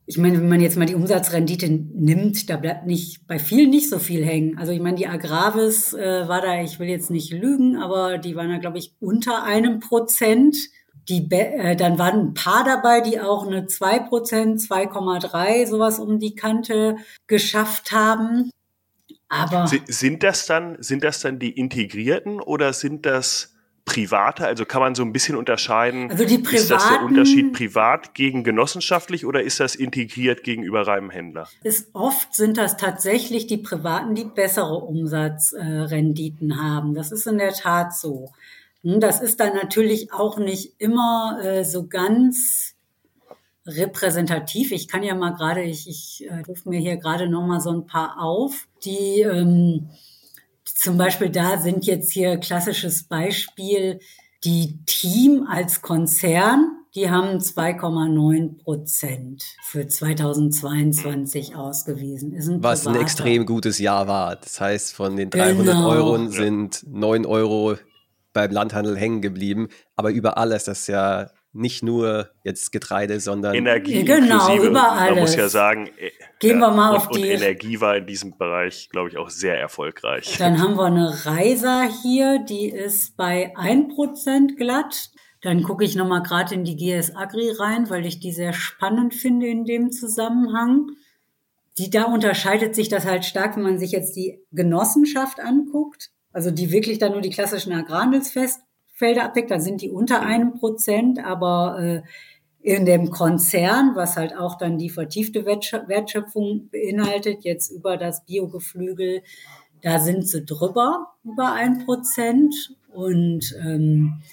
ich 0.08 0.18
meine, 0.18 0.38
wenn 0.38 0.50
man 0.50 0.62
jetzt 0.62 0.78
mal 0.78 0.86
die 0.86 0.96
Umsatzrendite 0.96 1.68
nimmt, 1.68 2.50
da 2.50 2.58
bleibt 2.58 2.86
nicht 2.86 3.26
bei 3.28 3.40
vielen 3.40 3.72
nicht 3.72 3.90
so 3.90 3.98
viel 3.98 4.24
hängen. 4.24 4.58
Also 4.58 4.72
ich 4.72 4.80
meine, 4.80 4.98
die 4.98 5.08
Agravis 5.08 5.94
äh, 5.94 6.28
war 6.28 6.42
da, 6.42 6.62
ich 6.62 6.80
will 6.80 6.88
jetzt 6.88 7.10
nicht 7.10 7.34
lügen, 7.34 7.78
aber 7.78 8.20
die 8.20 8.36
waren 8.36 8.50
da, 8.50 8.58
glaube 8.58 8.78
ich, 8.78 8.94
unter 9.00 9.44
einem 9.44 9.80
Prozent. 9.80 10.58
Die, 11.10 11.28
äh, 11.32 11.76
dann 11.76 11.98
waren 11.98 12.20
ein 12.20 12.34
paar 12.36 12.64
dabei, 12.64 13.02
die 13.02 13.20
auch 13.20 13.48
eine 13.48 13.66
2%, 13.66 14.68
2,3 14.68 15.68
sowas 15.68 16.00
um 16.00 16.20
die 16.20 16.36
Kante 16.36 16.98
geschafft 17.26 17.92
haben. 17.92 18.52
Aber 19.28 19.68
sind 19.68 20.22
das 20.22 20.46
dann 20.46 20.78
sind 20.82 21.04
das 21.04 21.20
dann 21.20 21.40
die 21.40 21.52
integrierten 21.52 22.40
oder 22.40 22.74
sind 22.74 23.08
das 23.08 23.55
private? 23.86 24.46
Also 24.46 24.66
kann 24.66 24.82
man 24.82 24.96
so 24.96 25.04
ein 25.04 25.14
bisschen 25.14 25.36
unterscheiden, 25.36 26.12
also 26.12 26.26
die 26.26 26.40
privaten, 26.40 26.56
ist 26.56 26.72
das 26.72 26.90
der 26.90 27.04
Unterschied 27.04 27.54
privat 27.54 28.14
gegen 28.14 28.44
genossenschaftlich 28.44 29.26
oder 29.26 29.44
ist 29.44 29.60
das 29.60 29.76
integriert 29.76 30.44
gegenüber 30.44 30.86
reinem 30.86 31.10
Händler? 31.10 31.48
Ist 31.64 31.90
oft 31.94 32.34
sind 32.34 32.58
das 32.58 32.78
tatsächlich 32.78 33.48
die 33.48 33.58
privaten, 33.58 34.16
die 34.16 34.26
bessere 34.26 34.76
Umsatzrenditen 34.76 36.52
äh, 36.52 36.56
haben. 36.56 36.96
Das 36.96 37.12
ist 37.12 37.28
in 37.28 37.38
der 37.38 37.54
Tat 37.54 37.96
so. 37.96 38.32
Hm, 38.84 39.00
das 39.00 39.22
ist 39.22 39.40
dann 39.40 39.54
natürlich 39.54 40.12
auch 40.12 40.38
nicht 40.38 40.74
immer 40.80 41.40
äh, 41.44 41.64
so 41.64 41.88
ganz 41.88 42.76
repräsentativ. 43.68 44.72
Ich 44.72 44.88
kann 44.88 45.04
ja 45.04 45.16
mal 45.16 45.32
gerade, 45.32 45.64
ich, 45.64 45.90
ich 45.90 46.28
äh, 46.30 46.42
rufe 46.48 46.70
mir 46.70 46.80
hier 46.80 46.98
gerade 46.98 47.28
noch 47.28 47.46
mal 47.46 47.60
so 47.60 47.72
ein 47.72 47.86
paar 47.86 48.22
auf, 48.22 48.68
die 48.84 49.22
ähm, 49.22 49.90
zum 50.86 50.98
Beispiel 50.98 51.30
da 51.30 51.58
sind 51.58 51.88
jetzt 51.88 52.14
hier 52.14 52.38
klassisches 52.38 53.06
Beispiel 53.08 54.00
die 54.44 54.78
Team 54.86 55.48
als 55.50 55.82
Konzern, 55.82 56.78
die 56.94 57.10
haben 57.10 57.40
2,9 57.40 58.64
Prozent 58.64 59.44
für 59.64 59.88
2022 59.88 61.56
ausgewiesen. 61.56 62.34
Ist 62.34 62.50
ein 62.50 62.62
Was 62.62 62.86
ein 62.86 62.96
extrem 62.96 63.48
gutes 63.48 63.80
Jahr 63.80 64.08
war. 64.08 64.36
Das 64.36 64.62
heißt, 64.62 64.94
von 64.94 65.16
den 65.16 65.32
300 65.32 65.66
genau. 65.66 65.90
Euro 65.90 66.28
sind 66.28 66.86
9 66.88 67.26
Euro 67.26 67.78
beim 68.32 68.52
Landhandel 68.52 68.96
hängen 68.96 69.24
geblieben. 69.24 69.70
Aber 69.96 70.12
überall 70.12 70.52
ist 70.52 70.68
das 70.68 70.86
ja 70.86 71.32
nicht 71.56 71.84
nur 71.84 72.30
jetzt 72.44 72.72
Getreide, 72.72 73.20
sondern 73.20 73.56
Energie. 73.56 74.04
Genau, 74.04 74.56
überall. 74.58 75.12
Man 75.12 75.22
muss 75.22 75.36
ja 75.36 75.48
sagen, 75.48 75.88
äh, 75.98 76.12
gehen 76.40 76.60
wir 76.60 76.72
mal 76.72 76.92
und, 76.92 76.98
auf 76.98 77.10
die. 77.10 77.22
Und 77.22 77.26
Energie 77.26 77.80
war 77.80 77.96
in 77.96 78.06
diesem 78.06 78.38
Bereich, 78.38 78.90
glaube 78.90 79.10
ich, 79.10 79.18
auch 79.18 79.30
sehr 79.30 79.58
erfolgreich. 79.58 80.36
Dann 80.38 80.62
haben 80.62 80.76
wir 80.76 80.86
eine 80.86 81.26
Reiser 81.26 81.88
hier, 82.04 82.40
die 82.40 82.70
ist 82.70 83.16
bei 83.16 83.56
1% 83.56 84.58
glatt. 84.58 85.10
Dann 85.42 85.64
gucke 85.64 85.86
ich 85.86 85.96
nochmal 85.96 86.24
gerade 86.24 86.56
in 86.56 86.64
die 86.66 86.76
GS 86.76 87.16
Agri 87.16 87.52
rein, 87.52 87.90
weil 87.90 88.06
ich 88.06 88.20
die 88.20 88.32
sehr 88.32 88.54
spannend 88.54 89.14
finde 89.14 89.48
in 89.48 89.64
dem 89.64 89.92
Zusammenhang. 89.92 90.88
Die, 91.78 91.90
da 91.90 92.04
unterscheidet 92.04 92.76
sich 92.76 92.90
das 92.90 93.06
halt 93.06 93.26
stark, 93.26 93.56
wenn 93.56 93.64
man 93.64 93.80
sich 93.80 93.92
jetzt 93.92 94.16
die 94.16 94.40
Genossenschaft 94.52 95.40
anguckt. 95.40 96.10
Also 96.32 96.52
die 96.52 96.72
wirklich 96.72 97.00
dann 97.00 97.14
nur 97.14 97.22
die 97.22 97.30
klassischen 97.30 97.72
Agrarhandelsfest 97.72 98.65
Felder 98.96 99.26
abdeckt, 99.26 99.52
dann 99.52 99.62
sind 99.62 99.82
die 99.82 99.92
unter 99.92 100.22
einem 100.22 100.54
Prozent, 100.54 101.24
aber 101.24 101.78
äh, 101.80 102.02
in 102.62 102.86
dem 102.86 103.12
Konzern, 103.12 103.92
was 103.94 104.16
halt 104.16 104.36
auch 104.36 104.58
dann 104.58 104.78
die 104.78 104.90
vertiefte 104.90 105.46
Wertschöpfung 105.46 106.70
beinhaltet, 106.72 107.44
jetzt 107.44 107.70
über 107.70 107.98
das 107.98 108.26
Biogeflügel, 108.26 109.22
da 109.82 110.00
sind 110.00 110.28
sie 110.28 110.46
drüber, 110.46 111.14
über 111.24 111.54
ein 111.54 111.86
Prozent. 111.86 112.56
Und 112.92 113.54
ähm, 113.62 114.24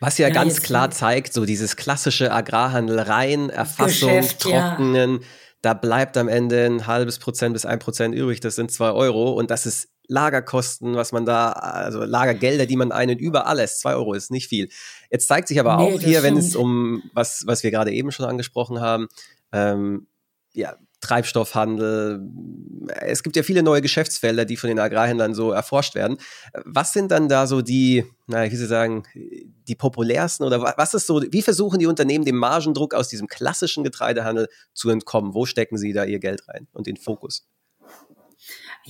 Was 0.00 0.18
ja, 0.18 0.28
ja 0.28 0.34
ganz 0.34 0.62
klar 0.62 0.90
zeigt, 0.90 1.34
so 1.34 1.44
dieses 1.44 1.76
klassische 1.76 2.32
Agrarhandel 2.32 2.98
rein, 3.00 3.50
Erfassung, 3.50 4.08
Geschäft, 4.08 4.40
Trockenen, 4.40 5.20
ja. 5.20 5.26
da 5.60 5.74
bleibt 5.74 6.16
am 6.16 6.28
Ende 6.28 6.64
ein 6.64 6.86
halbes 6.86 7.18
Prozent 7.18 7.52
bis 7.52 7.66
ein 7.66 7.78
Prozent 7.78 8.14
übrig, 8.14 8.40
das 8.40 8.56
sind 8.56 8.72
zwei 8.72 8.90
Euro 8.90 9.32
und 9.32 9.50
das 9.50 9.66
ist 9.66 9.88
Lagerkosten, 10.08 10.94
was 10.94 11.12
man 11.12 11.24
da, 11.24 11.52
also 11.52 12.02
Lagergelder, 12.02 12.66
die 12.66 12.76
man 12.76 12.92
einen 12.92 13.18
über 13.18 13.46
alles, 13.46 13.78
zwei 13.78 13.94
Euro 13.94 14.14
ist 14.14 14.30
nicht 14.30 14.48
viel. 14.48 14.68
Jetzt 15.10 15.28
zeigt 15.28 15.48
sich 15.48 15.60
aber 15.60 15.76
nee, 15.76 15.94
auch 15.94 16.00
hier, 16.00 16.22
wenn 16.22 16.36
es 16.36 16.56
um 16.56 17.02
was, 17.12 17.44
was 17.46 17.62
wir 17.62 17.70
gerade 17.70 17.92
eben 17.92 18.10
schon 18.10 18.26
angesprochen 18.26 18.80
haben, 18.80 19.08
ähm, 19.52 20.06
ja, 20.54 20.76
Treibstoffhandel. 21.00 22.20
Es 23.00 23.22
gibt 23.22 23.36
ja 23.36 23.42
viele 23.42 23.62
neue 23.62 23.80
Geschäftsfelder, 23.80 24.44
die 24.44 24.56
von 24.56 24.68
den 24.68 24.80
Agrarhändlern 24.80 25.32
so 25.34 25.52
erforscht 25.52 25.94
werden. 25.94 26.16
Was 26.64 26.92
sind 26.92 27.12
dann 27.12 27.28
da 27.28 27.46
so 27.46 27.62
die, 27.62 28.04
na, 28.26 28.50
wie 28.50 28.56
Sie 28.56 28.66
sagen, 28.66 29.04
die 29.14 29.76
populärsten 29.76 30.44
oder 30.44 30.60
was 30.76 30.94
ist 30.94 31.06
so, 31.06 31.22
wie 31.22 31.42
versuchen 31.42 31.78
die 31.78 31.86
Unternehmen 31.86 32.24
dem 32.24 32.36
Margendruck 32.36 32.94
aus 32.94 33.08
diesem 33.08 33.28
klassischen 33.28 33.84
Getreidehandel 33.84 34.48
zu 34.72 34.90
entkommen? 34.90 35.34
Wo 35.34 35.46
stecken 35.46 35.78
sie 35.78 35.92
da 35.92 36.04
ihr 36.04 36.18
Geld 36.18 36.48
rein 36.48 36.66
und 36.72 36.86
den 36.86 36.96
Fokus? 36.96 37.46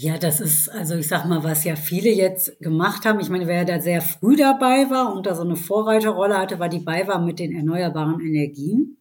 Ja, 0.01 0.17
das 0.17 0.39
ist, 0.39 0.69
also 0.69 0.95
ich 0.95 1.09
sag 1.09 1.25
mal, 1.25 1.43
was 1.43 1.65
ja 1.65 1.75
viele 1.75 2.11
jetzt 2.11 2.61
gemacht 2.61 3.05
haben. 3.05 3.19
Ich 3.19 3.31
meine, 3.31 3.49
wer 3.49 3.65
da 3.65 3.81
sehr 3.81 4.01
früh 4.01 4.37
dabei 4.37 4.89
war 4.91 5.13
und 5.13 5.27
da 5.27 5.35
so 5.35 5.43
eine 5.43 5.57
Vorreiterrolle 5.57 6.39
hatte, 6.39 6.61
war 6.61 6.69
die 6.69 6.79
BayWa 6.79 7.19
mit 7.19 7.41
den 7.41 7.51
erneuerbaren 7.53 8.21
Energien. 8.21 8.99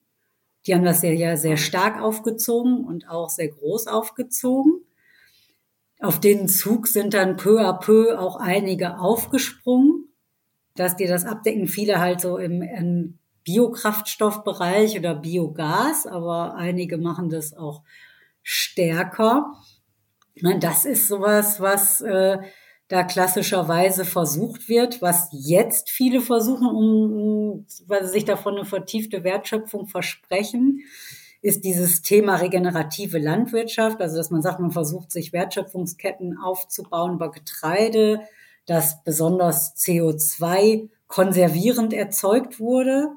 Die 0.66 0.74
haben 0.74 0.84
das 0.84 1.04
ja, 1.04 1.12
ja 1.12 1.38
sehr 1.38 1.58
stark 1.58 2.02
aufgezogen 2.02 2.84
und 2.84 3.08
auch 3.10 3.30
sehr 3.30 3.50
groß 3.50 3.86
aufgezogen. 3.86 4.82
Auf 6.00 6.20
den 6.20 6.48
Zug 6.48 6.88
sind 6.88 7.14
dann 7.14 7.38
peu 7.38 7.62
à 7.62 7.74
peu 7.80 8.18
auch 8.18 8.38
einige 8.38 8.98
aufgesprungen, 8.98 10.12
dass 10.74 10.96
die 10.96 11.06
das 11.06 11.26
abdecken. 11.26 11.68
Viele 11.68 12.00
halt 12.00 12.22
so 12.22 12.38
im, 12.40 12.64
im 12.64 13.20
Biokraftstoffbereich 13.44 14.98
oder 14.98 15.14
Biogas, 15.14 16.08
aber 16.08 16.56
einige 16.56 16.98
machen 16.98 17.30
das 17.30 17.54
auch 17.56 17.84
stärker. 18.42 19.54
Das 20.60 20.86
ist 20.86 21.08
sowas, 21.08 21.60
was 21.60 22.02
äh, 22.02 22.38
da 22.88 23.04
klassischerweise 23.04 24.06
versucht 24.06 24.70
wird, 24.70 25.02
was 25.02 25.30
jetzt 25.32 25.90
viele 25.90 26.22
versuchen, 26.22 26.68
um, 26.68 27.66
weil 27.88 28.06
sie 28.06 28.12
sich 28.14 28.26
davon 28.26 28.56
eine 28.56 28.66
vertiefte 28.66 29.24
Wertschöpfung 29.24 29.88
versprechen, 29.88 30.82
ist 31.42 31.66
dieses 31.66 32.02
Thema 32.02 32.36
regenerative 32.36 33.20
Landwirtschaft. 33.20 34.02
Also, 34.02 34.18
dass 34.18 34.32
man 34.32 34.42
sagt, 34.42 34.60
man 34.60 34.72
versucht, 34.72 35.12
sich 35.12 35.34
Wertschöpfungsketten 35.34 36.38
aufzubauen 36.38 37.16
über 37.16 37.32
Getreide, 37.32 38.22
das 38.66 39.04
besonders 39.04 39.76
CO2 39.76 40.90
konservierend 41.08 41.94
erzeugt 41.94 42.60
wurde 42.60 43.12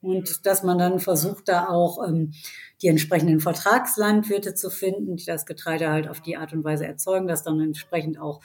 und 0.00 0.46
dass 0.46 0.62
man 0.62 0.78
dann 0.78 1.00
versucht, 1.00 1.48
da 1.48 1.68
auch 1.68 2.06
ähm, 2.06 2.32
die 2.82 2.88
entsprechenden 2.88 3.40
Vertragslandwirte 3.40 4.54
zu 4.54 4.70
finden, 4.70 5.16
die 5.16 5.24
das 5.24 5.46
Getreide 5.46 5.90
halt 5.90 6.08
auf 6.08 6.20
die 6.20 6.36
Art 6.36 6.52
und 6.52 6.64
Weise 6.64 6.86
erzeugen, 6.86 7.26
das 7.26 7.42
dann 7.42 7.60
entsprechend 7.60 8.20
auch 8.20 8.40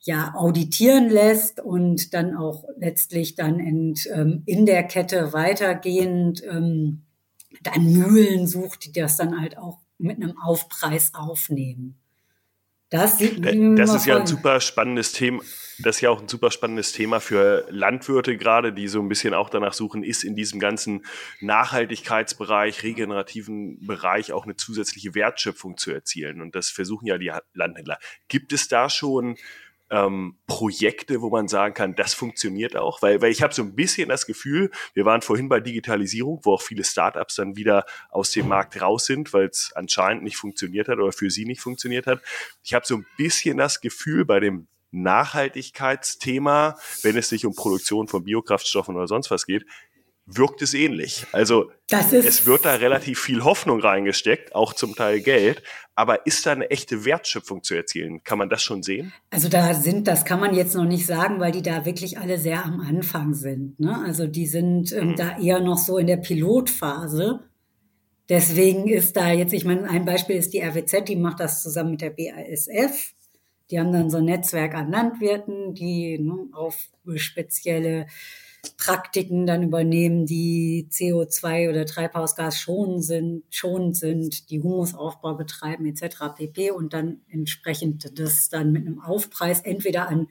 ja, 0.00 0.34
auditieren 0.36 1.08
lässt 1.08 1.58
und 1.58 2.14
dann 2.14 2.36
auch 2.36 2.64
letztlich 2.76 3.34
dann 3.34 3.58
in, 3.58 3.94
ähm, 4.12 4.42
in 4.46 4.64
der 4.64 4.84
Kette 4.84 5.32
weitergehend 5.32 6.44
ähm, 6.44 7.02
dann 7.62 7.92
Mühlen 7.92 8.46
sucht, 8.46 8.84
die 8.84 8.92
das 8.92 9.16
dann 9.16 9.40
halt 9.40 9.58
auch 9.58 9.78
mit 9.98 10.22
einem 10.22 10.38
Aufpreis 10.38 11.12
aufnehmen. 11.14 11.96
Das, 12.90 13.18
sieht 13.18 13.44
das 13.44 13.94
ist 13.94 14.06
ja 14.06 14.18
ein 14.18 14.26
super 14.26 14.60
spannendes 14.60 15.12
Thema. 15.12 15.42
Das 15.78 15.96
ist 15.96 16.00
ja 16.00 16.10
auch 16.10 16.20
ein 16.20 16.28
super 16.28 16.50
spannendes 16.50 16.92
Thema 16.92 17.20
für 17.20 17.66
Landwirte 17.70 18.36
gerade, 18.36 18.72
die 18.72 18.88
so 18.88 19.00
ein 19.00 19.08
bisschen 19.08 19.34
auch 19.34 19.50
danach 19.50 19.74
suchen, 19.74 20.02
ist 20.02 20.24
in 20.24 20.34
diesem 20.34 20.58
ganzen 20.58 21.04
Nachhaltigkeitsbereich, 21.40 22.82
regenerativen 22.82 23.86
Bereich 23.86 24.32
auch 24.32 24.44
eine 24.44 24.56
zusätzliche 24.56 25.14
Wertschöpfung 25.14 25.76
zu 25.76 25.90
erzielen. 25.90 26.40
Und 26.40 26.54
das 26.54 26.70
versuchen 26.70 27.06
ja 27.06 27.18
die 27.18 27.32
Landhändler. 27.52 27.98
Gibt 28.28 28.52
es 28.52 28.68
da 28.68 28.88
schon 28.88 29.36
ähm, 29.90 30.38
Projekte, 30.46 31.20
wo 31.20 31.30
man 31.30 31.46
sagen 31.46 31.74
kann, 31.74 31.94
das 31.94 32.14
funktioniert 32.14 32.76
auch? 32.76 33.02
Weil, 33.02 33.20
weil 33.20 33.30
ich 33.30 33.42
habe 33.42 33.54
so 33.54 33.62
ein 33.62 33.74
bisschen 33.76 34.08
das 34.08 34.26
Gefühl, 34.26 34.70
wir 34.94 35.04
waren 35.04 35.22
vorhin 35.22 35.48
bei 35.48 35.60
Digitalisierung, 35.60 36.40
wo 36.42 36.54
auch 36.54 36.62
viele 36.62 36.84
Startups 36.84 37.36
dann 37.36 37.56
wieder 37.56 37.84
aus 38.10 38.30
dem 38.32 38.48
Markt 38.48 38.80
raus 38.80 39.06
sind, 39.06 39.32
weil 39.32 39.46
es 39.46 39.72
anscheinend 39.74 40.24
nicht 40.24 40.36
funktioniert 40.36 40.88
hat 40.88 40.98
oder 40.98 41.12
für 41.12 41.30
sie 41.30 41.44
nicht 41.44 41.60
funktioniert 41.60 42.06
hat. 42.06 42.20
Ich 42.64 42.74
habe 42.74 42.86
so 42.86 42.96
ein 42.96 43.06
bisschen 43.16 43.58
das 43.58 43.80
Gefühl 43.80 44.24
bei 44.24 44.40
dem 44.40 44.68
Nachhaltigkeitsthema, 45.02 46.76
wenn 47.02 47.16
es 47.16 47.28
sich 47.28 47.46
um 47.46 47.54
Produktion 47.54 48.08
von 48.08 48.24
Biokraftstoffen 48.24 48.96
oder 48.96 49.08
sonst 49.08 49.30
was 49.30 49.46
geht, 49.46 49.64
wirkt 50.26 50.60
es 50.60 50.74
ähnlich. 50.74 51.24
Also 51.32 51.70
es 51.90 52.46
wird 52.46 52.64
da 52.64 52.74
relativ 52.74 53.20
viel 53.20 53.44
Hoffnung 53.44 53.80
reingesteckt, 53.80 54.54
auch 54.54 54.74
zum 54.74 54.94
Teil 54.94 55.20
Geld. 55.20 55.62
Aber 55.94 56.26
ist 56.26 56.44
da 56.44 56.52
eine 56.52 56.68
echte 56.70 57.04
Wertschöpfung 57.04 57.62
zu 57.62 57.74
erzielen? 57.74 58.22
Kann 58.24 58.38
man 58.38 58.50
das 58.50 58.62
schon 58.62 58.82
sehen? 58.82 59.12
Also 59.30 59.48
da 59.48 59.72
sind, 59.72 60.08
das 60.08 60.24
kann 60.24 60.40
man 60.40 60.54
jetzt 60.54 60.74
noch 60.74 60.84
nicht 60.84 61.06
sagen, 61.06 61.40
weil 61.40 61.52
die 61.52 61.62
da 61.62 61.86
wirklich 61.86 62.18
alle 62.18 62.38
sehr 62.38 62.64
am 62.64 62.80
Anfang 62.80 63.34
sind. 63.34 63.78
Ne? 63.80 64.02
Also 64.04 64.26
die 64.26 64.46
sind 64.46 64.92
ähm, 64.92 65.10
mhm. 65.10 65.16
da 65.16 65.38
eher 65.38 65.60
noch 65.60 65.78
so 65.78 65.96
in 65.96 66.08
der 66.08 66.18
Pilotphase. 66.18 67.40
Deswegen 68.28 68.88
ist 68.88 69.16
da 69.16 69.30
jetzt, 69.30 69.52
ich 69.52 69.64
meine, 69.64 69.88
ein 69.88 70.04
Beispiel 70.04 70.36
ist 70.36 70.52
die 70.52 70.60
RWZ, 70.60 71.08
die 71.08 71.16
macht 71.16 71.38
das 71.38 71.62
zusammen 71.62 71.92
mit 71.92 72.00
der 72.00 72.10
BASF. 72.10 73.14
Die 73.70 73.80
haben 73.80 73.92
dann 73.92 74.10
so 74.10 74.18
ein 74.18 74.24
Netzwerk 74.24 74.74
an 74.74 74.90
Landwirten, 74.90 75.74
die 75.74 76.18
ne, 76.18 76.48
auf 76.52 76.88
spezielle 77.16 78.06
Praktiken 78.76 79.46
dann 79.46 79.62
übernehmen, 79.62 80.26
die 80.26 80.88
CO2 80.90 81.70
oder 81.70 81.86
Treibhausgas 81.86 82.58
schonend 82.58 83.04
sind, 83.04 83.44
schonend 83.50 83.96
sind, 83.96 84.50
die 84.50 84.60
Humusaufbau 84.60 85.34
betreiben 85.34 85.86
etc. 85.86 86.34
pp. 86.36 86.70
Und 86.70 86.92
dann 86.92 87.20
entsprechend 87.28 88.18
das 88.18 88.48
dann 88.48 88.72
mit 88.72 88.86
einem 88.86 89.00
Aufpreis 89.00 89.60
entweder 89.60 90.08
an 90.08 90.28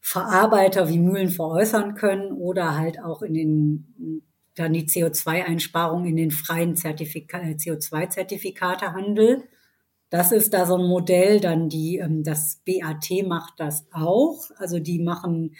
Verarbeiter 0.00 0.88
wie 0.88 0.98
Mühlen 0.98 1.28
veräußern 1.28 1.94
können 1.94 2.32
oder 2.32 2.76
halt 2.76 3.02
auch 3.02 3.22
in 3.22 3.34
den 3.34 4.24
dann 4.54 4.72
die 4.72 4.86
CO2-Einsparung 4.86 6.06
in 6.06 6.16
den 6.16 6.30
freien 6.30 6.76
Zertifika 6.76 7.38
CO2-Zertifikatehandel. 7.38 9.44
Das 10.10 10.32
ist 10.32 10.52
da 10.52 10.66
so 10.66 10.76
ein 10.76 10.86
Modell, 10.86 11.40
dann 11.40 11.68
die, 11.68 11.98
ähm, 11.98 12.22
das 12.24 12.60
BAT 12.66 13.26
macht 13.26 13.54
das 13.58 13.86
auch. 13.92 14.50
Also 14.56 14.78
die 14.78 14.98
machen 14.98 15.54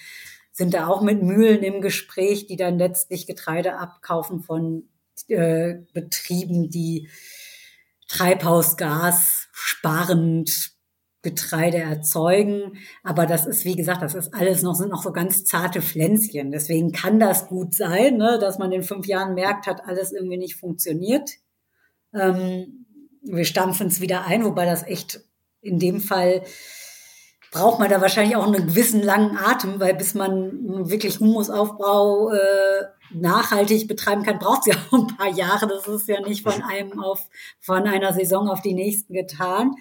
sind 0.52 0.74
da 0.74 0.88
auch 0.88 1.00
mit 1.00 1.22
Mühlen 1.22 1.62
im 1.62 1.80
Gespräch, 1.80 2.46
die 2.46 2.56
dann 2.56 2.78
letztlich 2.78 3.26
Getreide 3.26 3.78
abkaufen 3.78 4.42
von 4.42 4.88
äh, 5.28 5.76
Betrieben, 5.94 6.68
die 6.68 7.08
Treibhausgas 8.08 9.48
sparend 9.52 10.72
Getreide 11.22 11.78
erzeugen. 11.78 12.78
Aber 13.04 13.26
das 13.26 13.46
ist, 13.46 13.64
wie 13.64 13.76
gesagt, 13.76 14.02
das 14.02 14.14
ist 14.14 14.34
alles 14.34 14.62
noch, 14.62 14.74
sind 14.74 14.90
noch 14.90 15.02
so 15.02 15.12
ganz 15.12 15.44
zarte 15.44 15.82
Pflänzchen. 15.82 16.50
Deswegen 16.50 16.92
kann 16.92 17.20
das 17.20 17.46
gut 17.48 17.74
sein, 17.74 18.16
ne, 18.16 18.38
dass 18.40 18.58
man 18.58 18.72
in 18.72 18.82
fünf 18.82 19.06
Jahren 19.06 19.34
merkt, 19.34 19.66
hat 19.66 19.84
alles 19.84 20.12
irgendwie 20.12 20.38
nicht 20.38 20.56
funktioniert. 20.56 21.30
Ähm, 22.14 22.79
wir 23.22 23.44
stampfen 23.44 23.88
es 23.88 24.00
wieder 24.00 24.26
ein, 24.26 24.44
wobei 24.44 24.64
das 24.64 24.86
echt 24.86 25.20
in 25.60 25.78
dem 25.78 26.00
Fall 26.00 26.42
braucht 27.50 27.80
man 27.80 27.90
da 27.90 28.00
wahrscheinlich 28.00 28.36
auch 28.36 28.46
einen 28.46 28.68
gewissen 28.68 29.02
langen 29.02 29.36
Atem, 29.36 29.80
weil 29.80 29.94
bis 29.94 30.14
man 30.14 30.88
wirklich 30.88 31.18
Humusaufbau 31.18 32.30
äh, 32.30 32.84
nachhaltig 33.12 33.88
betreiben 33.88 34.22
kann, 34.22 34.38
braucht 34.38 34.66
es 34.66 34.74
ja 34.74 34.80
auch 34.90 34.98
ein 34.98 35.16
paar 35.16 35.28
Jahre. 35.28 35.66
Das 35.66 35.86
ist 35.88 36.08
ja 36.08 36.20
nicht 36.20 36.42
von 36.42 36.62
einem 36.62 37.00
auf 37.00 37.28
von 37.60 37.86
einer 37.86 38.12
Saison 38.12 38.48
auf 38.48 38.62
die 38.62 38.74
nächsten 38.74 39.14
getan. 39.14 39.74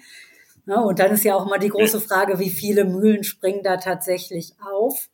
Ja, 0.66 0.80
und 0.80 0.98
dann 0.98 1.12
ist 1.12 1.24
ja 1.24 1.36
auch 1.36 1.46
mal 1.46 1.58
die 1.58 1.68
große 1.68 2.00
Frage, 2.00 2.38
wie 2.38 2.50
viele 2.50 2.84
Mühlen 2.84 3.24
springen 3.24 3.62
da 3.62 3.76
tatsächlich 3.76 4.54
auf 4.60 5.09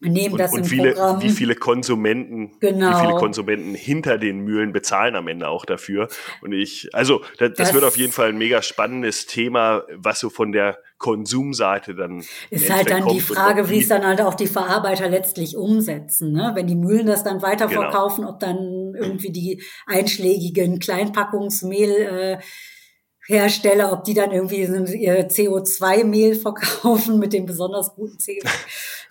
nehmen 0.00 0.34
und, 0.34 0.38
das 0.38 0.52
und 0.52 0.60
im 0.60 0.64
viele, 0.64 0.92
Programm. 0.92 1.22
wie 1.22 1.30
viele 1.30 1.54
Konsumenten, 1.54 2.52
genau. 2.60 2.90
wie 2.90 3.06
viele 3.06 3.18
Konsumenten 3.18 3.74
hinter 3.74 4.18
den 4.18 4.40
Mühlen 4.40 4.72
bezahlen 4.72 5.16
am 5.16 5.26
Ende 5.28 5.48
auch 5.48 5.64
dafür. 5.64 6.08
Und 6.40 6.52
ich, 6.52 6.88
also 6.92 7.20
das, 7.38 7.50
das, 7.50 7.68
das 7.68 7.74
wird 7.74 7.84
auf 7.84 7.96
jeden 7.96 8.12
Fall 8.12 8.28
ein 8.28 8.38
mega 8.38 8.62
spannendes 8.62 9.26
Thema, 9.26 9.82
was 9.96 10.20
so 10.20 10.30
von 10.30 10.52
der 10.52 10.78
Konsumseite 10.98 11.94
dann 11.94 12.24
ist 12.50 12.70
halt 12.70 12.90
dann 12.90 13.08
die 13.08 13.20
Frage, 13.20 13.70
wie 13.70 13.78
es 13.78 13.88
dann 13.88 14.04
halt 14.04 14.20
auch 14.20 14.34
die 14.34 14.48
Verarbeiter 14.48 15.08
letztlich 15.08 15.56
umsetzen, 15.56 16.32
ne? 16.32 16.52
Wenn 16.54 16.66
die 16.66 16.74
Mühlen 16.74 17.06
das 17.06 17.22
dann 17.22 17.40
weiterverkaufen, 17.40 18.22
genau. 18.22 18.34
ob 18.34 18.40
dann 18.40 18.94
irgendwie 18.94 19.30
die 19.30 19.62
einschlägigen 19.86 20.80
Kleinpackungsmehl 20.80 21.90
äh, 21.90 22.38
Hersteller, 23.28 23.92
ob 23.92 24.04
die 24.04 24.14
dann 24.14 24.32
irgendwie 24.32 24.62
ihr 24.62 25.28
CO2-Mehl 25.28 26.34
verkaufen 26.34 27.18
mit 27.18 27.34
dem 27.34 27.44
besonders 27.44 27.94
guten 27.94 28.16
CO 28.16 28.48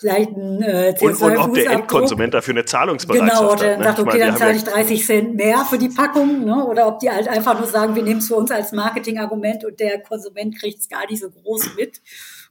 leichten 0.01 0.61
äh, 0.63 0.95
CO2 0.97 1.03
und, 1.03 1.21
und 1.21 1.37
ob 1.37 1.53
der 1.53 1.69
Endkonsument 1.69 2.33
dafür 2.33 2.55
eine 2.55 2.65
Zahlungsbereitschaft 2.65 3.31
genau, 3.31 3.51
hat. 3.51 3.59
Genau, 3.59 3.69
der 3.69 3.77
ne? 3.77 3.83
sagt, 3.83 3.99
okay, 3.99 4.19
dann 4.19 4.37
zahle 4.37 4.55
ich 4.55 4.63
30 4.63 5.05
Cent 5.05 5.35
mehr 5.35 5.65
für 5.65 5.77
die 5.77 5.89
Packung, 5.89 6.45
ne? 6.45 6.65
oder 6.65 6.87
ob 6.87 6.99
die 6.99 7.11
halt 7.11 7.27
einfach 7.27 7.59
nur 7.59 7.67
sagen, 7.67 7.95
wir 7.95 8.01
nehmen 8.01 8.19
es 8.19 8.27
für 8.27 8.35
uns 8.35 8.49
als 8.49 8.71
Marketingargument 8.71 9.65
und 9.65 9.79
der 9.79 10.01
Konsument 10.01 10.59
kriegt 10.59 10.79
es 10.79 10.89
gar 10.89 11.05
nicht 11.07 11.21
so 11.21 11.29
groß 11.29 11.75
mit. 11.75 12.01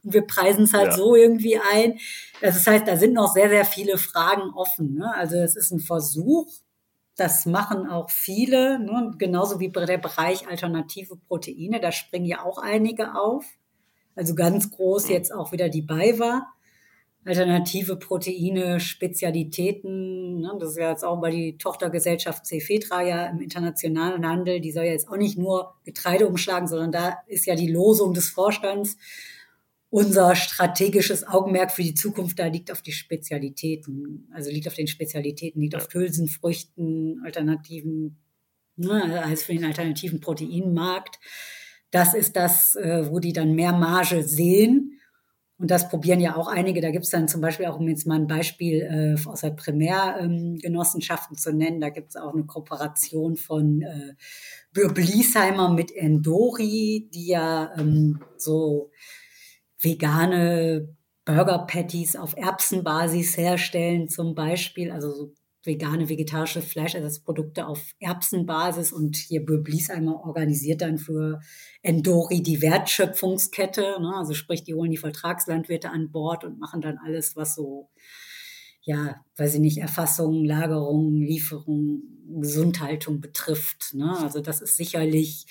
und 0.05 0.14
wir 0.14 0.23
preisen 0.23 0.64
es 0.64 0.73
halt 0.73 0.87
ja. 0.87 0.97
so 0.97 1.17
irgendwie 1.17 1.59
ein. 1.73 1.99
Das 2.41 2.64
heißt, 2.64 2.87
da 2.87 2.97
sind 2.97 3.12
noch 3.12 3.33
sehr, 3.33 3.49
sehr 3.49 3.64
viele 3.64 3.99
Fragen 3.99 4.53
offen. 4.55 4.95
Ne? 4.95 5.12
Also 5.17 5.37
es 5.37 5.57
ist 5.57 5.73
ein 5.73 5.81
Versuch, 5.81 6.47
das 7.17 7.47
machen 7.47 7.89
auch 7.89 8.11
viele, 8.11 8.79
ne? 8.79 9.14
genauso 9.19 9.59
wie 9.59 9.71
der 9.71 9.99
Bereich 9.99 10.47
alternative 10.49 11.17
Proteine, 11.17 11.81
da 11.81 11.91
springen 11.91 12.27
ja 12.27 12.45
auch 12.45 12.59
einige 12.59 13.14
auf. 13.14 13.47
Also 14.14 14.35
ganz 14.35 14.71
groß 14.71 15.07
mhm. 15.07 15.12
jetzt 15.12 15.35
auch 15.35 15.53
wieder 15.53 15.69
die 15.69 15.83
BayWa. 15.83 16.47
Alternative 17.25 17.97
Proteine, 17.97 18.79
Spezialitäten, 18.79 20.43
ne? 20.43 20.57
das 20.61 20.71
ist 20.71 20.79
ja 20.79 20.91
jetzt 20.91 21.05
auch 21.05 21.21
bei 21.21 21.33
die 21.33 21.59
Tochtergesellschaft 21.59 22.47
Cefetra 22.47 23.03
ja 23.03 23.27
im 23.27 23.41
internationalen 23.41 24.25
Handel, 24.25 24.61
die 24.61 24.71
soll 24.71 24.85
ja 24.85 24.93
jetzt 24.93 25.09
auch 25.09 25.17
nicht 25.17 25.37
nur 25.37 25.75
Getreide 25.85 26.29
umschlagen, 26.29 26.69
sondern 26.69 26.93
da 26.93 27.17
ist 27.27 27.47
ja 27.47 27.57
die 27.57 27.67
Losung 27.73 28.14
des 28.14 28.31
Vorstands, 28.31 28.97
unser 29.97 30.36
strategisches 30.36 31.26
Augenmerk 31.26 31.72
für 31.72 31.82
die 31.82 31.94
Zukunft 31.94 32.38
da 32.38 32.49
liegt 32.49 32.70
auf 32.70 32.82
die 32.82 32.92
Spezialitäten, 32.92 34.28
also 34.30 34.51
liegt 34.51 34.68
auf 34.68 34.74
den 34.74 34.88
Spezialitäten, 34.88 35.62
liegt 35.62 35.72
ja. 35.72 35.78
auf 35.78 35.88
Hülsenfrüchten, 35.90 37.22
alternativen, 37.24 38.18
ne, 38.76 39.22
also 39.24 39.42
für 39.42 39.55
den 39.55 39.64
alternativen 39.64 40.20
Proteinmarkt. 40.20 41.18
Das 41.90 42.12
ist 42.12 42.36
das, 42.36 42.74
äh, 42.74 43.11
wo 43.11 43.20
die 43.20 43.32
dann 43.32 43.55
mehr 43.55 43.72
Marge 43.72 44.22
sehen. 44.22 45.01
Und 45.57 45.70
das 45.70 45.88
probieren 45.88 46.20
ja 46.20 46.36
auch 46.36 46.49
einige. 46.49 46.82
Da 46.82 46.90
gibt 46.90 47.05
es 47.05 47.11
dann 47.11 47.26
zum 47.26 47.40
Beispiel 47.40 47.64
auch, 47.64 47.80
um 47.80 47.88
jetzt 47.88 48.07
mal 48.07 48.16
ein 48.16 48.26
Beispiel 48.26 48.82
äh, 48.82 49.26
aus 49.26 49.40
der 49.40 49.53
Primärgenossenschaften 49.53 51.36
ähm, 51.36 51.40
zu 51.40 51.55
nennen, 51.55 51.80
da 51.80 51.88
gibt 51.88 52.11
es 52.11 52.16
auch 52.16 52.34
eine 52.34 52.44
Kooperation 52.44 53.36
von 53.36 53.80
äh, 53.80 54.12
Bliesheimer 54.74 55.72
mit 55.72 55.90
Endori, 55.90 57.09
die 57.14 57.28
ja 57.28 57.72
ähm, 57.78 58.20
so 58.36 58.90
vegane 59.81 60.97
Burger 61.24 61.66
Patties 61.66 62.16
auf 62.16 62.37
Erbsenbasis 62.37 63.37
herstellen 63.37 64.09
zum 64.09 64.35
Beispiel, 64.35 64.93
also 64.93 65.12
so 65.12 65.35
vegane, 65.66 66.09
vegetarische 66.09 66.62
Fleischersatzprodukte 66.62 67.66
auf 67.66 67.83
Erbsenbasis 67.99 68.93
und 68.93 69.16
hier 69.16 69.45
Bliesheimer 69.45 70.24
organisiert 70.24 70.81
dann 70.81 70.99
für 70.99 71.41
Endori 71.83 72.43
die 72.43 72.62
Wertschöpfungskette, 72.62 74.01
ne? 74.01 74.14
also 74.16 74.33
sprich, 74.33 74.62
die 74.62 74.74
holen 74.74 74.93
die 74.93 74.97
Vertragslandwirte 74.97 75.91
an 75.91 76.12
Bord 76.12 76.45
und 76.45 76.61
machen 76.61 76.81
dann 76.81 76.99
alles, 77.05 77.35
was 77.35 77.57
so, 77.57 77.91
ja, 78.83 79.16
weiß 79.37 79.55
ich 79.55 79.61
nicht, 79.61 79.79
Erfassung, 79.79 80.45
Lagerung, 80.45 81.16
Lieferung, 81.16 82.03
Gesundhaltung 82.41 83.20
betrifft. 83.20 83.95
Ne? 83.95 84.16
Also 84.18 84.41
das 84.41 84.61
ist 84.61 84.77
sicherlich 84.77 85.47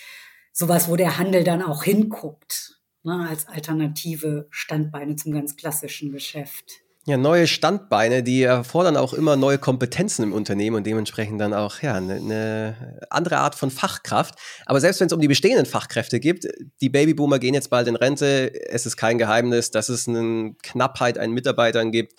sowas, 0.53 0.89
wo 0.89 0.95
der 0.95 1.17
Handel 1.17 1.43
dann 1.43 1.61
auch 1.61 1.84
hinguckt 1.84 2.80
ne, 3.05 3.27
als 3.29 3.47
alternative 3.47 4.47
Standbeine 4.49 5.15
zum 5.15 5.33
ganz 5.33 5.55
klassischen 5.55 6.11
Geschäft. 6.11 6.81
Ja, 7.07 7.17
neue 7.17 7.45
Standbeine, 7.45 8.23
die 8.23 8.41
erfordern 8.41 8.97
auch 8.97 9.13
immer 9.13 9.35
neue 9.35 9.59
Kompetenzen 9.59 10.23
im 10.23 10.33
Unternehmen 10.33 10.75
und 10.75 10.87
dementsprechend 10.87 11.39
dann 11.39 11.53
auch 11.53 11.83
ja, 11.83 11.93
eine, 11.93 12.15
eine 12.15 12.99
andere 13.11 13.37
Art 13.37 13.53
von 13.53 13.69
Fachkraft. 13.69 14.33
Aber 14.65 14.81
selbst 14.81 15.01
wenn 15.01 15.07
es 15.07 15.13
um 15.13 15.21
die 15.21 15.27
bestehenden 15.27 15.67
Fachkräfte 15.67 16.19
geht, 16.19 16.47
die 16.81 16.89
Babyboomer 16.89 17.37
gehen 17.37 17.53
jetzt 17.53 17.69
bald 17.69 17.87
in 17.87 17.95
Rente. 17.95 18.51
Es 18.69 18.87
ist 18.87 18.97
kein 18.97 19.19
Geheimnis, 19.19 19.69
dass 19.69 19.89
es 19.89 20.07
eine 20.07 20.55
Knappheit 20.63 21.19
an 21.19 21.29
Mitarbeitern 21.29 21.91
gibt 21.91 22.13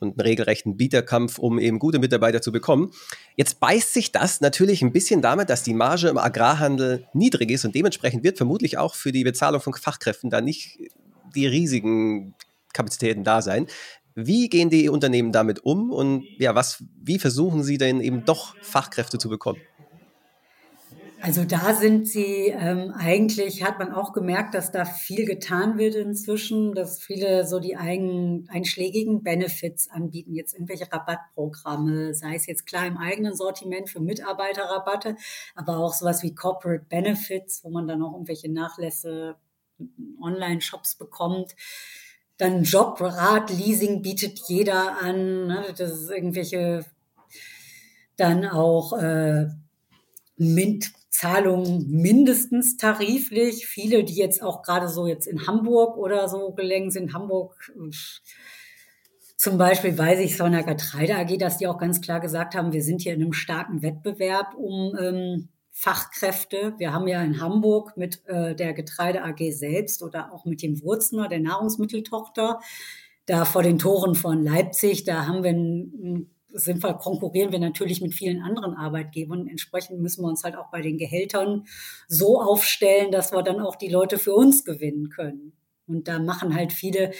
und 0.00 0.18
einen 0.18 0.20
regelrechten 0.20 0.76
Bieterkampf, 0.76 1.38
um 1.38 1.58
eben 1.58 1.78
gute 1.78 1.98
Mitarbeiter 1.98 2.42
zu 2.42 2.52
bekommen. 2.52 2.90
Jetzt 3.36 3.60
beißt 3.60 3.92
sich 3.92 4.12
das 4.12 4.40
natürlich 4.40 4.82
ein 4.82 4.92
bisschen 4.92 5.22
damit, 5.22 5.50
dass 5.50 5.62
die 5.62 5.74
Marge 5.74 6.08
im 6.08 6.18
Agrarhandel 6.18 7.06
niedrig 7.12 7.50
ist 7.50 7.64
und 7.64 7.74
dementsprechend 7.74 8.24
wird 8.24 8.36
vermutlich 8.36 8.78
auch 8.78 8.94
für 8.94 9.12
die 9.12 9.24
Bezahlung 9.24 9.60
von 9.60 9.74
Fachkräften 9.74 10.30
da 10.30 10.40
nicht 10.40 10.78
die 11.34 11.46
riesigen 11.46 12.34
Kapazitäten 12.72 13.24
da 13.24 13.42
sein. 13.42 13.66
Wie 14.14 14.48
gehen 14.48 14.70
die 14.70 14.88
Unternehmen 14.88 15.30
damit 15.30 15.64
um 15.64 15.90
und 15.90 16.24
ja, 16.38 16.54
was, 16.54 16.82
wie 17.02 17.18
versuchen 17.18 17.62
sie 17.62 17.76
denn 17.76 18.00
eben 18.00 18.24
doch 18.24 18.56
Fachkräfte 18.62 19.18
zu 19.18 19.28
bekommen? 19.28 19.60
Also 21.22 21.44
da 21.44 21.74
sind 21.74 22.06
sie 22.06 22.48
ähm, 22.48 22.92
eigentlich, 22.94 23.64
hat 23.64 23.78
man 23.78 23.90
auch 23.90 24.12
gemerkt, 24.12 24.54
dass 24.54 24.70
da 24.70 24.84
viel 24.84 25.24
getan 25.24 25.78
wird 25.78 25.94
inzwischen, 25.94 26.74
dass 26.74 27.02
viele 27.02 27.46
so 27.46 27.58
die 27.58 27.76
eigenen 27.76 28.48
einschlägigen 28.50 29.22
Benefits 29.22 29.90
anbieten, 29.90 30.34
jetzt 30.34 30.52
irgendwelche 30.52 30.92
Rabattprogramme, 30.92 32.14
sei 32.14 32.34
es 32.34 32.46
jetzt 32.46 32.66
klar 32.66 32.86
im 32.86 32.98
eigenen 32.98 33.34
Sortiment 33.34 33.88
für 33.88 34.00
Mitarbeiterrabatte, 34.00 35.16
aber 35.54 35.78
auch 35.78 35.94
sowas 35.94 36.22
wie 36.22 36.34
Corporate 36.34 36.84
Benefits, 36.88 37.64
wo 37.64 37.70
man 37.70 37.88
dann 37.88 38.02
auch 38.02 38.12
irgendwelche 38.12 38.52
Nachlässe 38.52 39.36
Online-Shops 40.20 40.96
bekommt. 40.96 41.56
Dann 42.36 42.64
Jobrat, 42.64 43.50
Leasing 43.50 44.02
bietet 44.02 44.38
jeder 44.48 45.02
an, 45.02 45.46
ne? 45.46 45.64
das 45.76 45.92
ist 45.92 46.10
irgendwelche 46.10 46.84
dann 48.16 48.44
auch 48.44 48.92
äh, 48.98 49.46
Mint 50.36 50.92
Zahlungen 51.18 51.88
mindestens 51.90 52.76
tariflich. 52.76 53.66
Viele, 53.66 54.04
die 54.04 54.16
jetzt 54.16 54.42
auch 54.42 54.62
gerade 54.62 54.88
so 54.88 55.06
jetzt 55.06 55.26
in 55.26 55.46
Hamburg 55.46 55.96
oder 55.96 56.28
so 56.28 56.52
gelenkt 56.52 56.92
sind, 56.92 57.14
Hamburg 57.14 57.72
zum 59.36 59.58
Beispiel 59.58 59.96
weiß 59.96 60.20
ich 60.20 60.36
von 60.36 60.52
der 60.52 60.62
Getreide 60.62 61.16
AG, 61.16 61.38
dass 61.38 61.58
die 61.58 61.68
auch 61.68 61.78
ganz 61.78 62.00
klar 62.00 62.20
gesagt 62.20 62.54
haben, 62.54 62.72
wir 62.72 62.82
sind 62.82 63.02
hier 63.02 63.14
in 63.14 63.22
einem 63.22 63.32
starken 63.32 63.82
Wettbewerb 63.82 64.54
um 64.54 64.96
ähm, 64.98 65.48
Fachkräfte. 65.70 66.74
Wir 66.78 66.92
haben 66.92 67.06
ja 67.06 67.22
in 67.22 67.40
Hamburg 67.40 67.96
mit 67.96 68.26
äh, 68.26 68.54
der 68.54 68.72
Getreide 68.72 69.22
AG 69.22 69.52
selbst 69.52 70.02
oder 70.02 70.32
auch 70.32 70.46
mit 70.46 70.62
dem 70.62 70.82
Wurzner, 70.82 71.28
der 71.28 71.40
Nahrungsmitteltochter, 71.40 72.60
da 73.26 73.44
vor 73.44 73.62
den 73.62 73.78
Toren 73.78 74.14
von 74.14 74.42
Leipzig, 74.42 75.04
da 75.04 75.26
haben 75.26 75.42
wir 75.42 75.50
ein, 75.50 76.30
sinnvoll 76.56 76.96
konkurrieren 76.98 77.52
wir 77.52 77.58
natürlich 77.58 78.00
mit 78.00 78.14
vielen 78.14 78.42
anderen 78.42 78.74
Arbeitgebern. 78.74 79.46
Entsprechend 79.46 80.00
müssen 80.00 80.22
wir 80.22 80.28
uns 80.28 80.42
halt 80.42 80.56
auch 80.56 80.70
bei 80.70 80.80
den 80.80 80.98
Gehältern 80.98 81.66
so 82.08 82.40
aufstellen, 82.40 83.12
dass 83.12 83.32
wir 83.32 83.42
dann 83.42 83.60
auch 83.60 83.76
die 83.76 83.88
Leute 83.88 84.18
für 84.18 84.34
uns 84.34 84.64
gewinnen 84.64 85.10
können. 85.10 85.52
Und 85.86 86.08
da 86.08 86.18
machen 86.18 86.54
halt 86.54 86.72
viele, 86.72 87.12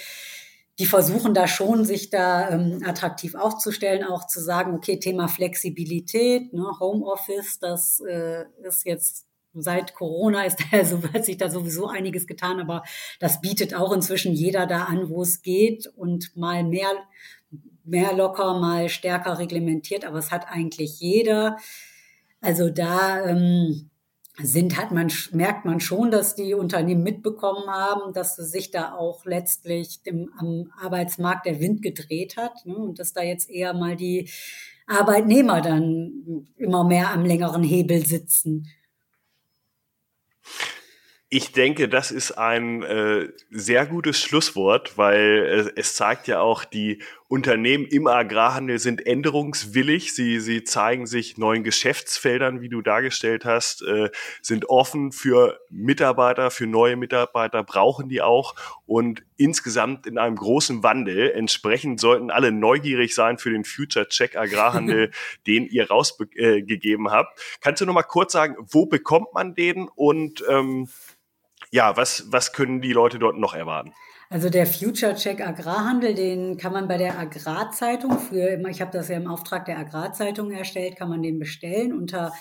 die 0.79 0.85
versuchen 0.85 1.33
da 1.33 1.47
schon, 1.47 1.85
sich 1.85 2.09
da 2.09 2.49
ähm, 2.49 2.81
attraktiv 2.85 3.35
aufzustellen, 3.35 4.03
auch 4.03 4.27
zu 4.27 4.41
sagen, 4.41 4.75
okay, 4.75 4.99
Thema 4.99 5.27
Flexibilität, 5.27 6.53
ne, 6.53 6.65
Homeoffice, 6.79 7.59
das 7.59 8.01
äh, 8.01 8.45
ist 8.63 8.85
jetzt 8.85 9.27
seit 9.59 9.95
Corona 9.95 10.43
ist 10.43 10.59
da 10.71 10.85
so, 10.85 11.01
hat 11.13 11.25
sich 11.25 11.37
da 11.37 11.49
sowieso 11.49 11.87
einiges 11.87 12.27
getan, 12.27 12.59
aber 12.59 12.83
das 13.19 13.41
bietet 13.41 13.73
auch 13.73 13.91
inzwischen 13.91 14.33
jeder 14.33 14.67
da 14.67 14.83
an, 14.83 15.09
wo 15.09 15.21
es 15.21 15.41
geht 15.41 15.87
und 15.95 16.35
mal 16.35 16.63
mehr 16.63 16.91
mehr 17.87 18.13
locker, 18.13 18.59
mal 18.59 18.89
stärker 18.89 19.39
reglementiert, 19.39 20.05
aber 20.05 20.19
es 20.19 20.31
hat 20.31 20.47
eigentlich 20.49 20.99
jeder. 20.99 21.57
Also 22.41 22.69
da 22.69 23.25
ähm, 23.25 23.89
sind, 24.39 24.77
hat 24.77 24.91
man, 24.91 25.11
merkt 25.31 25.65
man 25.65 25.79
schon, 25.79 26.11
dass 26.11 26.35
die 26.35 26.53
Unternehmen 26.53 27.03
mitbekommen 27.03 27.67
haben, 27.67 28.13
dass 28.13 28.35
sich 28.35 28.69
da 28.71 28.93
auch 28.93 29.25
letztlich 29.25 30.03
dem, 30.03 30.29
am 30.37 30.71
Arbeitsmarkt 30.79 31.45
der 31.45 31.59
Wind 31.59 31.81
gedreht 31.81 32.37
hat 32.37 32.65
ne, 32.65 32.75
und 32.75 32.99
dass 32.99 33.13
da 33.13 33.23
jetzt 33.23 33.49
eher 33.49 33.73
mal 33.73 33.95
die 33.95 34.29
Arbeitnehmer 34.85 35.61
dann 35.61 36.47
immer 36.55 36.83
mehr 36.83 37.11
am 37.11 37.25
längeren 37.25 37.63
Hebel 37.63 38.05
sitzen. 38.05 38.67
Ich 41.29 41.51
denke, 41.51 41.89
das 41.89 42.11
ist 42.11 42.37
ein 42.37 42.83
äh, 42.83 43.27
sehr 43.51 43.85
gutes 43.85 44.21
Schlusswort, 44.21 44.97
weil 44.97 45.71
äh, 45.75 45.79
es 45.79 45.95
zeigt 45.95 46.27
ja 46.27 46.39
auch, 46.39 46.63
die 46.63 47.01
Unternehmen 47.29 47.85
im 47.85 48.07
Agrarhandel 48.07 48.79
sind 48.79 49.05
änderungswillig. 49.05 50.15
Sie, 50.15 50.39
sie 50.39 50.63
zeigen 50.63 51.07
sich 51.07 51.37
neuen 51.37 51.63
Geschäftsfeldern, 51.63 52.61
wie 52.61 52.69
du 52.69 52.81
dargestellt 52.81 53.43
hast, 53.43 53.81
äh, 53.81 54.09
sind 54.41 54.69
offen 54.69 55.11
für 55.11 55.59
Mitarbeiter, 55.69 56.51
für 56.51 56.67
neue 56.67 56.95
Mitarbeiter, 56.95 57.63
brauchen 57.63 58.07
die 58.07 58.21
auch 58.21 58.55
und 58.85 59.23
insgesamt 59.35 60.07
in 60.07 60.17
einem 60.17 60.37
großen 60.37 60.83
Wandel. 60.83 61.31
Entsprechend 61.31 61.99
sollten 61.99 62.31
alle 62.31 62.53
neugierig 62.53 63.13
sein 63.13 63.37
für 63.37 63.51
den 63.51 63.65
Future 63.65 64.07
Check 64.07 64.37
Agrarhandel, 64.37 65.11
den 65.47 65.65
ihr 65.65 65.89
rausgegeben 65.89 67.07
äh, 67.07 67.09
habt. 67.09 67.39
Kannst 67.59 67.81
du 67.81 67.85
noch 67.85 67.93
mal 67.93 68.03
kurz 68.03 68.31
sagen, 68.31 68.55
wo 68.59 68.85
bekommt 68.85 69.33
man 69.33 69.53
den 69.53 69.89
und 69.89 70.45
ähm, 70.49 70.87
ja, 71.71 71.97
was, 71.97 72.25
was 72.29 72.53
können 72.53 72.81
die 72.81 72.93
Leute 72.93 73.19
dort 73.19 73.37
noch 73.37 73.53
erwarten? 73.53 73.93
Also 74.29 74.49
der 74.49 74.67
Future 74.67 75.15
Check 75.15 75.39
Agrarhandel, 75.39 76.13
den 76.13 76.57
kann 76.57 76.73
man 76.73 76.89
bei 76.89 76.97
der 76.97 77.17
Agrarzeitung 77.17 78.19
für, 78.19 78.61
ich 78.69 78.81
habe 78.81 78.91
das 78.91 79.07
ja 79.07 79.15
im 79.15 79.27
Auftrag 79.27 79.63
der 79.65 79.79
Agrarzeitung 79.79 80.51
erstellt, 80.51 80.97
kann 80.97 81.07
man 81.09 81.21
den 81.21 81.39
bestellen 81.39 81.93
unter 81.93 82.33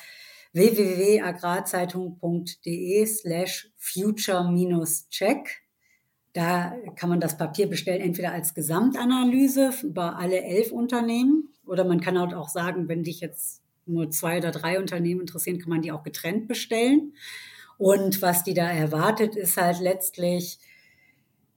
www.agrarzeitung.de 0.52 3.06
slash 3.06 3.70
future-check. 3.76 5.62
Da 6.32 6.74
kann 6.96 7.08
man 7.08 7.20
das 7.20 7.38
Papier 7.38 7.68
bestellen, 7.68 8.02
entweder 8.02 8.32
als 8.32 8.54
Gesamtanalyse 8.54 9.70
über 9.84 10.18
alle 10.18 10.42
elf 10.42 10.72
Unternehmen 10.72 11.50
oder 11.66 11.84
man 11.84 12.00
kann 12.00 12.18
halt 12.18 12.34
auch 12.34 12.48
sagen, 12.48 12.88
wenn 12.88 13.04
dich 13.04 13.20
jetzt 13.20 13.62
nur 13.86 14.10
zwei 14.10 14.38
oder 14.38 14.50
drei 14.50 14.80
Unternehmen 14.80 15.20
interessieren, 15.20 15.60
kann 15.60 15.70
man 15.70 15.82
die 15.82 15.92
auch 15.92 16.02
getrennt 16.02 16.48
bestellen. 16.48 17.12
Und 17.78 18.22
was 18.22 18.44
die 18.44 18.54
da 18.54 18.70
erwartet, 18.70 19.36
ist 19.36 19.56
halt 19.56 19.80
letztlich 19.80 20.58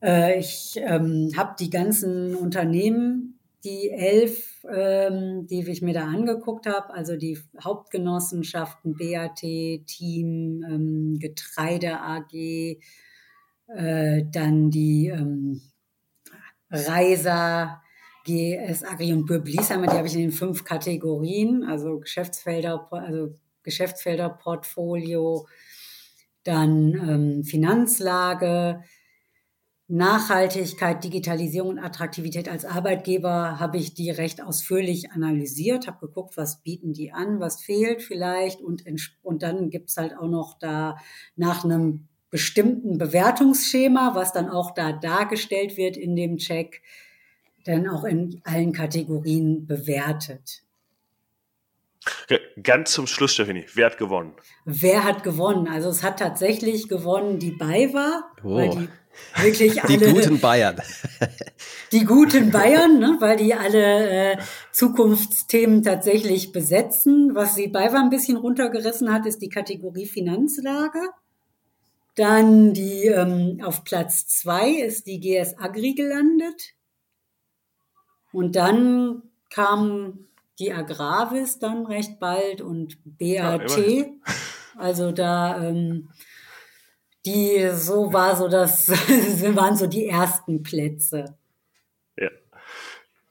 Äh, 0.02 0.40
ich 0.40 0.80
ähm, 0.82 1.32
habe 1.36 1.56
die 1.60 1.70
ganzen 1.70 2.36
Unternehmen, 2.36 3.40
die 3.64 3.90
elf, 3.90 4.66
ähm, 4.72 5.46
die 5.48 5.70
ich 5.70 5.82
mir 5.82 5.94
da 5.94 6.06
angeguckt 6.06 6.66
habe, 6.68 6.94
also 6.94 7.18
die 7.18 7.38
Hauptgenossenschaften 7.62 8.96
BAT, 8.96 9.42
Team, 9.86 10.64
ähm, 10.64 11.20
Getreide 11.20 12.00
AG, 12.00 12.34
äh, 13.68 14.24
dann 14.32 14.70
die 14.72 15.08
ähm, 15.08 15.62
Reiser, 16.70 17.82
GS 18.26 18.84
Agri 18.84 19.14
und 19.14 19.26
Böblisheimer, 19.26 19.88
die 19.88 19.98
habe 19.98 20.08
ich 20.08 20.14
in 20.16 20.22
den 20.22 20.32
fünf 20.32 20.64
Kategorien, 20.64 21.64
also 21.64 22.00
Geschäftsfelder, 22.00 22.88
also 22.92 23.34
Geschäftsfelderportfolio, 23.64 25.48
dann 26.44 26.94
ähm, 26.94 27.44
Finanzlage, 27.44 28.84
Nachhaltigkeit, 29.92 31.04
Digitalisierung 31.04 31.72
und 31.72 31.80
Attraktivität 31.80 32.48
als 32.48 32.64
Arbeitgeber 32.64 33.60
habe 33.60 33.78
ich 33.78 33.96
die 33.96 34.12
recht 34.12 34.42
ausführlich 34.42 35.12
analysiert, 35.12 35.88
habe 35.88 36.06
geguckt, 36.06 36.38
was 36.38 36.62
bieten 36.62 36.94
die 36.94 37.12
an, 37.12 37.40
was 37.40 37.60
fehlt 37.62 38.04
vielleicht 38.04 38.62
und, 38.62 38.84
und 39.24 39.42
dann 39.42 39.72
gibt's 39.72 39.98
halt 39.98 40.16
auch 40.16 40.28
noch 40.28 40.60
da 40.60 40.98
nach 41.36 41.64
einem 41.64 42.08
bestimmten 42.30 43.00
Bewertungsschema, 43.00 44.14
was 44.14 44.32
dann 44.32 44.48
auch 44.48 44.76
da 44.76 44.92
dargestellt 44.92 45.76
wird 45.76 45.98
in 45.98 46.16
dem 46.16 46.38
Check, 46.38 46.84
dann 47.66 47.88
auch 47.88 48.04
in 48.04 48.42
allen 48.44 48.74
Kategorien 48.74 49.66
bewertet. 49.66 50.62
Ganz 52.62 52.92
zum 52.92 53.08
Schluss, 53.08 53.34
Stephanie, 53.34 53.66
wer 53.74 53.88
hat 53.88 53.98
gewonnen? 53.98 54.34
Wer 54.66 55.04
hat 55.04 55.24
gewonnen? 55.24 55.68
Also 55.68 55.90
es 55.90 56.04
hat 56.04 56.20
tatsächlich 56.20 56.88
gewonnen 56.88 57.40
die 57.40 57.52
BayWa, 57.52 58.24
oh. 58.44 58.56
weil 58.56 58.70
die 58.70 58.90
wirklich 59.44 59.84
alle... 59.84 59.98
Die 59.98 60.14
guten 60.14 60.40
Bayern. 60.40 60.82
Die 61.92 62.06
guten 62.06 62.52
Bayern, 62.52 63.00
ne, 63.00 63.18
weil 63.20 63.36
die 63.38 63.56
alle 63.56 64.34
äh, 64.34 64.38
Zukunftsthemen 64.72 65.82
tatsächlich 65.82 66.52
besetzen. 66.52 67.34
Was 67.34 67.56
die 67.56 67.68
BayWa 67.68 68.00
ein 68.00 68.12
bisschen 68.12 68.38
runtergerissen 68.38 69.12
hat, 69.12 69.26
ist 69.26 69.42
die 69.42 69.50
Kategorie 69.50 70.06
Finanzlage. 70.06 71.00
Dann 72.16 72.74
die 72.74 73.08
ähm, 73.08 73.62
auf 73.64 73.84
Platz 73.84 74.28
zwei 74.28 74.70
ist 74.70 75.08
die 75.08 75.20
GS 75.20 75.58
Agri 75.58 75.96
gelandet. 75.96 76.76
Und 78.32 78.56
dann 78.56 79.24
kam 79.50 80.29
die 80.60 80.74
Agravis 80.74 81.60
dann 81.60 81.86
recht 81.86 82.20
bald 82.20 82.62
und 82.62 82.98
BAT. 83.06 83.78
Ja, 83.78 84.06
also 84.78 85.12
da, 85.12 85.64
ähm, 85.64 86.10
die, 87.26 87.70
so 87.74 88.14
war 88.14 88.36
so 88.36 88.48
das, 88.48 88.88
waren 89.56 89.76
so 89.76 89.88
die 89.88 90.08
ersten 90.08 90.64
Plätze. 90.64 91.39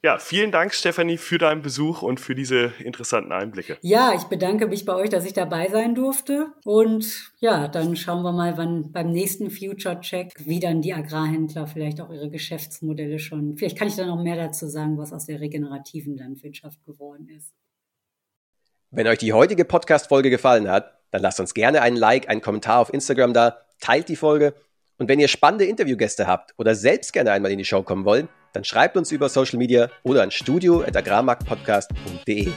Ja, 0.01 0.17
vielen 0.17 0.53
Dank, 0.53 0.73
Stefanie, 0.73 1.17
für 1.17 1.37
deinen 1.37 1.61
Besuch 1.61 2.03
und 2.03 2.21
für 2.21 2.33
diese 2.33 2.71
interessanten 2.79 3.33
Einblicke. 3.33 3.77
Ja, 3.81 4.13
ich 4.15 4.23
bedanke 4.23 4.67
mich 4.67 4.85
bei 4.85 4.95
euch, 4.95 5.09
dass 5.09 5.25
ich 5.25 5.33
dabei 5.33 5.67
sein 5.67 5.93
durfte. 5.93 6.53
Und 6.63 7.33
ja, 7.39 7.67
dann 7.67 7.97
schauen 7.97 8.23
wir 8.23 8.31
mal, 8.31 8.55
wann 8.57 8.93
beim 8.93 9.11
nächsten 9.11 9.51
Future 9.51 9.99
Check, 9.99 10.31
wie 10.39 10.61
dann 10.61 10.81
die 10.81 10.93
Agrarhändler 10.93 11.67
vielleicht 11.67 11.99
auch 11.99 12.11
ihre 12.11 12.29
Geschäftsmodelle 12.29 13.19
schon. 13.19 13.57
Vielleicht 13.57 13.77
kann 13.77 13.89
ich 13.89 13.97
dann 13.97 14.07
noch 14.07 14.23
mehr 14.23 14.37
dazu 14.37 14.67
sagen, 14.67 14.97
was 14.97 15.11
aus 15.11 15.25
der 15.25 15.41
regenerativen 15.41 16.15
Landwirtschaft 16.15 16.81
geworden 16.85 17.27
ist. 17.27 17.53
Wenn 18.91 19.05
euch 19.05 19.19
die 19.19 19.33
heutige 19.33 19.65
Podcast-Folge 19.65 20.29
gefallen 20.29 20.69
hat, 20.69 20.93
dann 21.11 21.21
lasst 21.21 21.41
uns 21.41 21.53
gerne 21.53 21.81
einen 21.81 21.97
Like, 21.97 22.29
einen 22.29 22.41
Kommentar 22.41 22.79
auf 22.79 22.93
Instagram 22.93 23.33
da, 23.33 23.65
teilt 23.81 24.07
die 24.07 24.15
Folge. 24.15 24.53
Und 24.99 25.09
wenn 25.09 25.19
ihr 25.19 25.29
spannende 25.29 25.65
Interviewgäste 25.65 26.27
habt 26.27 26.53
oder 26.57 26.75
selbst 26.75 27.13
gerne 27.13 27.31
einmal 27.31 27.51
in 27.51 27.57
die 27.57 27.65
Show 27.65 27.81
kommen 27.81 28.05
wollt, 28.05 28.27
dann 28.53 28.65
schreibt 28.65 28.95
uns 28.97 29.11
über 29.11 29.29
Social 29.29 29.57
Media 29.57 29.89
oder 30.03 30.21
an 30.23 30.29
studio.agrarmarktpodcast.de. 30.29 32.51